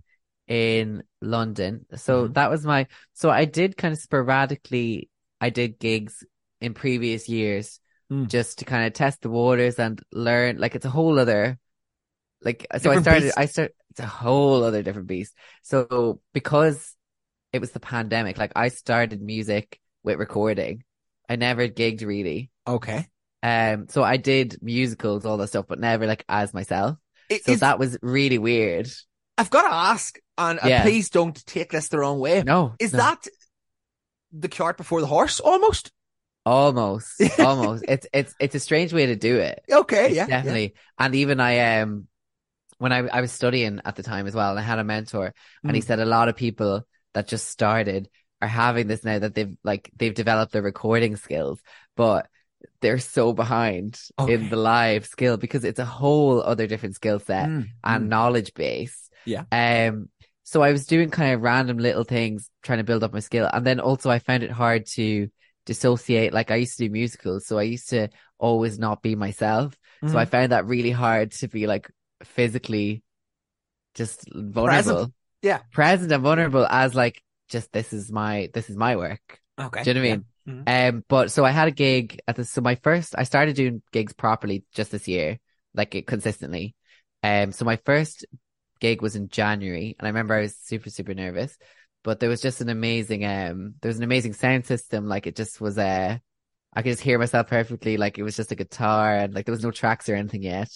in 0.47 1.03
London. 1.21 1.85
So 1.95 2.27
Mhm. 2.27 2.33
that 2.33 2.49
was 2.49 2.65
my, 2.65 2.87
so 3.13 3.29
I 3.29 3.45
did 3.45 3.77
kind 3.77 3.93
of 3.93 3.99
sporadically, 3.99 5.09
I 5.39 5.49
did 5.49 5.79
gigs 5.79 6.23
in 6.61 6.73
previous 6.73 7.29
years 7.29 7.79
Mm. 8.11 8.27
just 8.27 8.59
to 8.59 8.65
kind 8.65 8.85
of 8.85 8.93
test 8.93 9.21
the 9.21 9.29
waters 9.29 9.79
and 9.79 10.01
learn. 10.11 10.57
Like 10.57 10.75
it's 10.75 10.85
a 10.85 10.89
whole 10.91 11.17
other, 11.19 11.57
like, 12.41 12.67
so 12.79 12.91
I 12.91 13.01
started, 13.01 13.23
beast. 13.23 13.37
I 13.37 13.45
start, 13.45 13.71
it's 13.91 13.99
a 13.99 14.05
whole 14.05 14.63
other 14.63 14.83
different 14.83 15.07
beast. 15.07 15.33
So 15.63 16.19
because 16.33 16.93
it 17.53 17.59
was 17.59 17.71
the 17.71 17.79
pandemic, 17.79 18.37
like 18.37 18.51
I 18.55 18.67
started 18.69 19.21
music 19.21 19.79
with 20.03 20.19
recording. 20.19 20.83
I 21.27 21.37
never 21.37 21.67
gigged 21.67 22.05
really. 22.05 22.51
Okay. 22.67 23.07
Um, 23.41 23.87
so 23.89 24.03
I 24.03 24.17
did 24.17 24.57
musicals, 24.61 25.25
all 25.25 25.37
that 25.37 25.47
stuff, 25.47 25.65
but 25.67 25.79
never 25.79 26.05
like 26.07 26.23
as 26.29 26.53
myself. 26.53 26.97
It- 27.29 27.43
So 27.45 27.51
it's- 27.53 27.59
that 27.61 27.79
was 27.79 27.97
really 28.01 28.37
weird. 28.37 28.89
I've 29.37 29.49
got 29.49 29.63
to 29.63 29.73
ask, 29.73 30.17
and 30.37 30.59
uh, 30.63 30.67
Yeah. 30.67 30.81
please 30.83 31.09
don't 31.09 31.35
take 31.45 31.71
this 31.71 31.89
the 31.89 31.99
wrong 31.99 32.19
way. 32.19 32.41
No, 32.43 32.73
Is 32.79 32.93
no. 32.93 32.99
that 32.99 33.27
the 34.31 34.47
cart 34.47 34.77
before 34.77 35.01
the 35.01 35.07
horse 35.07 35.39
almost? 35.41 35.91
almost, 36.45 37.21
almost? 37.39 37.83
It's 37.87 38.07
it's 38.13 38.35
it's 38.39 38.55
a 38.55 38.59
strange 38.59 38.93
way 38.93 39.07
to 39.07 39.15
do 39.15 39.37
it. 39.39 39.61
Okay, 39.69 40.05
It's 40.07 40.15
yeah. 40.15 40.21
yeah. 40.29 40.37
definitely. 40.37 40.75
And 40.99 41.15
even 41.15 41.39
I 41.39 41.79
um, 41.81 42.07
when 42.77 42.91
I 42.91 42.99
I 43.07 43.21
was 43.21 43.31
studying 43.31 43.81
at 43.85 43.95
the 43.95 44.03
time 44.03 44.27
as 44.27 44.35
well, 44.35 44.51
and 44.51 44.59
I 44.59 44.63
had 44.63 44.79
a 44.79 44.83
mentor, 44.83 45.33
and 45.63 45.75
he 45.75 45.81
Mm. 45.81 45.85
said 45.85 45.99
a 45.99 46.05
lot 46.05 46.29
of 46.29 46.35
people 46.35 46.85
that 47.13 47.27
just 47.27 47.47
started 47.49 48.09
are 48.41 48.47
having 48.47 48.87
this 48.87 49.03
now 49.03 49.19
that 49.19 49.33
they've 49.33 49.55
like 49.63 49.89
they've 49.95 50.13
developed 50.13 50.51
their 50.51 50.61
recording 50.61 51.15
skills, 51.15 51.61
but 51.95 52.27
they're 52.81 52.99
so 52.99 53.33
behind 53.33 53.99
Okay. 54.19 54.33
in 54.33 54.49
the 54.49 54.55
live 54.55 55.05
skill 55.05 55.37
because 55.37 55.63
it's 55.63 55.79
a 55.79 55.85
whole 55.85 56.41
other 56.41 56.67
different 56.67 56.95
skill 56.95 57.19
set. 57.19 57.49
Mm, 57.49 57.69
and 57.83 58.05
mm. 58.05 58.09
knowledge 58.09 58.53
base. 58.53 59.09
Yeah. 59.25 59.43
Um, 59.51 60.09
so 60.43 60.61
I 60.61 60.71
was 60.71 60.85
doing 60.85 61.09
kind 61.09 61.33
of 61.33 61.41
random 61.41 61.77
little 61.77 62.03
things 62.03 62.49
trying 62.63 62.79
to 62.79 62.83
build 62.83 63.03
up 63.03 63.13
my 63.13 63.19
skill. 63.19 63.49
And 63.51 63.65
then 63.65 63.79
also 63.79 64.09
I 64.09 64.19
found 64.19 64.43
it 64.43 64.51
hard 64.51 64.85
to 64.93 65.29
dissociate. 65.65 66.33
Like 66.33 66.51
I 66.51 66.55
used 66.57 66.77
to 66.77 66.85
do 66.85 66.91
musicals. 66.91 67.45
So 67.45 67.57
I 67.57 67.63
used 67.63 67.89
to 67.89 68.09
always 68.37 68.77
not 68.79 69.01
be 69.01 69.15
myself. 69.15 69.77
So 70.05 70.17
I 70.19 70.25
Mhm. 70.25 70.29
found 70.29 70.51
that 70.51 70.65
really 70.65 70.91
hard 70.91 71.31
to 71.33 71.47
be 71.47 71.67
like 71.67 71.89
physically 72.25 73.03
just 73.93 74.27
vulnerable. 74.33 74.93
Present. 74.93 75.13
Yeah. 75.41 75.59
Present 75.71 76.11
and 76.11 76.23
vulnerable 76.23 76.65
as 76.65 76.95
like, 76.95 77.21
just 77.49 77.71
this 77.71 77.93
is 77.93 78.11
my, 78.11 78.49
this 78.53 78.69
is 78.69 78.75
my 78.75 78.95
work. 78.95 79.39
Okay. 79.59 79.83
Do 79.83 79.89
you 79.89 79.93
know 79.93 79.99
what 80.01 80.05
I 80.05 80.09
yeah. 80.09 80.15
mean? 80.15 80.25
Mhm. 80.65 80.89
Um, 80.89 81.03
but 81.07 81.31
so 81.31 81.43
I 81.43 81.51
had 81.51 81.67
a 81.67 81.71
gig 81.71 82.19
at 82.27 82.35
the, 82.35 82.45
so 82.45 82.61
my 82.61 82.75
first, 82.75 83.15
I 83.17 83.23
started 83.23 83.55
doing 83.55 83.81
gigs 83.91 84.13
properly 84.13 84.63
just 84.73 84.91
this 84.91 85.07
year, 85.07 85.39
like 85.73 85.95
it 85.95 86.07
consistently. 86.07 86.75
Um, 87.23 87.51
so 87.51 87.65
my 87.65 87.77
first 87.77 88.25
gig 88.79 89.01
was 89.01 89.15
in 89.15 89.29
January 89.29 89.95
and 89.97 90.05
I 90.05 90.09
remember 90.09 90.35
I 90.35 90.41
was 90.41 90.55
super, 90.55 90.89
super 90.89 91.13
nervous, 91.13 91.57
but 92.03 92.19
there 92.19 92.29
was 92.29 92.41
just 92.41 92.61
an 92.61 92.69
amazing, 92.69 93.25
um, 93.25 93.75
there 93.81 93.89
was 93.89 93.97
an 93.97 94.03
amazing 94.03 94.33
sound 94.33 94.65
system. 94.65 95.07
Like 95.07 95.25
it 95.25 95.35
just 95.35 95.59
was, 95.59 95.77
uh, 95.77 96.17
I 96.73 96.81
could 96.81 96.91
just 96.91 97.01
hear 97.01 97.17
myself 97.17 97.47
perfectly. 97.47 97.97
Like 97.97 98.19
it 98.19 98.23
was 98.23 98.35
just 98.35 98.51
a 98.51 98.55
guitar 98.55 99.15
and 99.15 99.33
like 99.33 99.45
there 99.45 99.53
was 99.53 99.63
no 99.63 99.71
tracks 99.71 100.09
or 100.09 100.15
anything 100.15 100.43
yet. 100.43 100.69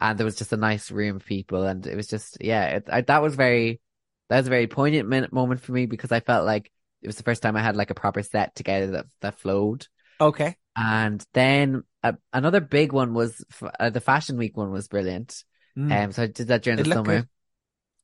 And 0.00 0.18
there 0.18 0.24
was 0.24 0.36
just 0.36 0.52
a 0.52 0.56
nice 0.56 0.90
room 0.90 1.16
of 1.16 1.24
people. 1.24 1.62
And 1.64 1.86
it 1.86 1.96
was 1.96 2.08
just, 2.08 2.38
yeah, 2.40 2.64
it, 2.76 2.88
I, 2.90 3.00
that 3.02 3.22
was 3.22 3.34
very, 3.36 3.80
that 4.28 4.38
was 4.38 4.46
a 4.46 4.50
very 4.50 4.66
poignant 4.66 5.08
min- 5.08 5.28
moment 5.30 5.60
for 5.60 5.72
me 5.72 5.86
because 5.86 6.10
I 6.12 6.20
felt 6.20 6.44
like 6.44 6.72
it 7.02 7.06
was 7.06 7.16
the 7.16 7.22
first 7.22 7.42
time 7.42 7.56
I 7.56 7.62
had 7.62 7.76
like 7.76 7.90
a 7.90 7.94
proper 7.94 8.22
set 8.22 8.54
together 8.54 8.88
that, 8.92 9.06
that 9.20 9.38
flowed. 9.38 9.86
Okay. 10.20 10.56
And 10.74 11.24
then 11.34 11.84
uh, 12.02 12.12
another 12.32 12.60
big 12.60 12.92
one 12.92 13.14
was 13.14 13.44
f- 13.50 13.72
uh, 13.78 13.90
the 13.90 14.00
Fashion 14.00 14.36
Week 14.38 14.56
one 14.56 14.72
was 14.72 14.88
brilliant. 14.88 15.44
Mm. 15.76 16.04
Um, 16.04 16.12
so 16.12 16.22
I 16.22 16.26
did 16.26 16.48
that 16.48 16.62
during 16.62 16.78
It 16.80 16.84
the 16.84 16.94
summer. 16.94 17.18
good. 17.18 17.28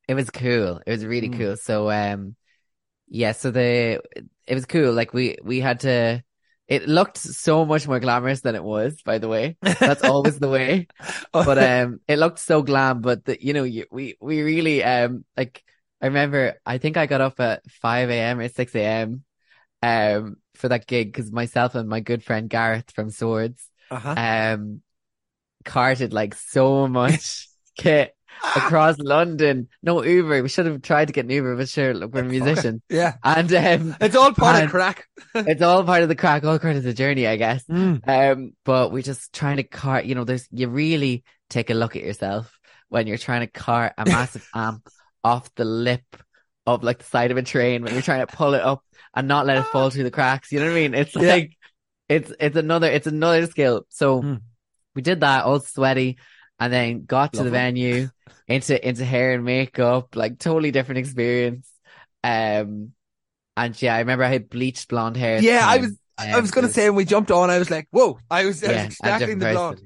It 0.07 0.13
was 0.13 0.29
cool. 0.29 0.81
It 0.85 0.91
was 0.91 1.05
really 1.05 1.29
Mm. 1.29 1.37
cool. 1.37 1.55
So, 1.57 1.89
um, 1.91 2.35
yeah, 3.07 3.31
so 3.33 3.51
the, 3.51 4.01
it 4.47 4.55
was 4.55 4.65
cool. 4.65 4.93
Like 4.93 5.13
we, 5.13 5.37
we 5.43 5.59
had 5.59 5.81
to, 5.81 6.23
it 6.69 6.87
looked 6.87 7.17
so 7.17 7.65
much 7.65 7.87
more 7.87 7.99
glamorous 7.99 8.41
than 8.41 8.53
it 8.53 8.63
was, 8.63 9.01
by 9.01 9.17
the 9.17 9.27
way. 9.27 9.57
That's 9.61 10.03
always 10.03 10.37
the 10.37 10.49
way. 10.49 10.87
But, 11.33 11.57
um, 11.57 11.99
it 12.07 12.19
looked 12.19 12.37
so 12.37 12.61
glam, 12.61 13.01
but 13.01 13.25
the, 13.25 13.43
you 13.43 13.53
know, 13.53 13.63
you, 13.63 13.85
we, 13.91 14.17
we 14.21 14.43
really, 14.43 14.83
um, 14.83 15.25
like, 15.35 15.63
I 15.99 16.05
remember, 16.05 16.59
I 16.63 16.77
think 16.77 16.95
I 16.95 17.07
got 17.07 17.21
up 17.21 17.39
at 17.39 17.69
5 17.81 18.11
a.m. 18.11 18.39
or 18.39 18.47
6 18.47 18.75
a.m. 18.75 19.23
um, 19.81 20.37
for 20.53 20.69
that 20.69 20.85
gig 20.85 21.11
because 21.11 21.31
myself 21.31 21.73
and 21.73 21.89
my 21.89 22.01
good 22.01 22.23
friend 22.23 22.47
Gareth 22.47 22.91
from 22.91 23.09
Swords, 23.09 23.67
uh-huh. 23.89 24.13
um, 24.15 24.81
carted 25.65 26.13
like 26.13 26.35
so 26.35 26.87
much 26.87 27.49
kit 27.77 28.15
across 28.55 28.97
London. 28.99 29.67
No 29.83 30.03
Uber. 30.03 30.41
We 30.43 30.49
should 30.49 30.65
have 30.65 30.81
tried 30.81 31.05
to 31.07 31.13
get 31.13 31.25
an 31.25 31.31
Uber, 31.31 31.55
but 31.57 31.69
sure, 31.69 31.93
look, 31.93 32.13
we're 32.13 32.21
a 32.21 32.23
musicians. 32.23 32.81
yeah. 32.89 33.15
And, 33.23 33.51
um, 33.53 33.95
It's 33.99 34.15
all 34.15 34.33
part 34.33 34.63
of 34.63 34.69
crack. 34.69 35.07
it's 35.35 35.61
all 35.61 35.83
part 35.83 36.03
of 36.03 36.09
the 36.09 36.15
crack, 36.15 36.43
all 36.45 36.57
part 36.59 36.75
of 36.77 36.83
the 36.83 36.93
journey, 36.93 37.27
I 37.27 37.35
guess. 37.35 37.63
Mm. 37.65 38.07
Um, 38.07 38.53
but 38.65 38.91
we're 38.91 39.03
just 39.03 39.33
trying 39.33 39.57
to 39.57 39.63
cart, 39.63 40.05
you 40.05 40.15
know, 40.15 40.23
there's, 40.23 40.47
you 40.51 40.69
really 40.69 41.23
take 41.49 41.69
a 41.69 41.73
look 41.73 41.95
at 41.95 42.03
yourself 42.03 42.57
when 42.89 43.07
you're 43.07 43.17
trying 43.17 43.41
to 43.41 43.47
cart 43.47 43.93
a 43.97 44.05
massive 44.05 44.47
amp 44.55 44.87
off 45.23 45.53
the 45.55 45.65
lip 45.65 46.03
of 46.65 46.83
like 46.83 46.99
the 46.99 47.03
side 47.05 47.31
of 47.31 47.37
a 47.37 47.43
train 47.43 47.83
when 47.83 47.93
you're 47.93 48.01
trying 48.01 48.25
to 48.25 48.35
pull 48.35 48.53
it 48.53 48.61
up 48.61 48.83
and 49.13 49.27
not 49.27 49.45
let 49.45 49.57
it 49.57 49.65
fall 49.65 49.89
through 49.89 50.03
the 50.03 50.11
cracks. 50.11 50.51
You 50.51 50.59
know 50.59 50.67
what 50.67 50.71
I 50.71 50.75
mean? 50.75 50.93
It's 50.93 51.15
Yeah. 51.15 51.21
like, 51.33 51.57
it's, 52.07 52.31
it's 52.39 52.55
another, 52.55 52.87
it's 52.87 53.07
another 53.07 53.45
skill. 53.47 53.85
So 53.89 54.21
Mm. 54.21 54.41
we 54.95 55.01
did 55.01 55.19
that 55.21 55.43
all 55.45 55.59
sweaty 55.59 56.17
and 56.59 56.71
then 56.73 57.05
got 57.05 57.33
to 57.33 57.43
the 57.43 57.51
Lovely. 57.51 57.51
venue 57.51 58.09
into, 58.47 58.87
into 58.87 59.05
hair 59.05 59.33
and 59.33 59.43
makeup, 59.45 60.15
like 60.15 60.39
totally 60.39 60.71
different 60.71 60.99
experience. 60.99 61.71
Um, 62.23 62.93
and 63.57 63.81
yeah, 63.81 63.95
I 63.95 63.99
remember 63.99 64.23
I 64.25 64.29
had 64.29 64.49
bleached 64.49 64.89
blonde 64.89 65.17
hair. 65.17 65.45
Yeah, 65.45 65.65
I 65.67 65.77
was- 65.77 65.97
I 66.31 66.39
Um, 66.39 66.41
was 66.41 66.51
gonna 66.51 66.67
say 66.69 66.89
when 66.89 66.95
we 66.97 67.05
jumped 67.05 67.31
on, 67.31 67.49
I 67.49 67.57
was 67.59 67.69
like, 67.71 67.87
whoa, 67.91 68.19
I 68.29 68.45
was, 68.45 68.63
I 68.63 68.71
was 68.73 68.83
Yeah, 68.83 68.85
a 69.03 69.11
extracting 69.11 69.39
the 69.39 69.45
blonde. 69.47 69.81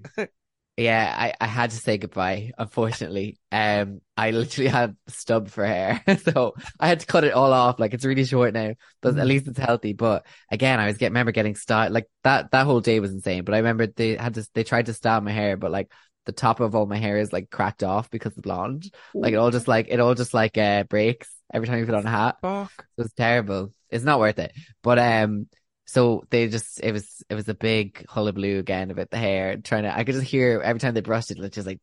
Yeah, 0.76 1.14
I, 1.16 1.34
I 1.40 1.46
had 1.46 1.70
to 1.70 1.78
say 1.78 2.00
goodbye, 2.00 2.52
unfortunately. 2.58 3.38
Um, 3.52 4.02
I 4.18 4.32
literally 4.32 4.70
had 4.72 4.98
stub 5.08 5.50
for 5.50 5.64
hair. 5.66 6.02
So 6.18 6.56
I 6.80 6.88
had 6.88 7.02
to 7.02 7.06
cut 7.06 7.24
it 7.24 7.34
all 7.34 7.54
off. 7.54 7.80
Like 7.80 7.94
it's 7.94 8.06
really 8.06 8.26
short 8.26 8.54
now, 8.56 8.74
but 9.02 9.16
at 9.18 9.28
Mhm. 9.28 9.28
least 9.28 9.48
it's 9.48 9.60
healthy. 9.60 9.94
But 9.94 10.26
again, 10.50 10.80
I 10.80 10.88
was 10.88 10.98
get, 10.98 11.08
remember 11.12 11.32
getting 11.32 11.56
styled 11.56 11.94
like 11.94 12.10
that, 12.24 12.50
that 12.52 12.66
whole 12.66 12.82
day 12.82 13.00
was 13.00 13.12
insane. 13.12 13.44
But 13.44 13.54
I 13.54 13.58
remember 13.60 13.86
they 13.86 14.16
had 14.16 14.34
to, 14.34 14.48
they 14.56 14.64
tried 14.64 14.88
to 14.88 14.94
style 14.96 15.22
my 15.22 15.32
hair, 15.32 15.58
but 15.58 15.70
like 15.72 15.92
the 16.26 16.32
top 16.32 16.60
of 16.60 16.76
all 16.76 16.86
my 16.86 16.98
hair 16.98 17.18
is 17.18 17.34
like 17.34 17.50
cracked 17.50 17.84
off 17.84 18.10
because 18.10 18.32
of 18.32 18.36
the 18.38 18.42
blonde. 18.42 18.92
Like 19.14 19.34
it 19.34 19.38
all 19.38 19.52
just 19.52 19.68
like, 19.68 19.88
it 19.90 20.00
all 20.00 20.16
just 20.16 20.34
like, 20.34 20.58
uh, 20.58 20.84
breaks 20.84 21.30
every 21.54 21.68
time 21.68 21.80
you 21.80 21.86
put 21.86 21.96
on 21.96 22.06
a 22.06 22.10
hat. 22.10 22.38
Fuck. 22.42 22.86
It 22.98 23.02
was 23.02 23.14
terrible. 23.14 23.74
It's 23.90 24.04
not 24.04 24.20
worth 24.20 24.40
it. 24.40 24.54
But 24.82 25.00
um, 25.00 25.48
So 25.86 26.24
they 26.30 26.48
just, 26.48 26.80
it 26.80 26.92
was, 26.92 27.24
it 27.30 27.36
was 27.36 27.50
a 27.50 27.54
big 27.54 28.06
hullabaloo 28.08 28.60
again 28.60 28.90
about 28.90 29.12
the 29.12 29.18
hair, 29.18 29.58
trying 29.58 29.84
to, 29.84 29.96
I 29.96 30.04
could 30.04 30.16
just 30.16 30.26
hear 30.28 30.62
every 30.64 30.80
time 30.80 30.94
they 30.94 31.02
brushed 31.02 31.30
it, 31.32 31.40
it's 31.40 31.56
just 31.56 31.68
like, 31.68 31.80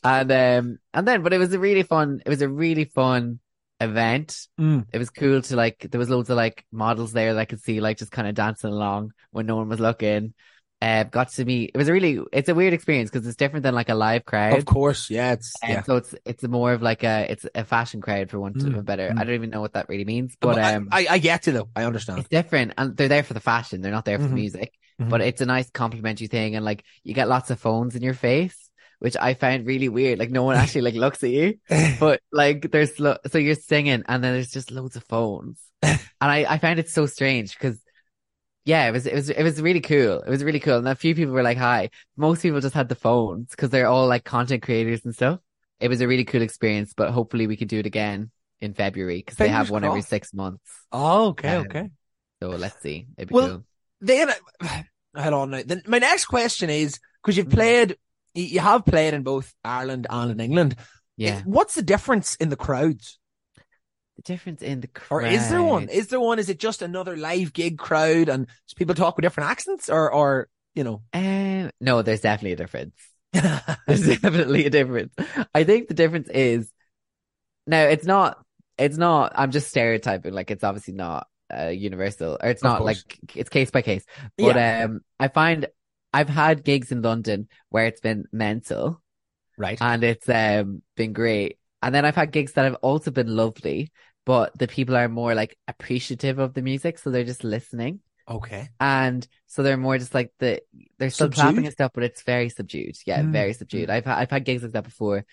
and, 0.02 0.32
um, 0.32 0.78
and 0.92 1.06
then, 1.06 1.22
but 1.22 1.32
it 1.32 1.38
was 1.38 1.52
a 1.52 1.58
really 1.58 1.82
fun, 1.82 2.20
it 2.24 2.28
was 2.28 2.42
a 2.42 2.48
really 2.48 2.86
fun 2.86 3.38
event. 3.80 4.48
Mm. 4.58 4.86
It 4.92 4.98
was 4.98 5.10
cool 5.10 5.40
to 5.42 5.56
like, 5.56 5.86
there 5.90 5.98
was 5.98 6.10
loads 6.10 6.30
of 6.30 6.36
like 6.36 6.64
models 6.72 7.12
there 7.12 7.34
that 7.34 7.40
I 7.40 7.44
could 7.44 7.60
see 7.60 7.80
like 7.80 7.98
just 7.98 8.12
kind 8.12 8.26
of 8.28 8.34
dancing 8.34 8.70
along 8.70 9.12
when 9.30 9.46
no 9.46 9.56
one 9.56 9.68
was 9.68 9.80
looking. 9.80 10.34
Uh, 10.82 11.04
got 11.04 11.28
to 11.30 11.44
meet, 11.44 11.70
it 11.74 11.76
was 11.76 11.88
a 11.88 11.92
really, 11.92 12.18
it's 12.32 12.48
a 12.48 12.54
weird 12.54 12.72
experience 12.72 13.10
because 13.10 13.26
it's 13.26 13.36
different 13.36 13.64
than 13.64 13.74
like 13.74 13.90
a 13.90 13.94
live 13.94 14.24
crowd. 14.24 14.56
Of 14.56 14.64
course, 14.64 15.10
yeah, 15.10 15.32
it's 15.32 15.52
yeah. 15.62 15.82
so 15.82 15.96
it's 15.96 16.14
it's 16.24 16.42
more 16.44 16.72
of 16.72 16.80
like 16.80 17.04
a 17.04 17.30
it's 17.30 17.44
a 17.54 17.64
fashion 17.64 18.00
crowd 18.00 18.30
for 18.30 18.38
of 18.46 18.54
Mm, 18.54 18.84
better. 18.86 19.10
mm. 19.10 19.18
I 19.20 19.24
don't 19.24 19.34
even 19.34 19.50
know 19.50 19.60
what 19.60 19.74
that 19.74 19.90
really 19.90 20.06
means, 20.06 20.36
but 20.40 20.58
um, 20.58 20.88
I, 20.90 21.06
I 21.10 21.18
get 21.18 21.42
to 21.42 21.52
though. 21.52 21.68
I 21.76 21.84
understand. 21.84 22.20
it's 22.20 22.28
different, 22.30 22.72
and 22.78 22.96
they're 22.96 23.08
there 23.08 23.22
for 23.22 23.34
the 23.34 23.40
fashion. 23.40 23.82
They're 23.82 23.92
not 23.92 24.06
there 24.06 24.18
for 24.18 24.24
Mhm. 24.24 24.28
the 24.30 24.34
music, 24.34 24.72
Mhm. 24.98 25.10
but 25.10 25.20
it's 25.20 25.42
a 25.42 25.46
nice 25.46 25.68
complimentary 25.70 26.28
thing, 26.28 26.56
and 26.56 26.64
like 26.64 26.82
you 27.04 27.12
get 27.12 27.28
lots 27.28 27.50
of 27.50 27.60
phones 27.60 27.94
in 27.94 28.00
your 28.02 28.14
face, 28.14 28.56
which 29.00 29.18
I 29.20 29.34
found 29.34 29.66
really 29.66 29.90
weird. 29.90 30.18
Like 30.18 30.30
no 30.30 30.44
one 30.44 30.56
actually 30.62 30.80
like 30.82 30.94
looks 30.94 31.22
at 31.22 31.28
you, 31.30 31.58
but 32.00 32.22
like 32.32 32.70
there's 32.70 32.98
lo- 32.98 33.18
so 33.30 33.36
you're 33.36 33.54
singing, 33.54 34.02
and 34.08 34.24
then 34.24 34.32
there's 34.32 34.50
just 34.50 34.70
loads 34.70 34.96
of 34.96 35.04
phones, 35.04 35.60
and 35.82 36.00
I 36.22 36.46
I 36.48 36.56
found 36.56 36.78
it 36.78 36.88
so 36.88 37.04
strange 37.04 37.52
because. 37.52 37.78
Yeah, 38.64 38.88
it 38.88 38.92
was 38.92 39.06
it 39.06 39.14
was 39.14 39.30
it 39.30 39.42
was 39.42 39.60
really 39.60 39.80
cool. 39.80 40.20
It 40.20 40.28
was 40.28 40.44
really 40.44 40.60
cool, 40.60 40.76
and 40.78 40.88
a 40.88 40.94
few 40.94 41.14
people 41.14 41.32
were 41.32 41.42
like, 41.42 41.58
"Hi." 41.58 41.90
Most 42.16 42.42
people 42.42 42.60
just 42.60 42.74
had 42.74 42.88
the 42.88 42.94
phones 42.94 43.50
because 43.50 43.70
they're 43.70 43.86
all 43.86 44.06
like 44.06 44.24
content 44.24 44.62
creators 44.62 45.04
and 45.04 45.14
stuff. 45.14 45.40
It 45.80 45.88
was 45.88 46.00
a 46.02 46.08
really 46.08 46.24
cool 46.24 46.42
experience, 46.42 46.92
but 46.94 47.10
hopefully 47.10 47.46
we 47.46 47.56
could 47.56 47.68
do 47.68 47.78
it 47.78 47.86
again 47.86 48.30
in 48.60 48.74
February 48.74 49.18
because 49.18 49.36
they 49.38 49.48
have 49.48 49.70
one 49.70 49.84
every 49.84 50.02
six 50.02 50.34
months. 50.34 50.60
oh, 50.92 51.28
okay, 51.28 51.56
Um, 51.56 51.66
okay. 51.66 51.90
So 52.42 52.50
let's 52.50 52.80
see. 52.82 53.06
It'd 53.16 53.28
be 53.28 53.34
Well, 53.34 53.48
cool. 53.48 53.64
Then, 54.02 54.30
hold 55.16 55.34
on 55.34 55.50
now. 55.50 55.62
Then 55.64 55.82
my 55.86 55.98
next 55.98 56.26
question 56.26 56.68
is 56.68 56.98
because 57.22 57.36
you've 57.38 57.46
Mhm. 57.48 57.52
played, 57.54 57.96
you 58.34 58.44
you 58.44 58.60
have 58.60 58.84
played 58.84 59.14
in 59.14 59.22
both 59.22 59.54
Ireland 59.64 60.06
and 60.10 60.32
in 60.32 60.40
England. 60.40 60.76
Yeah. 61.16 61.42
What's 61.44 61.74
the 61.74 61.82
difference 61.82 62.34
in 62.36 62.48
the 62.50 62.56
crowds? 62.56 63.18
Difference 64.24 64.62
in 64.62 64.80
the 64.80 64.86
crowd? 64.86 65.24
Or 65.24 65.26
is 65.26 65.48
there 65.48 65.62
one? 65.62 65.88
Is 65.88 66.08
there 66.08 66.20
one? 66.20 66.38
Is 66.38 66.48
it 66.48 66.58
just 66.58 66.82
another 66.82 67.16
live 67.16 67.52
gig 67.52 67.78
crowd 67.78 68.28
and 68.28 68.46
people 68.76 68.94
talk 68.94 69.16
with 69.16 69.22
different 69.22 69.50
accents 69.50 69.88
or, 69.88 70.12
or, 70.12 70.48
you 70.74 70.84
know? 70.84 71.02
Um, 71.12 71.70
no, 71.80 72.02
there's 72.02 72.20
definitely 72.20 72.52
a 72.52 72.56
difference. 72.56 72.94
There's 73.32 74.06
definitely 74.06 74.66
a 74.66 74.70
difference. 74.70 75.14
I 75.54 75.62
think 75.62 75.86
the 75.86 75.94
difference 75.94 76.28
is 76.28 76.68
now 77.64 77.84
it's 77.84 78.04
not, 78.04 78.38
it's 78.76 78.96
not, 78.96 79.32
I'm 79.36 79.52
just 79.52 79.68
stereotyping, 79.68 80.32
like 80.32 80.50
it's 80.50 80.64
obviously 80.64 80.94
not 80.94 81.28
uh, 81.56 81.68
universal 81.68 82.36
or 82.42 82.48
it's 82.48 82.62
Of 82.62 82.70
not 82.70 82.78
course. 82.78 83.04
like, 83.06 83.36
it's 83.36 83.48
case 83.48 83.70
by 83.70 83.82
case. 83.82 84.04
But, 84.36 84.56
um, 84.56 85.00
I 85.20 85.28
find 85.28 85.68
I've 86.12 86.28
had 86.28 86.64
gigs 86.64 86.90
in 86.90 87.02
London 87.02 87.46
where 87.68 87.86
it's 87.86 88.00
been 88.00 88.24
mental 88.32 89.00
right. 89.56 89.78
and 89.80 90.02
it's, 90.02 90.28
um, 90.28 90.82
been 90.96 91.12
great. 91.12 91.58
And 91.82 91.94
then 91.94 92.04
I've 92.04 92.16
had 92.16 92.32
gigs 92.32 92.52
that 92.54 92.64
have 92.64 92.76
also 92.82 93.10
been 93.12 93.34
lovely, 93.34 93.92
but 94.24 94.56
the 94.58 94.68
people 94.68 94.96
are 94.96 95.08
more 95.08 95.34
like 95.34 95.56
appreciative 95.68 96.38
of 96.38 96.54
the 96.54 96.62
music. 96.62 96.98
So 96.98 97.10
they're 97.10 97.24
just 97.24 97.44
listening. 97.44 98.00
Okay. 98.28 98.68
And 98.78 99.26
so 99.46 99.62
they're 99.62 99.76
more 99.76 99.98
just 99.98 100.14
like 100.14 100.32
the 100.38 100.62
they're 100.98 101.10
still 101.10 101.26
Subdued? 101.26 101.42
clapping 101.42 101.64
and 101.66 101.72
stuff, 101.72 101.92
but 101.94 102.04
it's 102.04 102.22
very 102.22 102.48
subdued. 102.48 102.96
Yeah, 103.06 103.22
Mm, 103.22 103.32
very 103.32 103.52
subdued. 103.52 103.90
I've 103.90 104.04
had 104.04 104.18
I've 104.18 104.30
had 104.30 104.44
gigs 104.44 104.62
like 104.62 104.72
that 104.72 104.84
before, 104.84 105.24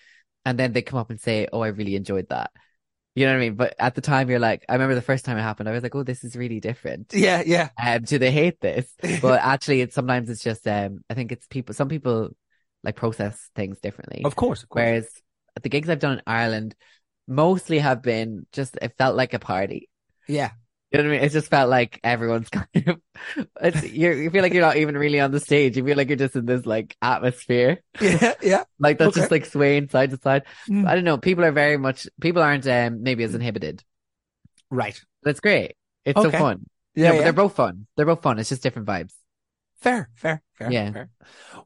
and 0.44 0.58
then 0.58 0.72
they 0.72 0.82
come 0.82 0.98
up 0.98 1.10
and 1.10 1.20
say, 1.20 1.48
"Oh, 1.52 1.60
I 1.60 1.68
really 1.68 1.96
enjoyed 1.96 2.28
that." 2.28 2.50
You 3.14 3.26
know 3.26 3.32
what 3.32 3.38
I 3.38 3.40
mean? 3.40 3.54
But 3.56 3.74
at 3.78 3.94
the 3.94 4.00
time, 4.00 4.30
you're 4.30 4.38
like, 4.38 4.64
I 4.68 4.74
remember 4.74 4.94
the 4.94 5.02
first 5.02 5.24
time 5.24 5.38
it 5.38 5.42
happened, 5.42 5.68
I 5.68 5.72
was 5.72 5.82
like, 5.82 5.94
"Oh, 5.94 6.02
this 6.04 6.24
is 6.24 6.36
really 6.36 6.60
different." 6.60 7.12
Yeah, 7.14 7.42
yeah. 7.44 7.70
Um, 7.80 8.02
do 8.02 8.18
they 8.18 8.30
hate 8.30 8.60
this? 8.60 8.92
But 9.22 9.40
actually, 9.42 9.80
it's 9.80 9.94
sometimes 9.94 10.30
it's 10.30 10.42
just 10.42 10.66
um, 10.68 11.00
I 11.10 11.14
think 11.14 11.32
it's 11.32 11.46
people. 11.46 11.74
Some 11.74 11.88
people 11.88 12.30
like 12.84 12.96
process 12.96 13.50
things 13.54 13.80
differently. 13.80 14.24
Of 14.24 14.36
course, 14.36 14.62
of 14.62 14.68
course. 14.68 14.84
Whereas 14.84 15.08
the 15.62 15.68
gigs 15.68 15.88
I've 15.88 15.98
done 15.98 16.14
in 16.18 16.22
Ireland 16.26 16.74
mostly 17.28 17.78
have 17.78 18.02
been 18.02 18.46
just 18.52 18.78
it 18.82 18.94
felt 18.98 19.16
like 19.16 19.34
a 19.34 19.38
party. 19.38 19.88
yeah. 20.28 20.52
You 20.90 20.96
know 20.96 21.04
what 21.04 21.10
I 21.10 21.16
mean? 21.18 21.24
It 21.26 21.32
just 21.32 21.50
felt 21.50 21.68
like 21.68 22.00
everyone's 22.02 22.48
kind 22.50 22.66
of, 22.86 22.98
it's, 23.60 23.84
you're, 23.92 24.14
you 24.14 24.30
feel 24.30 24.40
like 24.40 24.54
you're 24.54 24.62
not 24.62 24.78
even 24.78 24.96
really 24.96 25.20
on 25.20 25.30
the 25.32 25.38
stage. 25.38 25.76
You 25.76 25.84
feel 25.84 25.98
like 25.98 26.08
you're 26.08 26.16
just 26.16 26.34
in 26.34 26.46
this 26.46 26.64
like 26.64 26.96
atmosphere. 27.02 27.82
Yeah, 28.00 28.32
yeah. 28.42 28.64
Like 28.78 28.96
that's 28.96 29.10
Okay. 29.10 29.20
just 29.20 29.30
like 29.30 29.44
swaying 29.44 29.90
side 29.90 30.12
to 30.12 30.16
side. 30.18 30.44
Mm. 30.66 30.88
I 30.88 30.94
don't 30.94 31.04
know. 31.04 31.18
People 31.18 31.44
are 31.44 31.52
very 31.52 31.76
much, 31.76 32.08
people 32.22 32.42
aren't 32.42 32.66
um, 32.66 33.02
maybe 33.02 33.22
as 33.24 33.34
inhibited. 33.34 33.84
Right. 34.70 34.98
That's 35.22 35.40
great. 35.40 35.76
It's 36.06 36.18
Okay. 36.18 36.30
so 36.30 36.38
fun. 36.38 36.64
Yeah, 36.94 37.08
no, 37.08 37.12
but 37.12 37.16
yeah. 37.18 37.24
they're 37.24 37.32
both 37.34 37.54
fun. 37.56 37.86
They're 37.96 38.06
both 38.06 38.22
fun. 38.22 38.38
It's 38.38 38.48
just 38.48 38.62
different 38.62 38.88
vibes. 38.88 39.12
Fair, 39.80 40.08
fair, 40.16 40.42
fair. 40.54 40.72
Yeah. 40.72 40.90
Fair. 40.92 41.10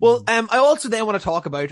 Well, 0.00 0.24
um, 0.26 0.48
I 0.50 0.58
also 0.58 0.88
then 0.88 1.06
want 1.06 1.18
to 1.18 1.24
talk 1.24 1.46
about 1.46 1.70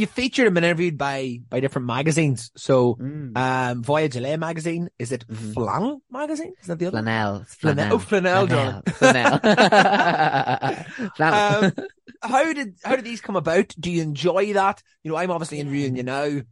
you 0.00 0.06
featured 0.06 0.46
and 0.46 0.54
been 0.54 0.64
interviewed 0.64 0.98
by 0.98 1.38
by 1.48 1.60
different 1.60 1.86
magazines. 1.86 2.50
So, 2.56 2.96
Mm. 2.96 3.36
um, 3.36 3.82
Voyage 3.84 4.16
LA 4.16 4.36
magazine. 4.36 4.88
Is 4.98 5.12
it 5.12 5.26
Mhm. 5.28 5.54
Flannel 5.54 6.02
magazine? 6.10 6.54
Is 6.60 6.66
that 6.68 6.78
the 6.78 6.86
other? 6.86 6.96
one? 6.96 7.04
Flanell. 7.04 7.46
Flanell. 7.46 7.92
Oh, 7.92 7.98
Flanell, 7.98 8.46
darling. 8.48 8.82
Flanell. 8.98 9.40
Flanell. 11.16 11.62
Um, 11.64 11.72
how 12.22 12.52
did 12.52 12.74
how 12.84 12.96
did 12.96 13.04
these 13.04 13.20
come 13.20 13.36
about? 13.36 13.74
Do 13.78 13.90
you 13.90 14.02
enjoy 14.02 14.52
that? 14.54 14.82
You 15.04 15.10
know, 15.12 15.16
I'm 15.16 15.30
obviously 15.30 15.60
interviewing 15.60 15.96
you 15.96 16.02
now. 16.02 16.24
You've 16.24 16.44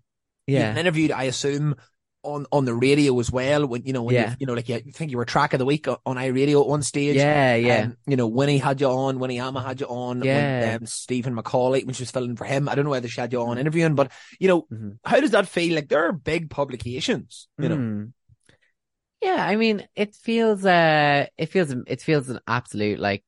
yeah. 0.46 0.76
interviewed, 0.78 1.10
I 1.12 1.24
assume, 1.24 1.74
on 2.22 2.46
on 2.50 2.64
the 2.64 2.74
radio 2.74 3.18
as 3.20 3.30
well. 3.30 3.66
When 3.66 3.84
you 3.84 3.92
know, 3.92 4.02
when 4.02 4.14
Yeah. 4.14 4.30
you, 4.30 4.36
you 4.40 4.46
know, 4.46 4.54
like 4.54 4.68
you, 4.68 4.80
you 4.84 4.92
think 4.92 5.10
you 5.10 5.16
were 5.16 5.24
track 5.24 5.52
of 5.52 5.58
the 5.58 5.64
week 5.64 5.86
on, 5.88 6.16
iRadio 6.16 6.60
at 6.62 6.66
one 6.66 6.82
stage. 6.82 7.16
Yeah. 7.16 7.54
Yeah. 7.54 7.82
Um, 7.82 7.96
you 8.06 8.16
know, 8.16 8.26
Winnie 8.26 8.58
had 8.58 8.80
you 8.80 8.88
on, 8.88 9.18
Winnie 9.18 9.38
Amma 9.38 9.62
had 9.62 9.80
you 9.80 9.86
on, 9.86 10.22
Yeah. 10.22 10.60
when, 10.60 10.76
um, 10.76 10.86
Stephen 10.86 11.36
McCauley, 11.36 11.84
when 11.84 11.94
she 11.94 12.02
was 12.02 12.10
filling 12.10 12.36
for 12.36 12.44
him. 12.44 12.68
I 12.68 12.74
don't 12.74 12.84
know 12.84 12.90
whether 12.90 13.08
she 13.08 13.20
had 13.20 13.32
you 13.32 13.40
on 13.42 13.58
interviewing, 13.58 13.94
but 13.94 14.10
you 14.38 14.48
know, 14.48 14.62
Mhm. 14.72 14.98
how 15.04 15.20
does 15.20 15.30
that 15.30 15.48
feel? 15.48 15.74
Like 15.74 15.88
there 15.88 16.06
are 16.06 16.12
big 16.12 16.50
publications, 16.50 17.48
you 17.58 17.68
know. 17.68 17.76
Mm. 17.76 18.12
Yeah, 19.20 19.44
I 19.44 19.56
mean, 19.56 19.86
it 19.96 20.14
feels 20.14 20.64
uh 20.64 21.26
it 21.36 21.46
feels 21.46 21.70
it 21.86 22.00
feels 22.02 22.28
an 22.28 22.40
absolute 22.46 22.98
like 22.98 23.24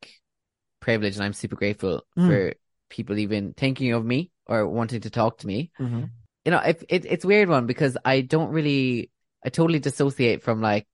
privilege 0.80 1.16
and 1.16 1.24
I'm 1.24 1.32
super 1.32 1.56
grateful 1.56 2.02
Mm. 2.18 2.26
for 2.28 2.54
people 2.88 3.18
even 3.18 3.54
thinking 3.54 3.92
of 3.92 4.04
me 4.04 4.30
or 4.46 4.66
wanting 4.66 5.02
to 5.02 5.10
talk 5.10 5.38
to 5.38 5.46
me. 5.46 5.70
Mm-hmm. 5.78 6.04
You 6.44 6.52
know, 6.52 6.58
it, 6.60 6.84
it 6.88 7.04
it's 7.06 7.24
a 7.24 7.28
weird 7.28 7.48
one 7.48 7.66
because 7.66 7.96
I 8.04 8.22
don't 8.22 8.50
really 8.50 9.10
I 9.44 9.50
totally 9.50 9.78
dissociate 9.78 10.42
from 10.42 10.60
like 10.60 10.86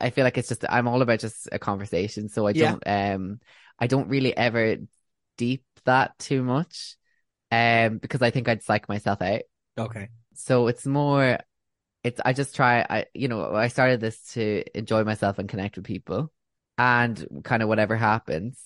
I 0.00 0.10
feel 0.10 0.24
like 0.24 0.38
it's 0.38 0.48
just 0.48 0.64
I'm 0.68 0.88
all 0.88 1.02
about 1.02 1.20
just 1.20 1.48
a 1.52 1.58
conversation, 1.58 2.28
so 2.28 2.46
I 2.46 2.52
Yeah. 2.52 2.76
don't 2.76 2.82
um 2.86 3.40
I 3.78 3.86
don't 3.86 4.08
really 4.08 4.36
ever 4.36 4.76
deep 5.36 5.64
that 5.84 6.18
too 6.18 6.42
much. 6.44 6.96
Um 7.52 7.98
because 7.98 8.22
I 8.22 8.30
think 8.30 8.48
I'd 8.48 8.62
psych 8.62 8.88
myself 8.88 9.22
out. 9.22 9.42
Okay. 9.78 10.08
So 10.34 10.68
it's 10.68 10.86
more, 10.86 11.38
it's, 12.04 12.20
I 12.24 12.32
just 12.32 12.56
try, 12.56 12.80
I, 12.88 13.06
you 13.14 13.28
know, 13.28 13.54
I 13.54 13.68
started 13.68 14.00
this 14.00 14.22
to 14.34 14.64
enjoy 14.78 15.04
myself 15.04 15.38
and 15.38 15.48
connect 15.48 15.76
with 15.76 15.86
people 15.86 16.32
and 16.78 17.42
kind 17.44 17.62
of 17.62 17.68
whatever 17.68 17.96
happens, 17.96 18.60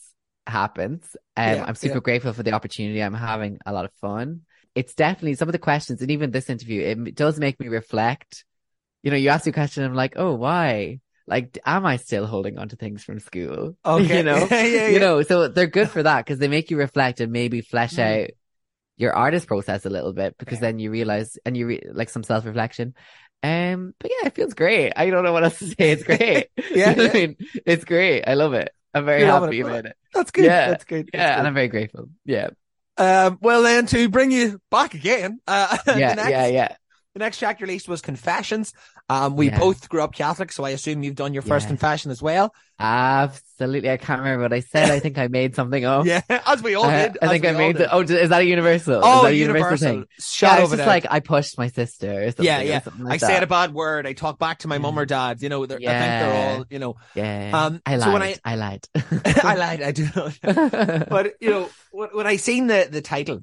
happens. 0.47 1.17
Um, 1.37 1.63
Yeah, 1.63 1.67
I'm 1.67 1.75
super 1.77 2.01
yeah. 2.01 2.01
grateful 2.01 2.33
for 2.33 2.43
the 2.43 2.53
opportunity. 2.53 3.03
I'm 3.03 3.15
having 3.15 3.59
a 3.67 3.73
lot 3.73 3.85
of 3.87 3.93
fun. 3.95 4.43
It's 4.77 4.95
definitely 4.95 5.35
some 5.35 5.49
of 5.49 5.53
the 5.53 5.59
questions 5.59 6.03
and 6.03 6.11
even 6.13 6.31
this 6.31 6.51
interview, 6.51 6.83
it 6.83 7.15
does 7.17 7.41
make 7.41 7.59
me 7.59 7.69
reflect. 7.69 8.45
You 9.03 9.11
know, 9.11 9.17
you 9.17 9.31
ask 9.31 9.47
me 9.47 9.51
a 9.51 9.53
question, 9.55 9.85
I'm 9.85 9.95
like, 9.95 10.15
oh, 10.17 10.35
why? 10.35 11.01
Like, 11.27 11.59
am 11.67 11.87
I 11.87 11.97
still 11.97 12.27
holding 12.27 12.59
on 12.59 12.69
to 12.69 12.77
things 12.77 13.03
from 13.03 13.19
school? 13.21 13.77
Okay. 13.85 14.19
You 14.19 14.23
know, 14.25 14.47
yeah, 14.51 14.65
yeah, 14.65 14.89
you 14.89 15.01
know, 15.01 15.23
so 15.23 15.49
they're 15.49 15.67
good 15.67 15.89
for 15.91 16.03
that 16.03 16.25
because 16.25 16.39
they 16.39 16.49
make 16.49 16.71
you 16.71 16.77
reflect 16.77 17.21
and 17.21 17.33
maybe 17.33 17.61
flesh 17.63 17.95
Mm. 17.95 18.25
out 18.25 18.31
your 18.97 19.15
artist 19.15 19.47
process 19.47 19.85
a 19.87 19.91
little 19.91 20.13
bit 20.13 20.37
because 20.39 20.59
Yeah. 20.59 20.69
then 20.73 20.79
you 20.79 20.91
realize 20.91 21.39
and 21.45 21.57
you 21.57 21.67
re- 21.67 21.83
like 21.93 22.09
some 22.09 22.23
self 22.23 22.45
reflection. 22.47 22.95
Um, 23.43 23.95
but 24.01 24.11
yeah, 24.11 24.29
it 24.29 24.35
feels 24.35 24.55
great. 24.55 24.93
I 24.97 25.11
don't 25.11 25.25
know 25.25 25.33
what 25.33 25.45
else 25.45 25.59
to 25.59 25.67
say. 25.69 25.75
It's 25.93 26.03
great. 26.05 26.49
Yeah, 26.75 26.91
You 26.97 26.97
know 26.97 27.11
I 27.11 27.13
mean, 27.13 27.37
it's 27.67 27.85
great. 27.85 28.23
I 28.27 28.35
love 28.35 28.55
it. 28.55 28.71
I'm 28.95 29.05
very 29.05 29.21
You're 29.23 29.31
happy 29.41 29.61
about 29.61 29.87
it. 29.87 29.97
That's 30.15 30.31
good. 30.31 30.45
Yeah. 30.47 30.69
That's 30.71 30.85
good. 30.85 31.11
Yeah, 31.13 31.27
That's 31.27 31.39
and 31.39 31.47
I'm 31.47 31.55
very 31.55 31.69
grateful. 31.69 32.09
Yeah, 32.25 32.49
good. 32.49 32.57
Um, 32.99 33.39
well 33.43 33.63
then 33.63 33.87
to 33.87 34.09
bring 34.09 34.31
you 34.31 34.61
back 34.71 34.95
again, 34.95 35.41
uh, 35.47 35.77
yeah, 35.87 36.15
next, 36.15 36.31
yeah, 36.31 36.47
yeah. 36.47 36.77
The 37.17 37.25
next 37.25 37.39
track 37.39 37.63
released 37.63 37.89
was 37.89 38.03
Confessions. 38.03 38.75
Um, 39.09 39.37
we 39.37 39.47
Yeah. 39.49 39.59
both 39.59 39.89
grew 39.89 40.03
up 40.03 40.15
Catholic, 40.15 40.53
so 40.53 40.65
I 40.65 40.71
assume 40.71 41.03
you've 41.03 41.15
done 41.15 41.33
your 41.33 41.43
first 41.43 41.65
Yeah. 41.65 41.69
confession 41.69 42.11
as 42.11 42.21
well. 42.21 42.53
Absolutely. 42.79 43.91
I 43.91 43.97
can't 43.97 44.19
remember 44.19 44.43
what 44.43 44.53
I 44.53 44.61
said. 44.61 44.91
I 44.91 44.99
think 45.01 45.17
I 45.17 45.29
made 45.29 45.55
something 45.55 45.83
up. 45.87 46.05
Yeah, 46.07 46.21
as 46.47 46.63
we 46.63 46.75
all 46.75 46.85
Uh, 46.85 47.09
did. 47.09 47.19
I 47.23 47.29
think 47.29 47.47
I 47.47 47.53
made 47.53 47.77
the. 47.79 47.91
Oh, 47.91 48.01
is 48.03 48.29
that 48.29 48.43
a 48.43 48.45
universal? 48.45 49.01
Oh, 49.03 49.17
is 49.19 49.23
that 49.23 49.33
a 49.33 49.35
universal. 49.37 49.79
thing? 49.79 50.05
Shout 50.19 50.59
Yeah, 50.59 50.65
it's 50.65 50.73
just 50.73 50.87
like 50.87 51.07
I 51.09 51.21
pushed 51.21 51.57
my 51.57 51.69
sister. 51.69 52.31
Yeah, 52.39 52.61
yeah. 52.61 52.81
something 52.83 53.07
I 53.07 53.11
like 53.11 53.21
said 53.21 53.43
a 53.43 53.47
bad 53.47 53.73
word. 53.73 54.07
I 54.07 54.13
talk 54.13 54.39
back 54.39 54.59
to 54.59 54.69
my 54.69 54.77
mum 54.77 54.99
or 54.99 55.07
dad. 55.07 55.41
You 55.41 55.49
know, 55.49 55.65
they're- 55.65 55.79
I 55.79 55.81
think 55.81 55.89
they're 55.89 56.57
all, 56.59 56.65
you 56.69 56.79
know, 56.79 56.97
Yeah. 57.15 57.51
Um, 57.55 57.81
I 57.87 57.97
lied. 57.97 58.03
so 58.05 58.13
when 58.13 58.23
I- 58.23 58.37
I 58.45 58.57
lied. 58.57 58.87
I 59.43 59.55
lied. 59.55 59.81
I 59.89 59.93
do. 59.93 60.07
But, 61.09 61.35
you 61.41 61.49
know, 61.51 61.71
when, 61.93 62.11
when 62.13 62.27
I 62.27 62.37
seen 62.37 62.67
the, 62.67 62.89
the 62.91 63.01
title, 63.01 63.41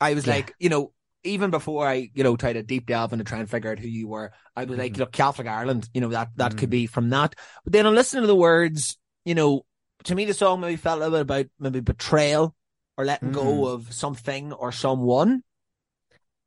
I 0.00 0.14
was 0.14 0.26
Yeah. 0.26 0.34
like, 0.34 0.54
you 0.58 0.70
know, 0.70 0.92
even 1.24 1.50
before 1.50 1.86
I, 1.86 2.10
you 2.14 2.24
know, 2.24 2.36
tried 2.36 2.54
to 2.54 2.62
deep 2.62 2.86
delve 2.86 3.12
into 3.12 3.24
try 3.24 3.38
and 3.38 3.48
figure 3.48 3.70
out 3.70 3.78
who 3.78 3.88
you 3.88 4.08
were, 4.08 4.32
I 4.56 4.64
was 4.64 4.78
like, 4.78 4.94
Mhm. 4.94 4.98
look, 4.98 5.12
Catholic 5.12 5.46
Ireland, 5.46 5.88
you 5.94 6.00
know, 6.00 6.08
that, 6.08 6.30
that 6.36 6.56
could 6.56 6.68
Mhm. 6.68 6.72
be 6.72 6.86
from 6.86 7.10
that. 7.10 7.34
But 7.64 7.72
then 7.72 7.86
on 7.86 7.94
listening 7.94 8.22
to 8.22 8.26
the 8.26 8.34
words, 8.36 8.98
you 9.24 9.34
know, 9.34 9.64
to 10.04 10.14
me, 10.14 10.24
the 10.24 10.34
song 10.34 10.60
maybe 10.60 10.76
felt 10.76 10.96
a 10.96 11.04
little 11.04 11.12
bit 11.18 11.20
about 11.22 11.46
maybe 11.60 11.80
betrayal 11.80 12.54
or 12.96 13.04
letting 13.04 13.32
go 13.32 13.44
Mm. 13.44 13.68
of 13.68 13.92
something 13.92 14.52
or 14.52 14.72
someone. 14.72 15.42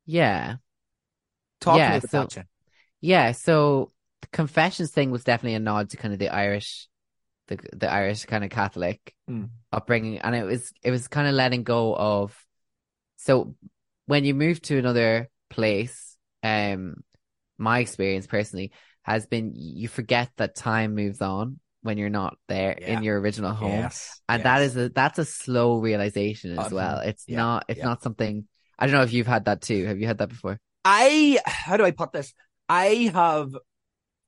Yeah. 0.04 0.56
Talk 1.60 1.78
Yeah, 1.78 1.96
about 1.96 2.32
so- 2.32 2.42
Yeah, 3.00 3.32
so 3.32 3.92
the 4.20 4.28
confessions 4.28 4.90
thing 4.90 5.10
was 5.10 5.24
definitely 5.24 5.54
a 5.54 5.60
nod 5.60 5.90
to 5.90 5.96
kind 5.96 6.12
of 6.12 6.18
the 6.20 6.28
Irish, 6.28 6.88
the 7.48 7.58
the 7.72 7.90
Irish 7.90 8.24
kind 8.26 8.44
of 8.44 8.50
Catholic 8.50 9.14
Mm. 9.28 9.50
upbringing, 9.72 10.18
and 10.18 10.34
it 10.34 10.44
was 10.44 10.72
it 10.82 10.90
was 10.90 11.08
kind 11.08 11.28
of 11.28 11.34
letting 11.34 11.62
go 11.62 11.94
of. 11.96 12.36
So 13.16 13.54
when 14.06 14.24
you 14.24 14.34
move 14.34 14.60
to 14.62 14.78
another 14.78 15.28
place, 15.50 16.16
um, 16.42 17.02
my 17.58 17.80
experience 17.80 18.26
personally 18.26 18.72
has 19.02 19.26
been 19.26 19.52
you 19.54 19.88
forget 19.88 20.30
that 20.36 20.54
time 20.56 20.94
moves 20.94 21.20
on 21.20 21.60
when 21.82 21.98
you're 21.98 22.08
not 22.10 22.36
there 22.48 22.76
Yeah. 22.80 22.98
in 22.98 23.02
your 23.04 23.20
original 23.20 23.52
home, 23.52 23.70
Yes. 23.70 24.20
and 24.28 24.42
that 24.42 24.62
is 24.62 24.76
a 24.76 24.88
that's 24.88 25.18
a 25.18 25.24
slow 25.24 25.78
realization 25.78 26.58
as 26.58 26.72
well. 26.72 26.98
It's 27.00 27.24
yeah, 27.28 27.36
not 27.36 27.64
it's 27.68 27.78
yeah. 27.78 27.84
not 27.84 28.02
something. 28.02 28.46
I 28.78 28.86
don't 28.86 28.94
know 28.94 29.02
if 29.02 29.12
you've 29.12 29.26
had 29.26 29.44
that 29.44 29.62
too. 29.62 29.86
Have 29.86 29.98
you 29.98 30.06
had 30.06 30.18
that 30.18 30.28
before? 30.28 30.58
I 30.84 31.38
how 31.46 31.76
do 31.76 31.84
I 31.84 31.92
put 31.92 32.12
this? 32.12 32.34
I 32.68 33.10
have 33.14 33.54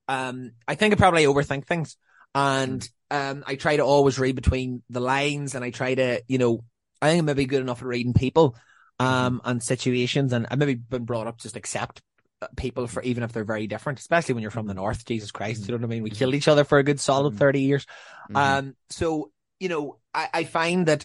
um 0.06 0.52
I 0.66 0.74
think 0.74 0.94
I 0.94 0.96
probably 0.96 1.24
overthink 1.24 1.66
things 1.66 1.96
and 2.34 2.88
um 3.10 3.44
I 3.46 3.56
try 3.56 3.76
to 3.76 3.82
always 3.82 4.18
read 4.18 4.36
between 4.36 4.82
the 4.88 5.00
lines 5.00 5.54
and 5.54 5.64
I 5.64 5.70
try 5.70 5.94
to, 5.94 6.22
you 6.28 6.38
know, 6.38 6.64
I 7.02 7.10
think 7.10 7.18
I'm 7.20 7.24
maybe 7.26 7.46
good 7.46 7.60
enough 7.60 7.82
at 7.82 7.86
reading 7.88 8.14
people 8.14 8.56
um 9.00 9.40
and 9.44 9.62
situations 9.62 10.32
and 10.32 10.46
I've 10.50 10.58
maybe 10.58 10.74
been 10.74 11.04
brought 11.04 11.26
up 11.26 11.38
just 11.38 11.56
accept 11.56 12.02
uh, 12.40 12.46
people 12.56 12.86
for 12.86 13.02
even 13.02 13.22
if 13.24 13.32
they're 13.32 13.44
very 13.44 13.66
different, 13.66 13.98
especially 13.98 14.34
when 14.34 14.42
you're 14.42 14.50
from 14.50 14.66
the 14.66 14.74
north, 14.74 15.04
Jesus 15.04 15.32
Christ, 15.32 15.62
you 15.62 15.72
know 15.72 15.78
what 15.78 15.84
I 15.84 15.88
mean? 15.88 16.02
We 16.02 16.10
killed 16.10 16.34
each 16.34 16.48
other 16.48 16.64
for 16.64 16.78
a 16.78 16.84
good 16.84 17.00
solid 17.00 17.34
Mhm. 17.34 17.38
30 17.38 17.60
years. 17.62 17.86
Mhm. 18.30 18.36
Um, 18.36 18.76
so, 18.90 19.32
you 19.58 19.68
know, 19.68 19.98
I, 20.14 20.28
I 20.32 20.44
find 20.44 20.86
that 20.86 21.04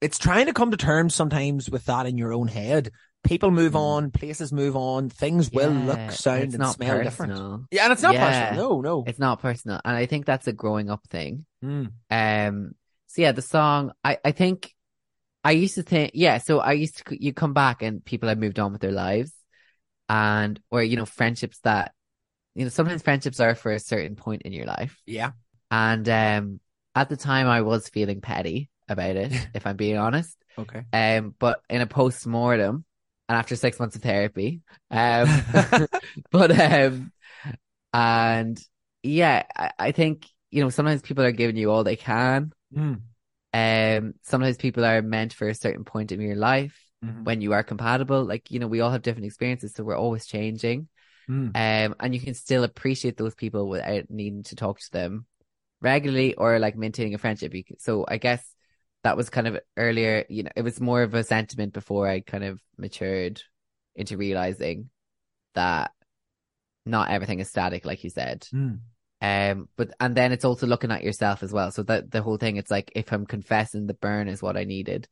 it's 0.00 0.18
trying 0.18 0.46
to 0.46 0.52
come 0.52 0.70
to 0.70 0.76
terms 0.76 1.14
sometimes 1.14 1.70
with 1.70 1.84
that 1.86 2.06
in 2.06 2.18
your 2.18 2.32
own 2.32 2.48
head. 2.48 2.90
People 3.22 3.52
move 3.52 3.76
on, 3.76 4.10
places 4.10 4.52
move 4.52 4.74
on, 4.74 5.08
things 5.08 5.52
will 5.52 5.70
look, 5.70 6.10
sound, 6.10 6.54
and 6.54 6.66
smell 6.66 7.02
different. 7.02 7.66
Yeah, 7.70 7.84
and 7.84 7.92
it's 7.92 8.02
not 8.02 8.14
Yeah. 8.14 8.48
personal. 8.48 8.70
No, 8.70 8.80
no. 8.80 9.04
It's 9.06 9.20
not 9.20 9.40
personal. 9.40 9.80
And 9.84 9.96
I 9.96 10.06
think 10.06 10.26
that's 10.26 10.48
a 10.48 10.52
growing 10.52 10.90
up 10.90 11.06
thing. 11.08 11.46
Mm. 11.64 11.92
Um, 12.10 12.74
so 13.06 13.22
yeah, 13.22 13.32
the 13.32 13.42
song, 13.42 13.92
I, 14.02 14.18
I 14.24 14.32
think 14.32 14.74
I 15.44 15.52
used 15.52 15.74
to 15.74 15.82
think, 15.82 16.12
yeah, 16.14 16.38
so 16.38 16.60
I 16.60 16.72
used 16.72 17.04
to, 17.06 17.22
you 17.22 17.32
come 17.32 17.52
back 17.52 17.82
and 17.82 18.04
people 18.04 18.28
have 18.28 18.38
moved 18.38 18.58
on 18.58 18.72
with 18.72 18.80
their 18.80 18.92
lives 18.92 19.32
and, 20.08 20.60
or, 20.70 20.82
you 20.82 20.96
know, 20.96 21.06
friendships 21.06 21.58
that, 21.60 21.92
you 22.54 22.64
know, 22.64 22.68
sometimes 22.70 23.02
friendships 23.02 23.40
are 23.40 23.54
for 23.54 23.72
a 23.72 23.80
certain 23.80 24.14
point 24.16 24.42
in 24.42 24.52
your 24.52 24.66
life. 24.66 25.00
Yeah. 25.06 25.32
And, 25.70 26.08
um, 26.08 26.60
at 26.94 27.08
the 27.08 27.16
time 27.16 27.48
I 27.48 27.62
was 27.62 27.88
feeling 27.88 28.20
petty 28.20 28.70
about 28.88 29.16
it, 29.16 29.32
if 29.54 29.66
I'm 29.66 29.76
being 29.76 29.96
honest. 29.96 30.36
Okay. 30.58 30.84
Um, 30.92 31.34
but 31.38 31.60
in 31.70 31.80
a 31.80 31.86
post-mortem 31.86 32.84
and 33.28 33.38
after 33.38 33.56
six 33.56 33.80
months 33.80 33.96
of 33.96 34.02
therapy, 34.02 34.60
um, 34.90 35.28
but 36.30 36.58
um 36.60 37.10
and 37.92 38.60
yeah 39.02 39.44
I, 39.56 39.70
I 39.78 39.92
think 39.92 40.26
you 40.50 40.62
know 40.62 40.70
sometimes 40.70 41.02
people 41.02 41.24
are 41.24 41.32
giving 41.32 41.56
you 41.56 41.70
all 41.70 41.84
they 41.84 41.96
can 41.96 42.52
Mm. 42.74 43.00
Um 43.54 44.14
sometimes 44.22 44.56
people 44.56 44.84
are 44.84 45.02
meant 45.02 45.32
for 45.32 45.48
a 45.48 45.54
certain 45.54 45.84
point 45.84 46.12
in 46.12 46.20
your 46.20 46.36
life 46.36 46.78
Mhm. 47.04 47.24
when 47.24 47.40
you 47.40 47.52
are 47.52 47.62
compatible 47.64 48.24
like 48.24 48.50
you 48.50 48.58
know 48.58 48.68
we 48.68 48.80
all 48.80 48.90
have 48.90 49.02
different 49.02 49.26
experiences 49.26 49.74
so 49.74 49.84
we're 49.84 49.96
always 49.96 50.26
changing 50.26 50.88
Mm. 51.28 51.54
um 51.54 51.94
and 52.00 52.14
you 52.14 52.20
can 52.20 52.34
still 52.34 52.64
appreciate 52.64 53.16
those 53.16 53.34
people 53.34 53.68
without 53.68 54.10
needing 54.10 54.42
to 54.44 54.56
talk 54.56 54.80
to 54.80 54.90
them 54.92 55.26
regularly 55.80 56.34
or 56.34 56.58
like 56.58 56.76
maintaining 56.76 57.14
a 57.14 57.18
friendship 57.18 57.52
so 57.78 58.04
I 58.08 58.18
guess 58.18 58.42
that 59.04 59.16
was 59.16 59.30
kind 59.30 59.46
of 59.48 59.60
earlier 59.76 60.24
you 60.28 60.44
know 60.44 60.50
it 60.56 60.62
was 60.62 60.80
more 60.80 61.02
of 61.02 61.14
a 61.14 61.24
sentiment 61.24 61.72
before 61.72 62.08
I 62.08 62.20
kind 62.20 62.44
of 62.44 62.60
matured 62.78 63.42
into 63.94 64.16
realizing 64.16 64.90
that 65.54 65.90
not 66.86 67.10
everything 67.10 67.40
is 67.40 67.48
static 67.48 67.84
like 67.84 68.02
you 68.04 68.10
said 68.10 68.46
Mm. 68.52 68.80
Um, 69.22 69.68
but 69.76 69.92
and 70.00 70.14
then 70.14 70.32
it's 70.32 70.44
also 70.44 70.66
looking 70.66 70.90
at 70.90 71.04
yourself 71.04 71.42
as 71.42 71.52
well. 71.52 71.70
So 71.70 71.82
that 71.84 72.10
the 72.10 72.20
whole 72.22 72.36
thing, 72.36 72.56
it's 72.56 72.70
like 72.70 72.92
if 72.94 73.12
I'm 73.12 73.24
confessing 73.24 73.86
the 73.86 73.94
burn 73.94 74.28
is 74.28 74.42
what 74.42 74.56
I 74.58 74.64
needed. 74.64 75.08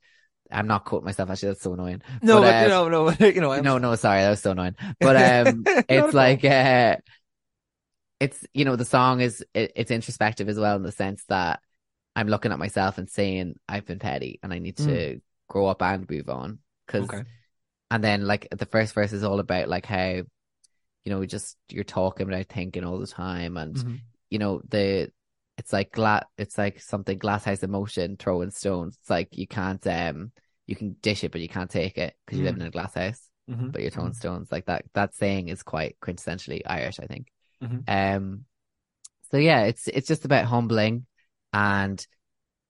I'm 0.52 0.66
not 0.66 0.84
quoting 0.84 1.04
myself. 1.04 1.30
Actually, 1.30 1.50
that's 1.50 1.62
so 1.62 1.74
annoying. 1.74 2.02
No, 2.22 2.40
But, 2.40 2.64
uh, 2.72 2.88
no, 2.88 2.88
no, 2.88 3.26
you 3.26 3.40
know, 3.40 3.52
I'm- 3.52 3.62
No, 3.62 3.78
no, 3.78 3.94
sorry, 3.94 4.22
that 4.22 4.30
was 4.30 4.40
so 4.42 4.50
annoying. 4.50 4.74
But 5.00 5.46
um, 5.46 5.62
it's 5.88 6.12
like 6.12 6.44
uh, 6.44 6.96
it's 8.18 8.44
you 8.52 8.64
know 8.64 8.76
the 8.76 8.84
song 8.84 9.20
is 9.20 9.44
it, 9.54 9.72
it's 9.76 9.90
introspective 9.92 10.48
as 10.48 10.58
well 10.58 10.76
in 10.76 10.82
the 10.82 10.92
sense 10.92 11.24
that 11.28 11.60
I'm 12.16 12.26
looking 12.26 12.50
at 12.52 12.58
myself 12.58 12.98
and 12.98 13.08
saying 13.08 13.54
I've 13.68 13.86
been 13.86 14.00
petty 14.00 14.40
and 14.42 14.52
I 14.52 14.58
need 14.58 14.76
to 14.78 15.20
grow 15.48 15.66
up 15.68 15.82
and 15.82 16.10
move 16.10 16.28
on. 16.28 16.58
Cause 16.88 17.04
Okay. 17.04 17.22
and 17.90 18.02
then 18.02 18.26
like 18.26 18.48
the 18.50 18.66
first 18.66 18.92
verse 18.94 19.12
is 19.12 19.22
all 19.22 19.38
about 19.38 19.68
like 19.68 19.86
how 19.86 20.22
you 21.04 21.10
know 21.12 21.24
just 21.24 21.56
you're 21.68 21.84
talking 21.84 22.26
without 22.26 22.46
thinking 22.46 22.84
all 22.84 22.98
the 22.98 23.06
time 23.06 23.56
and 23.56 23.76
Mhm. 23.76 24.00
you 24.28 24.38
know 24.38 24.60
the 24.68 25.10
it's 25.58 25.72
like 25.72 25.92
gla- 25.92 26.26
it's 26.38 26.56
like 26.56 26.80
something 26.80 27.18
glass 27.18 27.44
house 27.44 27.62
emotion 27.62 28.16
throwing 28.16 28.50
stones 28.50 28.96
it's 29.00 29.10
like 29.10 29.28
you 29.36 29.46
can't 29.46 29.86
um 29.86 30.32
you 30.66 30.76
can 30.76 30.96
dish 31.02 31.24
it 31.24 31.32
but 31.32 31.40
you 31.40 31.48
can't 31.48 31.70
take 31.70 31.98
it 31.98 32.14
because 32.24 32.38
you 32.38 32.44
live 32.44 32.54
Mm. 32.56 32.60
in 32.60 32.66
a 32.66 32.70
glass 32.70 32.94
house 32.94 33.28
Mhm. 33.48 33.72
but 33.72 33.82
you're 33.82 33.90
throwing 33.90 34.12
stones 34.14 34.52
like 34.52 34.66
that 34.66 34.84
that 34.94 35.14
saying 35.14 35.48
is 35.48 35.62
quite 35.62 35.96
quintessentially 36.00 36.62
irish 36.66 37.00
i 37.00 37.06
think 37.06 37.32
Mhm. 37.62 37.84
um 37.88 38.44
so 39.30 39.36
yeah 39.36 39.64
it's 39.64 39.88
it's 39.88 40.08
just 40.08 40.24
about 40.24 40.44
humbling 40.46 41.06
and 41.52 42.06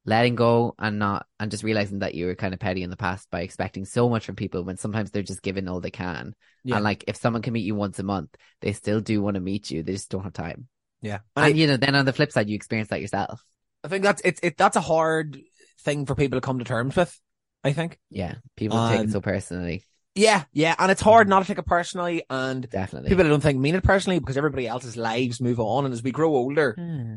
letting 0.05 0.35
go 0.35 0.75
and 0.79 0.99
not 0.99 1.27
and 1.39 1.51
just 1.51 1.63
realizing 1.63 1.99
that 2.01 2.15
you 2.15 2.27
were 2.27 2.35
kind 2.35 2.55
of 2.55 2.61
petty 2.61 2.83
in 2.83 2.91
the 2.91 2.97
past 2.97 3.31
by 3.31 3.43
expecting 3.43 3.85
so 3.85 4.09
much 4.09 4.25
from 4.25 4.35
people 4.37 4.65
when 4.65 4.77
sometimes 4.79 5.11
they're 5.11 5.23
just 5.23 5.43
giving 5.43 5.69
all 5.69 5.81
they 5.81 5.91
can 5.91 6.35
Yeah. 6.65 6.77
and 6.77 6.85
like 6.85 7.05
if 7.07 7.17
someone 7.17 7.43
can 7.43 7.53
meet 7.53 7.65
you 7.67 7.75
once 7.75 7.99
a 7.99 8.03
month 8.03 8.35
they 8.63 8.73
still 8.73 9.01
do 9.01 9.21
want 9.21 9.35
to 9.35 9.41
meet 9.41 9.71
you 9.71 9.83
they 9.83 9.93
just 9.93 10.11
don't 10.11 10.23
have 10.25 10.33
time 10.33 10.69
Yeah. 11.03 11.19
and, 11.37 11.45
I, 11.45 11.49
you 11.49 11.67
know, 11.67 11.77
then 11.77 11.95
on 11.95 12.07
the 12.07 12.13
flip 12.15 12.33
side, 12.33 12.49
you 12.49 12.55
experience 12.55 12.89
that 12.89 13.01
yourself. 13.03 13.45
I 13.85 13.89
think 13.89 14.03
that's 14.05 14.23
it's 14.25 14.41
it 14.43 14.57
that's 14.57 14.77
a 14.77 14.81
hard 14.81 15.39
thing 15.83 16.07
for 16.07 16.15
people 16.15 16.39
to 16.39 16.45
come 16.47 16.59
to 16.59 16.65
terms 16.65 16.97
with. 16.97 17.19
I 17.63 17.73
think. 17.75 17.99
Yeah, 18.09 18.37
people 18.57 18.79
take 18.89 19.01
Um, 19.01 19.07
it 19.07 19.13
so 19.13 19.21
personally. 19.21 19.85
Yeah, 20.15 20.45
yeah, 20.53 20.75
and 20.79 20.91
it's 20.91 21.01
hard 21.03 21.29
not 21.29 21.41
to 21.41 21.47
take 21.47 21.59
it 21.59 21.67
personally, 21.67 22.25
and 22.31 22.69
Definitely. 22.69 23.11
people 23.11 23.27
I 23.27 23.29
don't 23.29 23.43
think 23.43 23.59
mean 23.61 23.75
it 23.75 23.85
personally 23.85 24.19
because 24.19 24.37
everybody 24.39 24.67
else's 24.67 24.97
lives 24.97 25.41
move 25.43 25.61
on, 25.61 25.85
and 25.85 25.93
as 25.93 26.03
we 26.03 26.11
grow 26.11 26.31
older, 26.35 26.75
Hmm. 26.77 27.17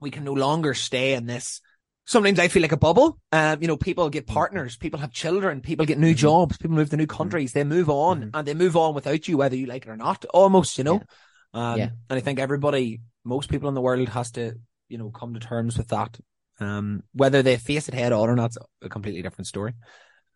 we 0.00 0.10
can 0.12 0.22
no 0.24 0.32
longer 0.34 0.72
stay 0.74 1.14
in 1.14 1.26
this. 1.26 1.60
Sometimes 2.04 2.38
I 2.38 2.48
feel 2.48 2.62
like 2.62 2.72
a 2.72 2.76
bubble. 2.76 3.18
Um, 3.30 3.62
you 3.62 3.68
know, 3.68 3.76
people 3.76 4.08
get 4.10 4.26
Mm-hmm. 4.26 4.34
partners, 4.34 4.76
people 4.76 5.00
have 5.00 5.12
children, 5.12 5.60
people 5.60 5.86
get 5.86 5.98
new 5.98 6.14
Mhm. 6.14 6.18
jobs, 6.18 6.56
people 6.58 6.76
move 6.76 6.90
to 6.90 6.96
new 6.96 7.06
countries. 7.06 7.52
They 7.52 7.64
move 7.64 7.88
on, 7.88 8.22
Mhm. 8.22 8.30
and 8.34 8.48
they 8.48 8.54
move 8.54 8.76
on 8.76 8.94
without 8.94 9.28
you, 9.28 9.36
whether 9.36 9.56
you 9.56 9.66
like 9.66 9.86
it 9.86 9.90
or 9.90 9.96
not. 9.96 10.24
Almost, 10.34 10.78
you 10.78 10.84
know. 10.84 11.02
Um, 11.54 11.78
Yeah. 11.78 11.90
and 12.10 12.16
I 12.16 12.20
think 12.20 12.38
everybody, 12.40 13.00
most 13.24 13.48
people 13.50 13.68
in 13.68 13.74
the 13.74 13.80
world, 13.80 14.08
has 14.08 14.32
to, 14.32 14.54
you 14.88 14.98
know, 14.98 15.10
come 15.10 15.34
to 15.34 15.40
terms 15.40 15.78
with 15.78 15.88
that. 15.88 16.18
Um, 16.60 17.02
whether 17.12 17.42
they 17.42 17.56
face 17.56 17.88
it 17.88 17.94
head 17.94 18.12
on 18.12 18.28
or 18.28 18.34
not, 18.36 18.46
it's 18.46 18.58
a 18.82 18.88
completely 18.88 19.22
different 19.22 19.46
story. 19.46 19.74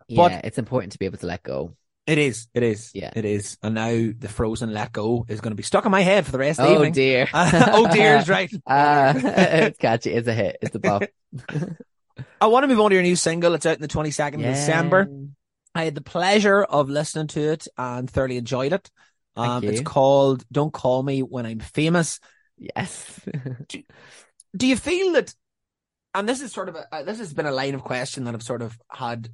Yeah, 0.09 0.17
but- 0.17 0.45
it's 0.45 0.59
important 0.59 0.93
to 0.93 0.99
be 0.99 1.07
able 1.07 1.19
to 1.19 1.27
let 1.27 1.43
go. 1.43 1.75
It 2.07 2.19
is. 2.19 2.47
It 2.55 2.63
is. 2.63 2.93
Yeah. 2.95 3.11
It 3.17 3.25
is. 3.25 3.59
And 3.65 3.75
now 3.75 3.91
the 4.17 4.29
frozen 4.29 4.73
let 4.73 4.93
go 4.93 5.27
is 5.29 5.41
going 5.41 5.51
to 5.51 5.57
be 5.57 5.65
stuck 5.65 5.85
in 5.87 5.91
my 5.91 6.03
head 6.03 6.25
for 6.25 6.31
the 6.31 6.39
rest 6.39 6.61
of 6.61 6.67
the 6.67 6.73
Oh 6.73 6.75
evening. 6.77 6.93
dear. 6.93 7.29
oh 7.35 7.93
dear 7.93 8.19
is 8.19 8.29
right. 8.29 8.49
Uh, 8.65 9.13
it's 9.25 9.79
catchy. 9.79 10.13
It's 10.13 10.29
a 10.29 10.33
hit. 10.33 10.59
It's 10.63 10.77
a 10.77 10.79
bop. 10.79 11.03
I 12.41 12.47
want 12.47 12.65
to 12.65 12.69
move 12.69 12.81
on 12.81 12.91
to 12.91 12.95
your 12.95 13.03
new 13.03 13.17
single. 13.17 13.55
It's 13.55 13.67
out 13.67 13.77
in 13.77 13.83
the 13.83 13.89
22nd 13.89 14.35
of 14.35 14.41
December. 14.55 15.09
I 15.75 15.85
had 15.85 15.95
the 15.95 16.01
pleasure 16.01 16.63
of 16.63 16.89
listening 16.89 17.27
to 17.29 17.53
it 17.53 17.69
and 17.77 18.11
thoroughly 18.11 18.39
enjoyed 18.39 18.73
it. 18.73 18.91
Um, 19.37 19.63
it's 19.65 19.83
called 19.83 20.45
Don't 20.51 20.73
Call 20.73 21.03
Me 21.03 21.21
When 21.21 21.45
I'm 21.45 21.61
Famous. 21.61 22.21
Yes. 22.57 23.21
Do 24.57 24.67
you 24.67 24.77
feel 24.77 25.13
that, 25.13 25.35
and 26.15 26.27
this 26.27 26.41
is 26.41 26.53
sort 26.53 26.71
of 26.71 26.77
a, 26.77 26.87
uh, 26.91 27.03
this 27.03 27.19
has 27.19 27.35
been 27.35 27.45
a 27.45 27.53
line 27.53 27.75
of 27.75 27.85
question 27.85 28.25
that 28.25 28.35
I've 28.35 28.43
sort 28.43 28.63
of 28.63 28.79
had 28.91 29.29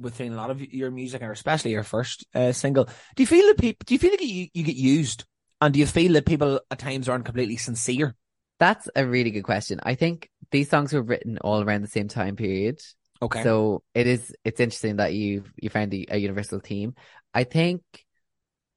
within 0.00 0.32
a 0.32 0.36
lot 0.36 0.50
of 0.50 0.60
your 0.60 0.92
music, 0.92 1.22
or 1.22 1.32
especially 1.32 1.72
your 1.72 1.82
first 1.82 2.24
uh, 2.34 2.52
single. 2.52 2.84
Do 3.16 3.22
you 3.22 3.26
feel 3.26 3.46
that 3.48 3.58
people, 3.58 3.82
do 3.84 3.94
you 3.94 3.98
feel 3.98 4.12
like 4.12 4.22
you, 4.22 4.46
you 4.54 4.62
get 4.62 4.76
used? 4.76 5.24
And 5.60 5.74
do 5.74 5.80
you 5.80 5.86
feel 5.86 6.12
that 6.12 6.26
people 6.26 6.60
at 6.70 6.78
times 6.78 7.08
aren't 7.08 7.24
completely 7.24 7.56
sincere? 7.56 8.14
That's 8.58 8.88
a 8.96 9.06
really 9.06 9.30
good 9.30 9.44
question. 9.44 9.80
I 9.82 9.94
think 9.94 10.30
these 10.50 10.68
songs 10.68 10.92
were 10.92 11.02
written 11.02 11.38
all 11.38 11.62
around 11.62 11.82
the 11.82 11.88
same 11.88 12.08
time 12.08 12.36
period. 12.36 12.80
Okay. 13.22 13.42
So 13.42 13.82
it 13.94 14.06
is, 14.06 14.34
it's 14.44 14.60
interesting 14.60 14.96
that 14.96 15.12
you 15.12 15.44
you 15.56 15.70
found 15.70 15.92
a, 15.94 16.06
a 16.10 16.18
universal 16.18 16.60
theme. 16.60 16.94
I 17.34 17.44
think, 17.44 17.82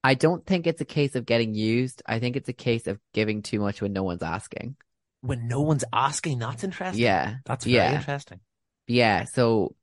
I 0.03 0.15
don't 0.15 0.45
think 0.45 0.67
it's 0.67 0.81
a 0.81 0.85
case 0.85 1.15
of 1.15 1.25
getting 1.25 1.53
used. 1.53 2.01
I 2.05 2.19
think 2.19 2.35
it's 2.35 2.49
a 2.49 2.53
case 2.53 2.87
of 2.87 2.99
giving 3.13 3.41
too 3.43 3.59
much 3.59 3.81
when 3.81 3.93
no 3.93 4.03
one's 4.03 4.23
asking. 4.23 4.75
when 5.21 5.47
no 5.47 5.61
one's 5.61 5.83
asking, 5.93 6.39
that's 6.39 6.63
interesting. 6.63 7.03
Yeah. 7.03 7.35
That's 7.45 7.65
very 7.65 7.75
yeah. 7.75 7.97
interesting. 7.97 8.39
Yeah. 8.87 9.25
So 9.25 9.75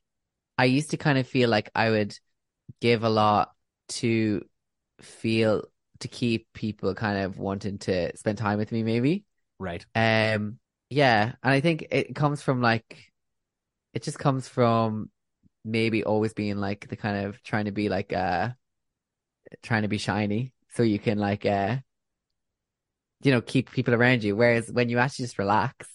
I 0.59 0.65
used 0.65 0.91
to 0.91 0.97
kind 0.97 1.19
of 1.19 1.27
feel 1.27 1.49
like 1.49 1.71
I 1.75 1.91
would 1.91 2.19
give 2.81 3.05
a 3.05 3.09
lot 3.09 3.53
to 3.89 4.45
feel 5.01 5.65
to 6.01 6.09
keep 6.09 6.53
people 6.53 6.95
kind 6.95 7.25
of 7.25 7.39
wanting 7.39 7.79
to 7.79 8.17
spend 8.17 8.39
time 8.39 8.59
with 8.59 8.73
me 8.73 8.83
maybe. 8.83 9.25
Right. 9.59 9.85
Um 9.95 10.59
yeah, 10.91 11.35
and 11.43 11.53
I 11.53 11.61
think 11.61 11.87
it 11.91 12.15
comes 12.15 12.43
from 12.43 12.63
like 12.63 13.13
it 13.95 14.03
just 14.03 14.19
comes 14.19 14.49
from 14.49 15.11
maybe 15.65 16.05
always 16.05 16.35
being 16.35 16.59
like 16.59 16.89
the 16.89 16.97
kind 16.97 17.27
of 17.27 17.43
trying 17.43 17.67
to 17.67 17.73
be 17.73 17.89
like 17.89 18.13
uh 18.13 18.51
trying 19.63 19.83
to 19.83 19.89
be 19.89 19.99
shiny 19.99 20.53
so 20.71 20.83
you 20.83 20.99
can 20.99 21.19
like 21.19 21.47
uh 21.47 21.77
you 23.23 23.33
know 23.33 23.41
keep 23.41 23.71
people 23.71 23.95
around 23.95 24.23
you 24.23 24.37
whereas 24.37 24.71
when 24.71 24.89
you 24.89 24.99
actually 24.99 25.25
just 25.25 25.39
relax 25.39 25.89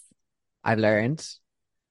I've 0.64 0.80
learned 0.80 1.26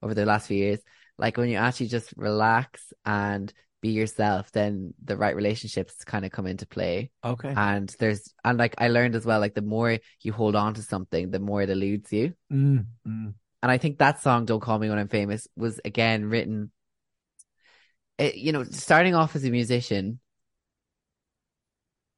over 0.03 0.15
the 0.15 0.27
last 0.27 0.49
few 0.49 0.57
years 0.59 0.81
like 1.19 1.37
when 1.37 1.49
you 1.49 1.57
actually 1.57 1.89
just 1.89 2.13
relax 2.17 2.93
and 3.05 3.53
be 3.83 3.91
yourself 3.91 4.51
then 4.53 4.95
the 5.05 5.17
right 5.17 5.37
relationships 5.37 6.05
kind 6.05 6.25
of 6.25 6.31
come 6.31 6.47
into 6.47 6.67
play 6.67 7.11
Okay. 7.25 7.53
and 7.57 7.95
there's 7.99 8.33
and 8.45 8.57
like 8.57 8.75
I 8.79 8.89
learned 8.89 9.15
as 9.17 9.27
well 9.27 9.41
like 9.41 9.55
the 9.55 9.61
more 9.63 9.99
you 10.23 10.33
hold 10.33 10.57
on 10.57 10.75
to 10.75 10.83
something 10.83 11.31
the 11.31 11.41
more 11.41 11.63
it 11.63 11.71
eludes 11.71 12.13
you 12.13 12.33
Mm, 12.53 12.87
mm. 13.07 13.35
and 13.63 13.71
I 13.73 13.79
think 13.79 13.99
that 13.99 14.23
song 14.23 14.45
"Don't 14.45 14.61
Call 14.61 14.79
Me 14.79 14.89
When 14.89 14.99
I'm 14.99 15.09
Famous" 15.09 15.49
was 15.57 15.81
again 15.85 16.25
written. 16.27 16.71
It, 18.19 18.37
you 18.37 18.53
know, 18.53 18.65
starting 18.65 19.15
off 19.15 19.35
as 19.37 19.45
a 19.45 19.51
musician 19.51 20.21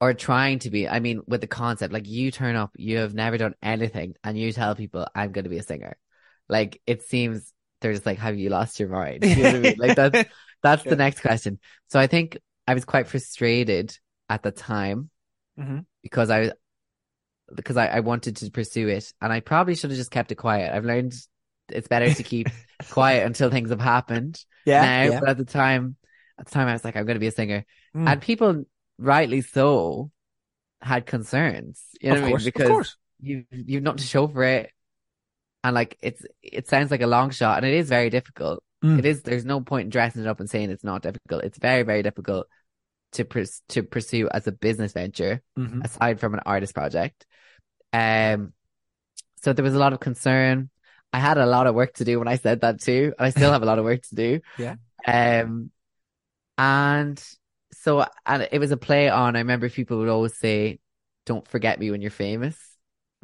or 0.00 0.12
trying 0.12 0.58
to 0.60 0.70
be. 0.70 0.88
I 0.88 1.00
mean, 1.00 1.22
with 1.26 1.40
the 1.40 1.46
concept, 1.46 1.92
like 1.92 2.06
you 2.08 2.30
turn 2.30 2.56
up, 2.56 2.72
you 2.76 2.98
have 2.98 3.14
never 3.14 3.38
done 3.38 3.54
anything, 3.62 4.14
and 4.24 4.38
you 4.38 4.52
tell 4.52 4.74
people, 4.74 5.06
"I'm 5.14 5.32
going 5.32 5.44
to 5.44 5.50
be 5.50 5.58
a 5.58 5.62
singer." 5.62 5.96
Like 6.48 6.80
it 6.86 7.02
seems 7.02 7.52
they're 7.80 7.92
just 7.92 8.06
like, 8.06 8.18
"Have 8.18 8.36
you 8.36 8.50
lost 8.50 8.80
your 8.80 8.88
mind?" 8.88 9.24
You 9.24 9.42
know 9.44 9.48
I 9.50 9.58
mean? 9.60 9.74
Like 9.78 9.96
that's 9.96 10.28
that's 10.64 10.82
the 10.82 10.96
next 10.96 11.20
question. 11.20 11.60
So 11.88 12.00
I 12.00 12.06
think 12.08 12.38
I 12.66 12.74
was 12.74 12.84
quite 12.84 13.06
frustrated 13.08 13.96
at 14.28 14.42
the 14.42 14.50
time 14.50 15.10
Mhm. 15.58 15.84
because 16.02 16.30
I 16.30 16.52
because 17.54 17.76
I, 17.76 17.86
I 17.86 18.00
wanted 18.00 18.36
to 18.38 18.50
pursue 18.50 18.88
it 18.88 19.12
and 19.20 19.32
I 19.32 19.40
probably 19.40 19.74
should 19.76 19.90
have 19.90 19.98
just 19.98 20.10
kept 20.10 20.32
it 20.32 20.36
quiet. 20.36 20.74
I've 20.74 20.84
learned 20.84 21.14
it's 21.68 21.88
better 21.88 22.12
to 22.12 22.22
keep 22.22 22.48
quiet 22.90 23.24
until 23.26 23.50
things 23.50 23.70
have 23.70 23.80
happened 23.80 24.42
Yeah. 24.64 24.80
now. 24.82 25.12
yeah. 25.12 25.20
But 25.20 25.28
at 25.28 25.36
the 25.38 25.44
time 25.44 25.96
at 26.38 26.46
the 26.46 26.50
time 26.52 26.66
I 26.68 26.72
was 26.72 26.84
like, 26.84 26.96
I'm 26.96 27.06
gonna 27.06 27.20
be 27.20 27.28
a 27.28 27.30
singer. 27.32 27.64
Mm. 27.94 28.08
And 28.10 28.20
people 28.22 28.64
rightly 28.98 29.42
so 29.42 30.10
had 30.80 31.06
concerns. 31.06 31.82
You 32.00 32.10
know 32.10 32.16
of 32.16 32.22
what 32.22 32.28
I 32.28 32.36
mean? 32.36 32.44
Because 32.44 32.68
course. 32.68 32.96
you 33.20 33.44
you've 33.52 33.82
not 33.82 33.98
to 33.98 34.04
show 34.04 34.26
for 34.26 34.42
it. 34.42 34.70
And 35.62 35.74
like 35.74 35.96
it's 36.02 36.22
it 36.42 36.66
sounds 36.68 36.90
like 36.90 37.02
a 37.02 37.06
long 37.06 37.30
shot 37.30 37.58
and 37.58 37.66
it 37.66 37.74
is 37.74 37.88
very 37.88 38.10
difficult. 38.10 38.62
Mm. 38.85 38.99
It 38.99 39.07
is 39.07 39.22
there's 39.22 39.45
no 39.47 39.61
point 39.62 39.85
in 39.87 39.91
dressing 39.91 40.22
it 40.22 40.28
up 40.28 40.41
and 40.41 40.51
saying 40.51 40.70
it's 40.70 40.85
not 40.85 41.03
difficult. 41.03 41.45
It's 41.45 41.59
very, 41.59 41.82
very 41.82 42.03
difficult 42.03 42.47
to 43.12 43.24
pers- 43.24 43.62
to 43.70 43.82
pursue 43.82 44.28
as 44.28 44.47
a 44.47 44.53
business 44.53 44.93
venture 44.93 45.41
Mhm. 45.59 45.85
aside 45.85 46.20
from 46.20 46.35
an 46.35 46.41
artist 46.45 46.74
project. 46.74 47.24
Um, 47.93 48.53
so 49.43 49.53
there 49.53 49.62
was 49.64 49.74
a 49.74 49.78
lot 49.78 49.93
of 49.93 50.01
concern. 50.01 50.70
I 51.12 51.18
had 51.18 51.39
a 51.39 51.47
lot 51.47 51.66
of 51.66 51.74
work 51.74 51.95
to 51.95 52.05
do 52.05 52.18
when 52.18 52.28
I 52.28 52.37
said 52.37 52.61
that 52.62 52.80
too, 52.80 53.14
and 53.16 53.26
I 53.26 53.30
still 53.30 53.53
have 53.53 53.62
a 53.62 53.66
lot 53.66 53.78
of 53.78 53.85
work 53.85 54.03
to 54.03 54.14
do. 54.14 54.41
Yeah. 54.59 54.76
Um, 55.07 55.70
and 56.59 57.22
so, 57.72 58.05
and 58.26 58.49
it 58.51 58.59
was 58.59 58.70
a 58.70 58.76
play 58.76 59.09
on. 59.09 59.37
I 59.37 59.41
remember 59.41 59.68
people 59.68 59.99
would 59.99 60.09
always 60.09 60.37
say, 60.37 60.78
"Don't 61.26 61.47
forget 61.47 61.78
me 61.78 61.91
when 61.91 62.01
you're 62.01 62.11
famous," 62.11 62.59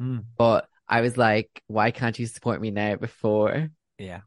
Mm. 0.01 0.25
but 0.37 0.67
I 0.87 1.01
was 1.01 1.17
like, 1.17 1.61
"Why 1.67 1.91
can't 1.91 2.17
you 2.17 2.27
support 2.27 2.61
me 2.61 2.71
now 2.71 2.95
before?" 2.95 3.69
Yeah. 3.97 4.21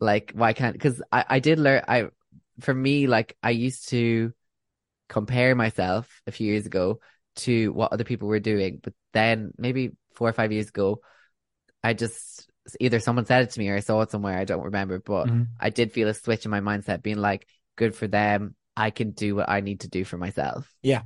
Like, 0.00 0.32
why 0.34 0.52
can't? 0.52 0.72
Because 0.72 1.02
I 1.10 1.24
I 1.28 1.38
did 1.40 1.58
learn. 1.58 1.82
I 1.86 2.08
for 2.60 2.74
me, 2.74 3.06
like 3.06 3.36
I 3.42 3.50
used 3.50 3.88
to 3.90 4.32
compare 5.08 5.54
myself 5.54 6.22
a 6.26 6.32
few 6.32 6.46
years 6.52 6.66
ago 6.66 7.00
to 7.36 7.72
what 7.72 7.92
other 7.92 8.04
people 8.04 8.28
were 8.28 8.40
doing. 8.40 8.80
But 8.82 8.94
then 9.12 9.52
maybe 9.56 9.92
four 10.14 10.28
or 10.28 10.32
five 10.32 10.52
years 10.52 10.68
ago, 10.68 11.00
I 11.82 11.94
just 11.94 12.48
either 12.80 13.00
someone 13.00 13.26
said 13.26 13.44
it 13.44 13.50
to 13.50 13.60
me 13.60 13.68
or 13.68 13.76
I 13.76 13.80
saw 13.80 14.00
it 14.02 14.10
somewhere. 14.10 14.38
I 14.38 14.44
don't 14.44 14.64
remember, 14.64 14.98
but 14.98 15.28
Mhm. 15.28 15.46
I 15.58 15.70
did 15.70 15.92
feel 15.92 16.08
a 16.08 16.14
switch 16.14 16.44
in 16.44 16.50
my 16.50 16.60
mindset 16.60 17.02
being 17.02 17.16
like, 17.18 17.46
good 17.76 17.94
for 17.94 18.06
them. 18.06 18.54
I 18.76 18.90
can 18.90 19.12
do 19.12 19.34
what 19.34 19.48
I 19.48 19.60
need 19.60 19.80
to 19.80 19.88
do 19.88 20.04
for 20.04 20.18
myself. 20.18 20.72
Yeah. 20.82 21.02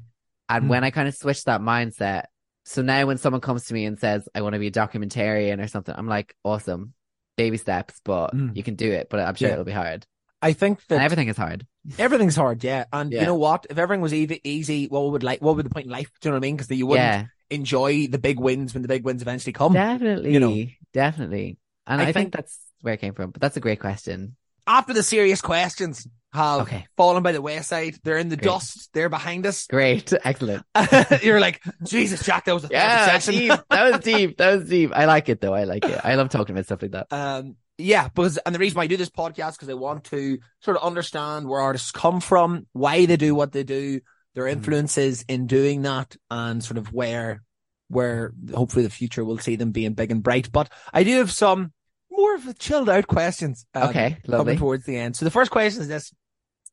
And 0.49 0.65
Mm. 0.65 0.69
when 0.69 0.85
I 0.85 0.91
kind 0.91 1.09
of 1.09 1.15
switched 1.15 1.47
that 1.47 1.61
mindset, 1.61 2.25
so 2.65 2.83
now 2.83 3.07
when 3.07 3.19
someone 3.19 3.41
comes 3.41 3.67
to 3.67 3.75
me 3.75 3.87
and 3.87 3.99
says, 3.99 4.29
I 4.35 4.43
want 4.43 4.55
to 4.55 4.59
be 4.59 4.69
a 4.69 4.73
documentarian 4.73 5.63
or 5.63 5.69
something, 5.69 5.95
I'm 5.97 6.09
like, 6.09 6.35
awesome. 6.45 6.95
Baby 7.37 7.57
steps, 7.57 8.01
but 8.05 8.35
Mm. 8.35 8.57
you 8.57 8.63
can 8.63 8.75
do 8.75 8.91
it. 8.93 9.09
But 9.11 9.21
I'm 9.21 9.35
sure 9.35 9.49
Yeah. 9.49 9.55
it'll 9.55 9.65
be 9.65 9.73
hard. 9.73 10.07
I 10.41 10.53
think 10.53 10.81
And 10.91 10.99
that 10.99 11.05
everything 11.05 11.29
is 11.29 11.37
hard. 11.37 11.67
everything's 11.99 12.37
hard. 12.37 12.63
Yeah. 12.65 12.85
And 12.93 13.13
you 13.13 13.23
know 13.23 13.37
what? 13.37 13.67
If 13.71 13.79
everything 13.79 14.01
was 14.03 14.13
easy, 14.13 14.41
easy, 14.45 14.87
what 14.89 15.11
would 15.13 15.23
like, 15.23 15.41
what 15.41 15.57
would 15.57 15.65
the 15.65 15.71
point 15.71 15.87
in 15.87 15.93
life? 15.93 16.11
Do 16.21 16.29
you 16.29 16.31
know 16.33 16.37
what 16.37 16.45
I 16.45 16.49
mean? 16.49 16.57
Because 16.57 16.71
you 16.77 16.87
wouldn't 16.87 17.05
Yeah. 17.07 17.27
enjoy 17.51 18.07
the 18.09 18.19
big 18.19 18.39
wins 18.41 18.75
when 18.75 18.83
the 18.83 18.89
big 18.89 19.05
wins 19.05 19.23
eventually 19.23 19.53
come. 19.53 19.73
Definitely. 19.75 20.33
you 20.33 20.41
know. 20.41 20.67
Definitely. 20.93 21.59
And 21.87 22.01
I 22.01 22.05
I, 22.05 22.07
think- 22.07 22.15
think 22.17 22.33
that's 22.35 22.59
where 22.81 22.95
it 22.95 23.01
came 23.01 23.15
from. 23.15 23.31
But 23.31 23.41
that's 23.41 23.57
a 23.57 23.61
great 23.61 23.81
question. 23.81 24.37
After 24.67 24.93
the 24.93 25.03
serious 25.03 25.41
questions 25.41 26.07
have 26.33 26.63
Okay. 26.63 26.87
fallen 26.97 27.23
by 27.23 27.33
the 27.33 27.43
wayside, 27.43 27.97
they're 28.05 28.19
in 28.19 28.29
the 28.29 28.37
Great. 28.37 28.45
dust, 28.45 28.89
they're 28.95 29.09
behind 29.09 29.47
us. 29.47 29.67
Great. 29.71 30.13
Excellent. 30.25 30.65
You're 31.23 31.41
like, 31.41 31.63
Jesus, 31.85 32.25
Jack, 32.25 32.47
that 32.47 32.55
was 32.55 32.65
a 32.65 32.69
Yeah, 32.71 33.19
deep. 33.19 33.53
That 33.71 33.93
was 33.93 34.01
deep. 34.05 34.37
That 34.39 34.57
was 34.59 34.69
deep. 34.69 34.91
I 34.95 35.05
like 35.05 35.29
it 35.29 35.41
though. 35.41 35.55
I 35.55 35.65
like 35.65 35.85
it. 35.85 36.01
I 36.03 36.15
love 36.15 36.29
talking 36.31 36.55
about 36.55 36.65
stuff 36.65 36.83
like 36.83 36.93
that. 36.93 37.07
Um, 37.11 37.57
yeah, 37.79 38.09
because 38.09 38.39
and 38.39 38.55
the 38.55 38.59
reason 38.59 38.77
why 38.77 38.85
I 38.85 38.87
do 38.87 38.97
this 38.97 39.11
podcast 39.11 39.53
because 39.53 39.69
I 39.69 39.75
want 39.75 40.05
to 40.05 40.39
sort 40.61 40.77
of 40.77 40.83
understand 40.85 41.49
where 41.49 41.61
artists 41.61 41.91
come 41.91 42.21
from, 42.21 42.67
why 42.73 43.07
they 43.07 43.17
do 43.17 43.35
what 43.35 43.53
they 43.53 43.65
do, 43.65 44.01
their 44.35 44.45
Mhm. 44.45 44.53
influences 44.53 45.25
in 45.29 45.47
doing 45.47 45.83
that, 45.83 46.17
and 46.31 46.63
sort 46.63 46.79
of 46.79 46.93
where 46.93 47.43
where 47.89 48.33
hopefully 48.55 48.85
the 48.85 48.91
future 48.91 49.23
will 49.23 49.37
see 49.39 49.57
them 49.57 49.71
being 49.71 49.93
big 49.93 50.11
and 50.11 50.23
bright. 50.23 50.51
But 50.51 50.71
I 50.95 51.05
do 51.05 51.19
have 51.19 51.31
some 51.31 51.73
more 52.13 52.35
of 52.35 52.47
a 52.47 52.55
chilled 52.55 52.89
out 52.89 53.07
questions. 53.07 53.67
um, 53.75 53.89
Okay, 53.91 54.19
coming 54.29 54.59
towards 54.59 54.85
the 54.85 54.97
end. 54.97 55.17
So 55.17 55.25
the 55.25 55.31
first 55.31 55.51
question 55.51 55.83
is 55.83 55.89
this. 55.89 56.13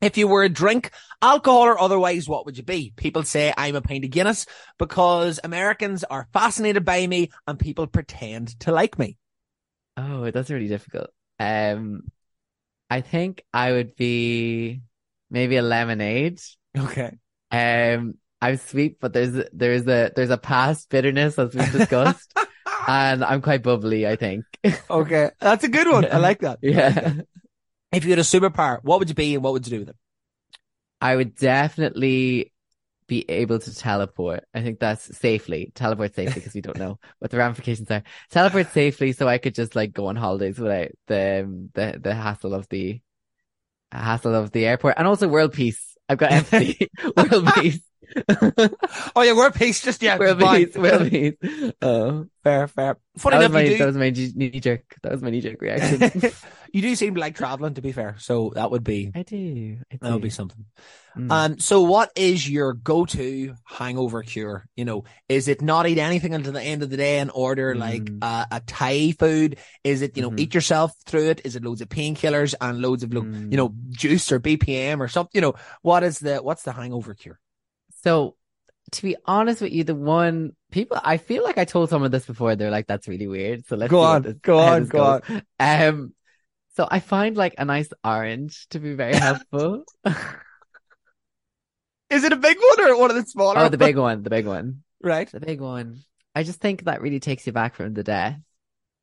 If 0.02 0.18
you 0.18 0.30
were 0.30 0.44
a 0.44 0.50
drink, 0.50 0.92
alcohol 1.22 1.64
or 1.64 1.78
otherwise, 1.78 2.30
what 2.30 2.46
would 2.46 2.58
you 2.58 2.64
be? 2.64 2.94
People 2.96 3.24
say 3.24 3.54
I'm 3.58 3.76
a 3.76 3.82
pint 3.82 4.06
of 4.06 4.12
Guinness 4.12 4.46
because 4.78 5.42
Americans 5.44 6.06
are 6.06 6.30
fascinated 6.32 6.86
by 6.86 7.06
me 7.06 7.32
and 7.46 7.60
people 7.60 7.86
pretend 7.86 8.58
to 8.62 8.72
like 8.72 8.98
me. 8.98 9.18
Oh, 9.98 10.32
that's 10.32 10.50
really 10.50 10.70
difficult. 10.70 11.10
Um, 11.38 12.04
I 12.90 13.02
think 13.02 13.44
I 13.54 13.74
would 13.74 13.98
be 13.98 14.82
maybe 15.30 15.58
a 15.58 15.62
lemonade. 15.62 16.40
Okay. 16.78 17.18
Um, 17.52 18.14
I'm 18.42 18.56
sweet, 18.56 19.02
but 19.02 19.12
there's 19.12 19.44
there's 19.52 19.86
a 19.86 20.14
there's 20.16 20.30
a 20.30 20.38
past 20.38 20.90
bitterness 20.90 21.38
as 21.38 21.54
we've 21.54 21.72
discussed, 21.74 22.34
and 22.90 23.24
I'm 23.24 23.42
quite 23.42 23.62
bubbly. 23.62 24.08
I 24.08 24.16
think. 24.16 24.46
Okay, 24.90 25.30
that's 25.40 25.64
a 25.64 25.70
good 25.70 25.88
one. 25.88 26.12
I 26.12 26.18
like 26.18 26.40
that. 26.40 26.60
Yeah. 26.62 27.14
If 27.92 28.04
you 28.04 28.12
had 28.12 28.20
a 28.20 28.22
superpower, 28.22 28.78
what 28.84 29.00
would 29.00 29.10
you 29.10 29.16
be 29.16 29.34
and 29.34 29.44
what 29.44 29.54
would 29.54 29.66
you 29.66 29.72
do 29.72 29.80
with 29.80 29.90
it? 29.90 29.96
I 31.02 31.16
would 31.16 31.34
definitely 31.36 32.54
be 33.08 33.26
able 33.28 33.58
to 33.58 33.76
teleport. 33.76 34.44
I 34.54 34.62
think 34.62 34.80
that's 34.80 35.18
safely 35.18 35.72
teleport 35.74 36.14
safely 36.14 36.36
because 36.36 36.54
we 36.54 36.62
don't 36.62 36.78
know 36.78 37.00
what 37.20 37.32
the 37.32 37.38
ramifications 37.38 37.90
are. 37.90 38.04
Teleport 38.30 38.72
safely 38.74 39.12
so 39.14 39.28
I 39.28 39.40
could 39.40 39.56
just 39.56 39.76
like 39.76 39.92
go 39.92 40.06
on 40.06 40.18
holidays 40.18 40.60
without 40.60 40.90
the 41.08 41.42
um, 41.46 41.72
the 41.74 42.00
the 42.00 42.14
hassle 42.14 42.54
of 42.54 42.70
the 42.70 43.02
hassle 43.92 44.36
of 44.36 44.52
the 44.52 44.68
airport 44.68 44.94
and 44.98 45.08
also 45.08 45.28
world 45.28 45.54
peace. 45.54 45.98
I've 46.08 46.20
got 46.20 46.32
empathy. 46.32 46.90
world 47.18 47.50
peace. 47.56 47.80
Oh 49.16 49.22
yeah, 49.22 49.34
we're 49.34 49.52
peace. 49.52 49.82
Just 49.82 50.02
yeah, 50.02 50.18
world 50.18 50.40
fine. 50.40 50.66
peace. 50.66 50.76
World 50.76 51.10
peace. 51.10 51.36
Oh, 51.82 52.26
fair, 52.44 52.68
fair. 52.68 52.98
Funny 53.18 53.38
that 53.38 53.44
was 53.44 53.52
my 53.52 53.62
you 53.62 53.78
that 53.78 53.86
was 53.86 53.98
my 53.98 54.10
knee 54.10 54.60
jerk. 54.60 54.84
That 55.04 55.12
was 55.12 55.22
my 55.22 55.30
knee 55.30 55.42
jerk 55.42 55.62
reaction. 55.62 56.32
you 56.74 56.82
do 56.82 56.96
seem 56.96 57.16
to 57.16 57.20
like 57.22 57.36
traveling. 57.36 57.74
To 57.76 57.82
be 57.82 57.92
fair, 57.92 58.16
so 58.20 58.52
that 58.56 58.72
would 58.72 58.84
be 58.84 59.12
I 59.16 59.24
do. 59.24 59.78
I 59.92 59.96
do. 59.96 59.98
that 60.02 60.14
would 60.14 60.22
be 60.22 60.30
something. 60.30 60.66
Mm. 61.18 61.32
Um, 61.32 61.60
so 61.60 61.82
what 61.82 62.12
is 62.16 62.48
your 62.50 62.74
go-to 62.74 63.56
hangover 63.66 64.22
cure? 64.24 64.66
You 64.76 64.86
know, 64.86 65.04
is 65.28 65.48
it 65.48 65.62
not 65.62 65.88
eat 65.88 65.98
anything 65.98 66.34
until 66.36 66.54
the 66.54 66.62
end 66.62 66.84
of 66.84 66.90
the 66.90 66.98
day 66.98 67.20
and 67.20 67.32
order 67.34 67.76
like 67.76 68.04
Mm. 68.04 68.20
uh, 68.22 68.46
a 68.52 68.60
Thai 68.62 69.12
food? 69.12 69.58
Is 69.84 70.02
it 70.02 70.16
you 70.16 70.22
know 70.24 70.32
Mhm. 70.32 70.40
eat 70.40 70.54
yourself 70.54 70.94
through 71.06 71.30
it? 71.30 71.42
Is 71.44 71.56
it 71.56 71.64
loads 71.66 71.82
of 71.82 71.90
painkillers 71.90 72.54
and 72.62 72.82
loads 72.82 73.04
of 73.04 73.10
Mm. 73.10 73.52
you 73.52 73.58
know 73.58 73.74
juice 73.90 74.32
or 74.32 74.40
BPM 74.40 75.02
or 75.02 75.08
something? 75.08 75.32
You 75.34 75.42
know, 75.42 75.56
what 75.82 76.04
is 76.04 76.20
the 76.20 76.38
what's 76.38 76.64
the 76.64 76.72
hangover 76.72 77.14
cure? 77.16 77.40
So, 78.04 78.36
to 78.92 79.04
be 79.04 79.16
honest 79.26 79.62
with 79.62 79.72
you, 79.72 79.84
the 79.84 79.96
one 79.96 80.56
people 80.72 81.00
I 81.04 81.18
feel 81.18 81.44
like 81.44 81.58
I 81.58 81.66
told 81.66 81.90
someone 81.90 82.12
this 82.12 82.26
before. 82.26 82.56
They're 82.56 82.72
like, 82.72 82.88
"That's 82.88 83.08
really 83.08 83.28
weird." 83.28 83.66
So 83.68 83.76
let's 83.76 83.92
Go 83.92 84.02
on, 84.02 84.40
go 84.42 84.60
on, 84.60 84.86
go 84.86 85.22
on. 85.28 85.44
Um, 85.60 86.14
so 86.76 86.88
I 86.90 87.00
find 87.00 87.36
like 87.36 87.56
a 87.58 87.66
nice 87.66 87.90
orange 88.04 88.68
to 88.70 88.80
be 88.80 88.94
very 88.94 89.16
helpful. 89.28 89.84
Is 92.10 92.24
it 92.24 92.34
a 92.34 92.38
big 92.38 92.58
one 92.58 92.90
or 92.90 92.98
one 92.98 93.12
of 93.12 93.18
the 93.18 93.24
smaller? 93.24 93.60
oh, 93.60 93.70
the 93.70 93.78
big 93.78 93.98
one, 93.98 94.24
the 94.24 94.30
big 94.30 94.48
one, 94.48 94.84
right? 95.02 95.30
the 95.32 95.40
big 95.40 95.62
one. 95.62 96.00
I 96.34 96.44
just 96.44 96.60
think 96.60 96.86
that 96.86 97.02
really 97.02 97.20
takes 97.20 97.46
you 97.46 97.54
back 97.54 97.76
from 97.76 97.94
the 97.94 98.04
death. 98.04 98.40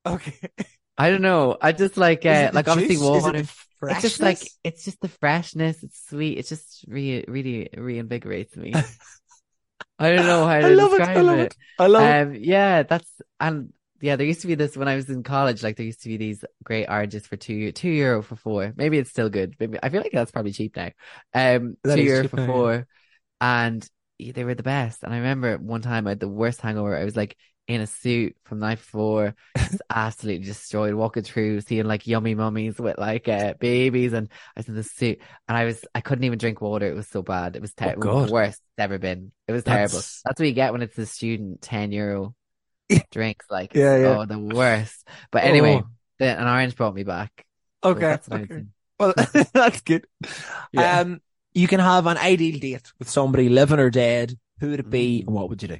Okay. 0.05 0.51
I 0.99 1.11
don't 1.11 1.23
know. 1.23 1.57
I 1.61 1.73
just 1.73 1.97
like 1.97 2.25
uh, 2.25 2.51
it 2.51 2.55
like 2.55 2.69
obviously 2.69 2.97
it 2.97 3.01
water. 3.01 3.45
It's 3.89 4.01
just 4.01 4.23
like 4.23 4.55
it's 4.65 4.85
just 4.85 5.01
the 5.01 5.09
freshness. 5.09 5.83
It's 5.83 6.09
sweet. 6.09 6.39
It 6.39 6.47
just 6.47 6.85
re 6.89 7.25
really 7.29 7.69
reinvigorates 7.77 8.57
me. 8.57 8.73
I 9.99 10.11
don't 10.11 10.27
know 10.27 10.47
how 10.47 10.61
I 10.61 10.61
to 10.61 10.69
love 10.71 10.93
it. 10.93 10.99
describe 10.99 11.17
I 11.17 11.21
love 11.23 11.41
it. 11.41 11.57
I 11.79 11.87
love 11.87 12.09
it. 12.09 12.21
Um, 12.23 12.35
yeah, 12.35 12.83
that's 12.83 13.11
and 13.41 13.73
yeah, 14.01 14.17
there 14.17 14.27
used 14.27 14.43
to 14.43 14.47
be 14.47 14.55
this 14.55 14.77
when 14.77 14.89
I 14.89 14.97
was 14.97 15.09
in 15.09 15.23
college. 15.23 15.63
Like 15.63 15.77
there 15.77 15.87
used 15.87 16.03
to 16.03 16.09
be 16.09 16.17
these 16.17 16.45
great 16.65 16.87
oranges 16.89 17.27
for 17.27 17.37
two 17.37 17.73
two 17.73 17.89
euro 17.91 18.23
for 18.23 18.37
four. 18.37 18.73
Maybe 18.77 18.99
it's 18.99 19.11
still 19.11 19.31
good. 19.31 19.55
Maybe 19.59 19.79
I 19.83 19.89
feel 19.89 20.03
like 20.03 20.13
that's 20.13 20.31
probably 20.33 20.53
cheap 20.53 20.77
now. 20.77 20.91
Um, 21.35 21.77
That 21.85 21.97
two 21.97 22.03
euro 22.03 22.25
for 22.25 22.37
now, 22.37 22.47
yeah. 22.47 22.47
four, 22.47 22.87
and 23.41 23.89
they 24.19 24.45
were 24.45 24.55
the 24.55 24.63
best. 24.63 25.03
And 25.03 25.13
I 25.15 25.19
remember 25.19 25.57
one 25.59 25.83
time 25.83 26.07
I 26.07 26.11
had 26.11 26.21
the 26.21 26.29
worst 26.29 26.61
hangover. 26.61 26.97
I 26.97 27.05
was 27.05 27.17
like 27.17 27.37
in 27.69 27.81
a 27.81 27.87
suit 27.87 28.37
from 28.45 28.61
night 28.61 28.79
before, 28.79 29.35
just 29.59 29.83
absolutely 29.91 30.45
destroyed, 30.47 30.95
walking 30.95 31.23
through, 31.25 31.61
seeing 31.63 31.87
like 31.87 32.07
yummy 32.07 32.35
mummies 32.35 32.79
with 32.79 32.97
like 32.99 33.29
uh, 33.29 33.55
babies, 33.59 34.13
and 34.13 34.29
I 34.57 34.61
was 34.61 34.69
in 34.69 34.75
the 34.77 34.83
suit, 34.83 35.21
and 35.49 35.57
I 35.57 35.65
was 35.65 35.85
I 35.95 36.01
couldn't 36.01 36.25
even 36.25 36.39
drink 36.39 36.61
water. 36.61 36.87
It 36.87 36.95
was 36.95 37.09
so 37.09 37.23
bad. 37.23 37.57
It 37.57 37.63
was 37.63 37.73
Oh, 37.73 37.85
terrible. 37.85 38.03
God. 38.03 38.29
the 38.29 38.33
worst 38.33 38.59
it's 38.61 38.79
ever 38.79 38.99
been. 38.99 39.33
It 39.49 39.53
was 39.53 39.65
terrible. 39.65 39.95
That's- 39.99 40.23
what 40.25 40.39
you 40.41 40.53
get 40.53 40.73
when 40.73 40.83
it's 40.83 40.97
a 40.99 41.07
student, 41.07 41.61
ten 41.63 41.91
euro 41.93 42.35
drinks. 43.11 43.47
Like, 43.51 43.75
Yeah, 43.75 43.97
yeah. 43.97 44.19
oh, 44.19 44.25
the 44.27 44.39
worst. 44.39 45.07
But 45.33 45.45
anyway, 45.45 45.81
Oh. 45.83 45.89
the, 46.19 46.39
an 46.39 46.47
orange 46.47 46.77
brought 46.77 46.95
me 46.95 47.03
back. 47.03 47.45
So 47.83 47.91
Okay. 47.91 48.01
that's 48.01 48.29
what 48.29 48.37
I 48.37 48.41
would 48.43 48.51
okay. 48.53 48.65
Well, 48.99 49.15
that's 49.53 49.81
good. 49.83 50.07
Yeah. 50.73 51.01
Um, 51.01 51.21
you 51.53 51.67
can 51.69 51.81
have 51.81 52.07
an 52.07 52.17
ideal 52.17 52.59
date 52.61 52.93
with 52.99 53.09
somebody 53.11 53.49
living 53.49 53.79
or 53.81 53.91
dead. 53.91 54.39
Who 54.61 54.71
would 54.71 54.81
it 54.81 54.89
be, 54.91 55.21
Mm. 55.23 55.27
and 55.27 55.35
what 55.35 55.49
would 55.51 55.63
you 55.63 55.69
do? 55.69 55.79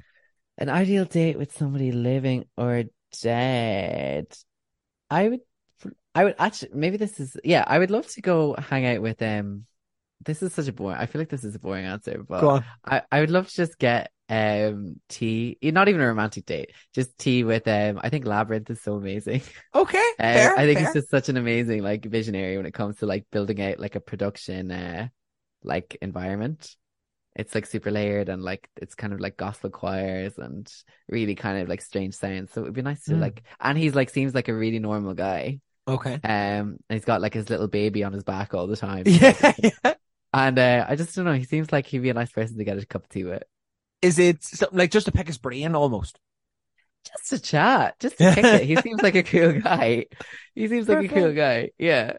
An 0.57 0.69
ideal 0.69 1.05
date 1.05 1.37
with 1.37 1.55
somebody 1.55 1.91
living 1.91 2.45
or 2.57 2.85
dead. 3.21 4.27
I 5.09 5.29
would, 5.29 5.39
I 6.15 6.23
would 6.23 6.35
actually, 6.39 6.71
maybe 6.73 6.97
this 6.97 7.19
is, 7.19 7.37
yeah, 7.43 7.63
I 7.65 7.77
would 7.79 7.91
love 7.91 8.07
to 8.07 8.21
go 8.21 8.55
hang 8.57 8.85
out 8.85 9.01
with, 9.01 9.21
um, 9.21 9.65
this 10.25 10.41
is 10.41 10.53
such 10.53 10.67
a 10.67 10.73
boring, 10.73 10.97
I 10.97 11.05
feel 11.05 11.21
like 11.21 11.29
this 11.29 11.43
is 11.43 11.55
a 11.55 11.59
boring 11.59 11.85
answer, 11.85 12.23
but. 12.27 12.63
I, 12.83 13.03
I 13.11 13.19
would 13.19 13.29
love 13.29 13.47
to 13.49 13.55
just 13.55 13.77
get, 13.77 14.11
um, 14.29 14.99
tea, 15.09 15.57
not 15.61 15.87
even 15.89 16.01
a 16.01 16.07
romantic 16.07 16.45
date, 16.45 16.71
just 16.93 17.17
tea 17.17 17.43
with, 17.43 17.67
um, 17.67 17.99
I 18.01 18.09
think 18.09 18.25
Labrinth 18.25 18.69
is 18.69 18.81
so 18.81 18.95
amazing. 18.95 19.41
Okay. 19.75 20.11
Uh, 20.19 20.33
fair, 20.33 20.51
I 20.57 20.65
think 20.65 20.79
fair. 20.79 20.85
it's 20.85 20.93
just 20.93 21.09
such 21.11 21.29
an 21.29 21.37
amazing 21.37 21.83
like 21.83 22.03
visionary 22.03 22.57
when 22.57 22.65
it 22.65 22.73
comes 22.73 22.97
to 22.97 23.05
like 23.05 23.27
building 23.31 23.61
out 23.61 23.79
like 23.79 23.93
a 23.93 23.99
production 23.99 24.71
uh 24.71 25.07
like 25.63 25.95
environment. 26.01 26.75
It's 27.37 27.55
like 27.55 27.67
super 27.67 27.91
layered 27.91 28.29
and 28.29 28.43
like 28.43 28.69
it's 28.77 28.95
kind 28.95 29.13
of 29.13 29.21
like 29.21 29.37
gospel 29.37 29.69
choirs 29.71 30.37
and 30.39 30.71
really 31.09 31.35
kind 31.35 31.61
of 31.61 31.69
like 31.69 31.81
strange 31.81 32.15
sounds. 32.15 32.51
So 32.53 32.61
it 32.61 32.65
would 32.65 32.73
be 32.73 32.83
nice 32.83 33.05
to 33.05 33.13
Mm. 33.13 33.21
like 33.21 33.43
and 33.61 33.77
he's 33.77 33.95
like 33.95 34.09
seems 34.11 34.35
like 34.35 34.49
a 34.49 34.55
really 34.55 34.79
normal 34.79 35.15
guy. 35.15 35.61
Okay. 35.87 36.21
Um 36.23 36.31
and 36.31 36.77
he's 36.89 37.05
got 37.05 37.21
like 37.21 37.35
his 37.35 37.49
little 37.49 37.67
baby 37.69 38.03
on 38.03 38.13
his 38.13 38.23
back 38.25 38.53
all 38.55 38.67
the 38.67 38.77
time. 38.77 39.03
Yeah, 39.07 39.53
yeah. 39.59 39.93
And 40.33 40.59
uh 40.59 40.85
I 40.89 40.95
just 40.97 41.15
don't 41.15 41.25
know, 41.25 41.33
he 41.33 41.45
seems 41.45 41.71
like 41.71 41.87
he'd 41.87 41.99
be 41.99 42.09
a 42.09 42.15
nice 42.15 42.31
person 42.31 42.57
to 42.57 42.65
get 42.65 42.77
a 42.77 42.85
cup 42.85 43.03
of 43.05 43.09
tea 43.09 43.23
with. 43.25 43.43
Is 44.01 44.19
it 44.19 44.43
something 44.43 44.77
like 44.79 44.91
just 44.91 45.05
to 45.07 45.11
pick 45.11 45.27
his 45.27 45.37
brain 45.39 45.75
almost? 45.75 46.19
Just 47.05 47.29
to 47.29 47.39
chat, 47.39 47.99
just 47.99 48.17
to 48.17 48.33
pick 48.33 48.45
it. 48.45 48.63
He 48.65 48.75
seems 48.81 49.01
like 49.01 49.15
a 49.15 49.23
cool 49.23 49.59
guy. 49.61 50.05
He 50.55 50.67
seems 50.67 50.89
like 50.89 51.05
a 51.05 51.13
cool 51.13 51.33
guy. 51.33 51.71
Yeah. 51.77 52.17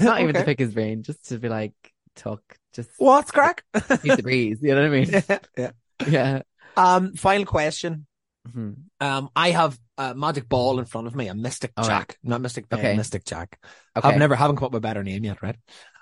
Not 0.00 0.20
even 0.20 0.34
to 0.36 0.44
pick 0.44 0.58
his 0.60 0.74
brain, 0.74 1.02
just 1.02 1.28
to 1.30 1.38
be 1.38 1.48
like 1.48 1.74
talk, 2.14 2.42
just 2.72 2.90
What's 2.98 3.30
crack? 3.30 3.64
beat 4.02 4.16
the 4.16 4.22
breeze. 4.22 4.58
You 4.62 4.74
know 4.74 4.82
what 4.82 4.86
I 4.86 4.88
mean? 4.90 5.10
yeah, 5.10 5.38
yeah. 5.56 5.70
Yeah. 6.08 6.42
Um, 6.76 7.14
final 7.14 7.46
question. 7.46 8.06
Mhm. 8.48 8.74
Um, 9.00 9.28
I 9.36 9.50
have 9.50 9.78
a 9.98 10.14
magic 10.14 10.48
ball 10.48 10.78
in 10.80 10.84
front 10.84 11.06
of 11.06 11.14
me, 11.14 11.28
a 11.28 11.34
Mystic 11.34 11.72
All 11.76 11.84
right. 11.86 12.00
Jack, 12.00 12.18
not 12.24 12.40
Mystic 12.40 12.68
Ben, 12.68 12.80
Okay. 12.80 12.96
Mystic 12.96 13.24
Jack. 13.24 13.58
Okay. 13.96 14.08
I've 14.08 14.18
never 14.18 14.34
haven't 14.34 14.56
come 14.56 14.66
up 14.66 14.72
with 14.72 14.78
a 14.78 14.88
better 14.88 15.04
name 15.04 15.24
yet, 15.24 15.42
right? 15.42 15.56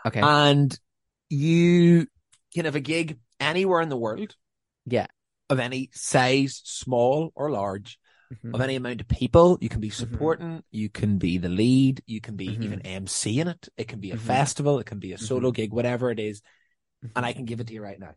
Okay. 0.06 0.20
And 0.22 0.78
you 1.28 2.06
can 2.54 2.64
have 2.64 2.76
a 2.76 2.80
gig 2.80 3.18
anywhere 3.38 3.80
in 3.80 3.88
the 3.88 3.96
world 3.96 4.34
yeah. 4.86 5.06
of 5.50 5.58
any 5.60 5.90
size, 5.92 6.60
small 6.64 7.30
or 7.34 7.50
large, 7.50 7.98
Mhm. 8.32 8.54
of 8.54 8.60
any 8.60 8.76
amount 8.76 9.00
of 9.00 9.08
people. 9.08 9.58
You 9.60 9.68
can 9.68 9.80
be 9.80 9.90
supporting, 9.90 10.62
you 10.70 10.88
can 10.88 11.18
be 11.18 11.36
the 11.38 11.48
lead, 11.48 12.02
you 12.06 12.20
can 12.20 12.36
be 12.36 12.48
Mhm. 12.48 12.64
even 12.64 12.80
MC 12.82 13.40
in 13.40 13.48
it. 13.48 13.68
It 13.76 13.88
can 13.88 14.00
be 14.00 14.12
a 14.12 14.16
Mhm. 14.16 14.20
festival, 14.20 14.78
it 14.78 14.86
can 14.86 14.98
be 14.98 15.12
a 15.12 15.18
solo 15.18 15.50
gig, 15.50 15.72
whatever 15.72 16.10
it 16.10 16.18
is. 16.20 16.40
And 17.16 17.24
I 17.26 17.32
can 17.32 17.44
give 17.44 17.60
it 17.60 17.66
to 17.68 17.74
you 17.74 17.82
right 17.82 17.98
now. 17.98 18.14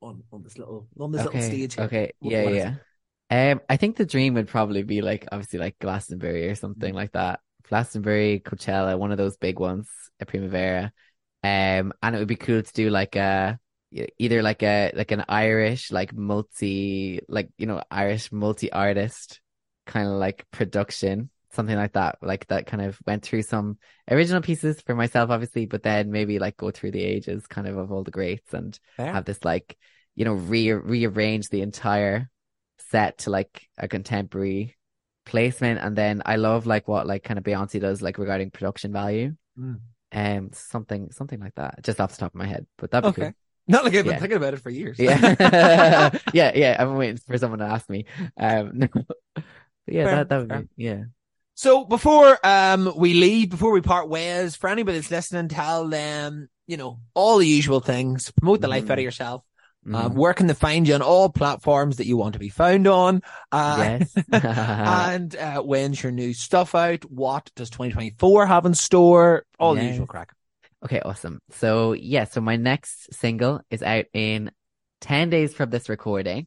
On 0.00 0.22
on 0.32 0.42
this 0.42 0.58
little 0.58 0.88
on 0.98 1.12
this 1.12 1.24
little 1.24 1.40
stage 1.40 1.74
here. 1.74 1.84
Okay. 1.84 2.12
What- 2.18 2.32
Yeah. 2.32 2.44
what 2.44 2.54
Yeah. 2.54 2.74
Um, 3.30 3.60
I 3.68 3.76
think 3.78 3.96
the 3.96 4.04
dream 4.04 4.34
would 4.34 4.48
probably 4.48 4.82
be 4.82 5.00
like 5.00 5.26
obviously 5.32 5.58
like 5.58 5.78
Glastonbury 5.78 6.48
or 6.48 6.54
something 6.54 6.92
like 6.92 7.12
that. 7.12 7.40
Glastonbury, 7.68 8.42
Coachella, 8.44 8.98
one 8.98 9.10
of 9.12 9.16
those 9.18 9.36
big 9.38 9.58
ones, 9.58 9.88
a 10.20 10.26
Primavera. 10.26 10.92
Um, 11.42 11.92
and 12.02 12.14
it 12.14 12.18
would 12.18 12.28
be 12.28 12.36
cool 12.36 12.62
to 12.62 12.72
do 12.72 12.90
like 12.90 13.16
a 13.16 13.58
either 14.18 14.42
like 14.42 14.62
a 14.62 14.92
like 14.94 15.12
an 15.12 15.24
Irish 15.28 15.90
like 15.92 16.14
multi 16.14 17.20
like 17.28 17.50
you 17.58 17.66
know 17.66 17.82
Irish 17.90 18.32
multi 18.32 18.70
artist 18.72 19.40
kind 19.86 20.08
of 20.08 20.14
like 20.14 20.44
production, 20.50 21.30
something 21.52 21.76
like 21.76 21.92
that. 21.92 22.18
Like 22.22 22.46
that 22.48 22.66
kind 22.66 22.82
of 22.82 22.98
went 23.06 23.22
through 23.22 23.42
some 23.42 23.78
original 24.10 24.42
pieces 24.42 24.80
for 24.80 24.94
myself, 24.94 25.30
obviously, 25.30 25.66
but 25.66 25.82
then 25.82 26.10
maybe 26.10 26.38
like 26.38 26.56
go 26.56 26.70
through 26.70 26.92
the 26.92 27.02
ages 27.02 27.46
kind 27.46 27.66
of 27.66 27.76
of 27.76 27.92
all 27.92 28.04
the 28.04 28.10
greats 28.10 28.54
and 28.54 28.78
Fair. 28.96 29.12
have 29.12 29.24
this 29.24 29.44
like 29.44 29.76
you 30.14 30.24
know 30.24 30.34
re 30.34 30.72
rearrange 30.72 31.48
the 31.48 31.62
entire 31.62 32.30
set 32.90 33.18
to 33.18 33.30
like 33.30 33.68
a 33.78 33.88
contemporary 33.88 34.76
placement 35.24 35.78
and 35.80 35.96
then 35.96 36.20
I 36.26 36.36
love 36.36 36.66
like 36.66 36.88
what 36.88 37.06
like 37.06 37.22
kind 37.22 37.38
of 37.38 37.44
Beyonce 37.44 37.80
does 37.80 38.02
like 38.02 38.18
regarding 38.18 38.50
production 38.50 38.92
value 38.92 39.34
Mm. 39.58 39.80
um 40.12 40.50
something 40.52 41.10
something 41.12 41.40
like 41.40 41.54
that 41.54 41.82
just 41.82 42.00
off 42.00 42.10
the 42.12 42.18
top 42.18 42.32
of 42.32 42.38
my 42.38 42.46
head 42.46 42.66
but 42.78 42.90
that'd 42.90 43.14
be 43.14 43.20
Okay. 43.20 43.32
Not 43.68 43.84
like 43.84 43.94
I've 43.94 44.04
been 44.04 44.14
Yeah. 44.14 44.18
thinking 44.18 44.36
about 44.36 44.54
it 44.54 44.60
for 44.60 44.70
years. 44.70 44.98
yeah 44.98 46.10
yeah 46.34 46.52
yeah 46.54 46.76
I'm 46.78 46.96
waiting 46.96 47.16
for 47.18 47.38
someone 47.38 47.60
to 47.60 47.66
ask 47.66 47.88
me 47.88 48.04
um 48.36 48.90
yeah 49.86 50.04
Fair, 50.04 50.16
that 50.16 50.28
that 50.28 50.38
would 50.38 50.48
fair. 50.48 50.66
be 50.76 50.82
yeah 50.84 51.04
So 51.54 51.84
before 51.84 52.38
um 52.44 52.92
we 52.96 53.14
leave, 53.14 53.50
before 53.50 53.72
we 53.72 53.80
part 53.80 54.08
ways, 54.08 54.56
for 54.56 54.68
anybody 54.68 54.98
that's 54.98 55.10
listening, 55.10 55.48
tell 55.48 55.88
them, 55.88 56.48
you 56.66 56.76
know, 56.76 57.00
all 57.14 57.38
the 57.38 57.46
usual 57.46 57.80
things. 57.80 58.30
Promote 58.32 58.60
the 58.60 58.68
life 58.68 58.90
out 58.90 58.98
of 58.98 59.04
yourself. 59.04 59.42
Um, 59.92 60.12
Mhm. 60.12 60.16
where 60.16 60.32
can 60.32 60.46
they 60.46 60.54
find 60.54 60.88
you 60.88 60.94
on 60.94 61.02
all 61.02 61.28
platforms 61.28 61.96
that 61.96 62.06
you 62.06 62.16
want 62.16 62.32
to 62.32 62.38
be 62.38 62.48
found 62.48 62.86
on? 62.86 63.22
Uh, 63.50 63.98
yes 64.00 64.14
and 64.32 65.36
uh, 65.36 65.60
when's 65.60 66.02
your 66.02 66.12
new 66.12 66.32
stuff 66.32 66.74
out? 66.74 67.04
What 67.10 67.50
does 67.56 67.68
2024 67.68 68.46
have 68.46 68.64
in 68.64 68.74
store? 68.74 69.44
All 69.58 69.74
the 69.74 69.84
usual 69.84 70.06
crack. 70.06 70.32
Okay, 70.84 71.00
awesome. 71.00 71.40
So 71.50 71.92
yeah, 71.92 72.24
so 72.24 72.40
my 72.40 72.56
next 72.56 73.12
single 73.14 73.60
is 73.70 73.82
out 73.82 74.06
in 74.14 74.50
10 75.00 75.30
days 75.30 75.54
from 75.54 75.70
this 75.70 75.88
recording. 75.88 76.46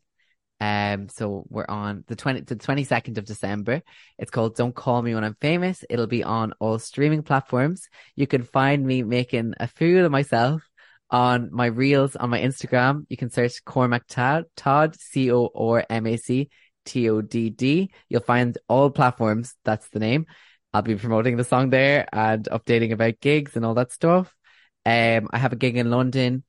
Um, 0.65 1.09
so 1.09 1.45
we're 1.49 1.67
on 1.69 2.03
the 2.07 2.15
20, 2.15 2.41
the 2.41 2.55
22nd 2.55 3.17
of 3.19 3.25
December. 3.25 3.83
It's 4.17 4.31
called 4.31 4.55
Don't 4.55 4.73
Call 4.73 5.03
Me 5.03 5.13
When 5.13 5.23
I'm 5.23 5.37
Famous. 5.39 5.83
It'll 5.89 6.07
be 6.07 6.23
on 6.23 6.53
all 6.59 6.79
streaming 6.79 7.21
platforms. 7.21 7.87
You 8.15 8.25
can 8.25 8.41
find 8.41 8.83
me 8.83 9.03
making 9.03 9.53
a 9.59 9.67
fool 9.67 10.05
of 10.05 10.11
myself 10.11 10.63
on 11.11 11.49
my 11.51 11.67
reels 11.67 12.15
on 12.15 12.31
my 12.31 12.41
Instagram. 12.41 13.05
You 13.09 13.17
can 13.17 13.29
search 13.29 13.63
Cormac 13.63 14.07
Todd, 14.07 14.45
Todd, 14.55 14.99
C-O-R-M-A-C, 14.99 16.49
T-O-D-D. 16.85 17.91
You'll 18.09 18.21
find 18.21 18.57
all 18.67 18.89
platforms. 18.89 19.53
That's 19.65 19.87
the 19.89 19.99
name. 19.99 20.25
I'll 20.73 20.81
be 20.81 20.95
promoting 20.95 21.37
the 21.37 21.43
song 21.43 21.69
there 21.69 22.07
and 22.11 22.45
updating 22.51 22.91
about 22.91 23.19
gigs 23.21 23.55
and 23.55 23.65
all 23.65 23.75
that 23.75 23.91
stuff. 23.91 24.35
Um, 24.83 25.29
I 25.31 25.37
have 25.37 25.53
a 25.53 25.57
gig 25.57 25.77
in 25.77 25.91
London 25.91 26.43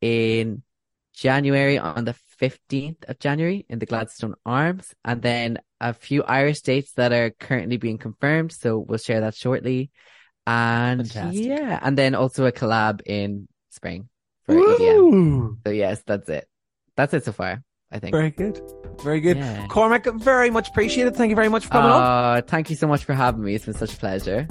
in 0.00 0.62
January 1.14 1.78
on 1.78 2.06
the 2.06 2.14
15th 2.40 3.08
of 3.08 3.18
January 3.18 3.66
in 3.68 3.78
the 3.78 3.86
Gladstone 3.86 4.34
Arms, 4.46 4.94
and 5.04 5.22
then 5.22 5.58
a 5.80 5.92
few 5.92 6.22
Irish 6.22 6.60
dates 6.60 6.92
that 6.92 7.12
are 7.12 7.30
currently 7.30 7.76
being 7.76 7.98
confirmed. 7.98 8.52
So 8.52 8.78
we'll 8.78 8.98
share 8.98 9.20
that 9.20 9.34
shortly. 9.34 9.90
And 10.46 11.10
Fantastic. 11.10 11.44
yeah, 11.44 11.78
and 11.82 11.96
then 11.96 12.14
also 12.14 12.46
a 12.46 12.52
collab 12.52 13.02
in 13.04 13.48
spring 13.70 14.08
for 14.44 14.54
EDM. 14.54 15.58
So 15.66 15.72
yes, 15.72 16.02
that's 16.06 16.28
it. 16.28 16.48
That's 16.96 17.12
it 17.12 17.24
so 17.24 17.32
far, 17.32 17.62
I 17.92 17.98
think. 17.98 18.12
Very 18.12 18.30
good. 18.30 18.60
Very 19.02 19.20
good. 19.20 19.36
Yeah. 19.36 19.66
Cormac, 19.68 20.06
very 20.06 20.50
much 20.50 20.68
appreciated. 20.70 21.16
Thank 21.16 21.30
you 21.30 21.36
very 21.36 21.48
much 21.48 21.66
for 21.66 21.72
coming 21.72 21.90
on. 21.90 22.02
Uh, 22.38 22.42
thank 22.46 22.70
you 22.70 22.76
so 22.76 22.86
much 22.86 23.04
for 23.04 23.12
having 23.12 23.44
me. 23.44 23.54
It's 23.54 23.66
been 23.66 23.74
such 23.74 23.92
a 23.92 23.96
pleasure. 23.96 24.48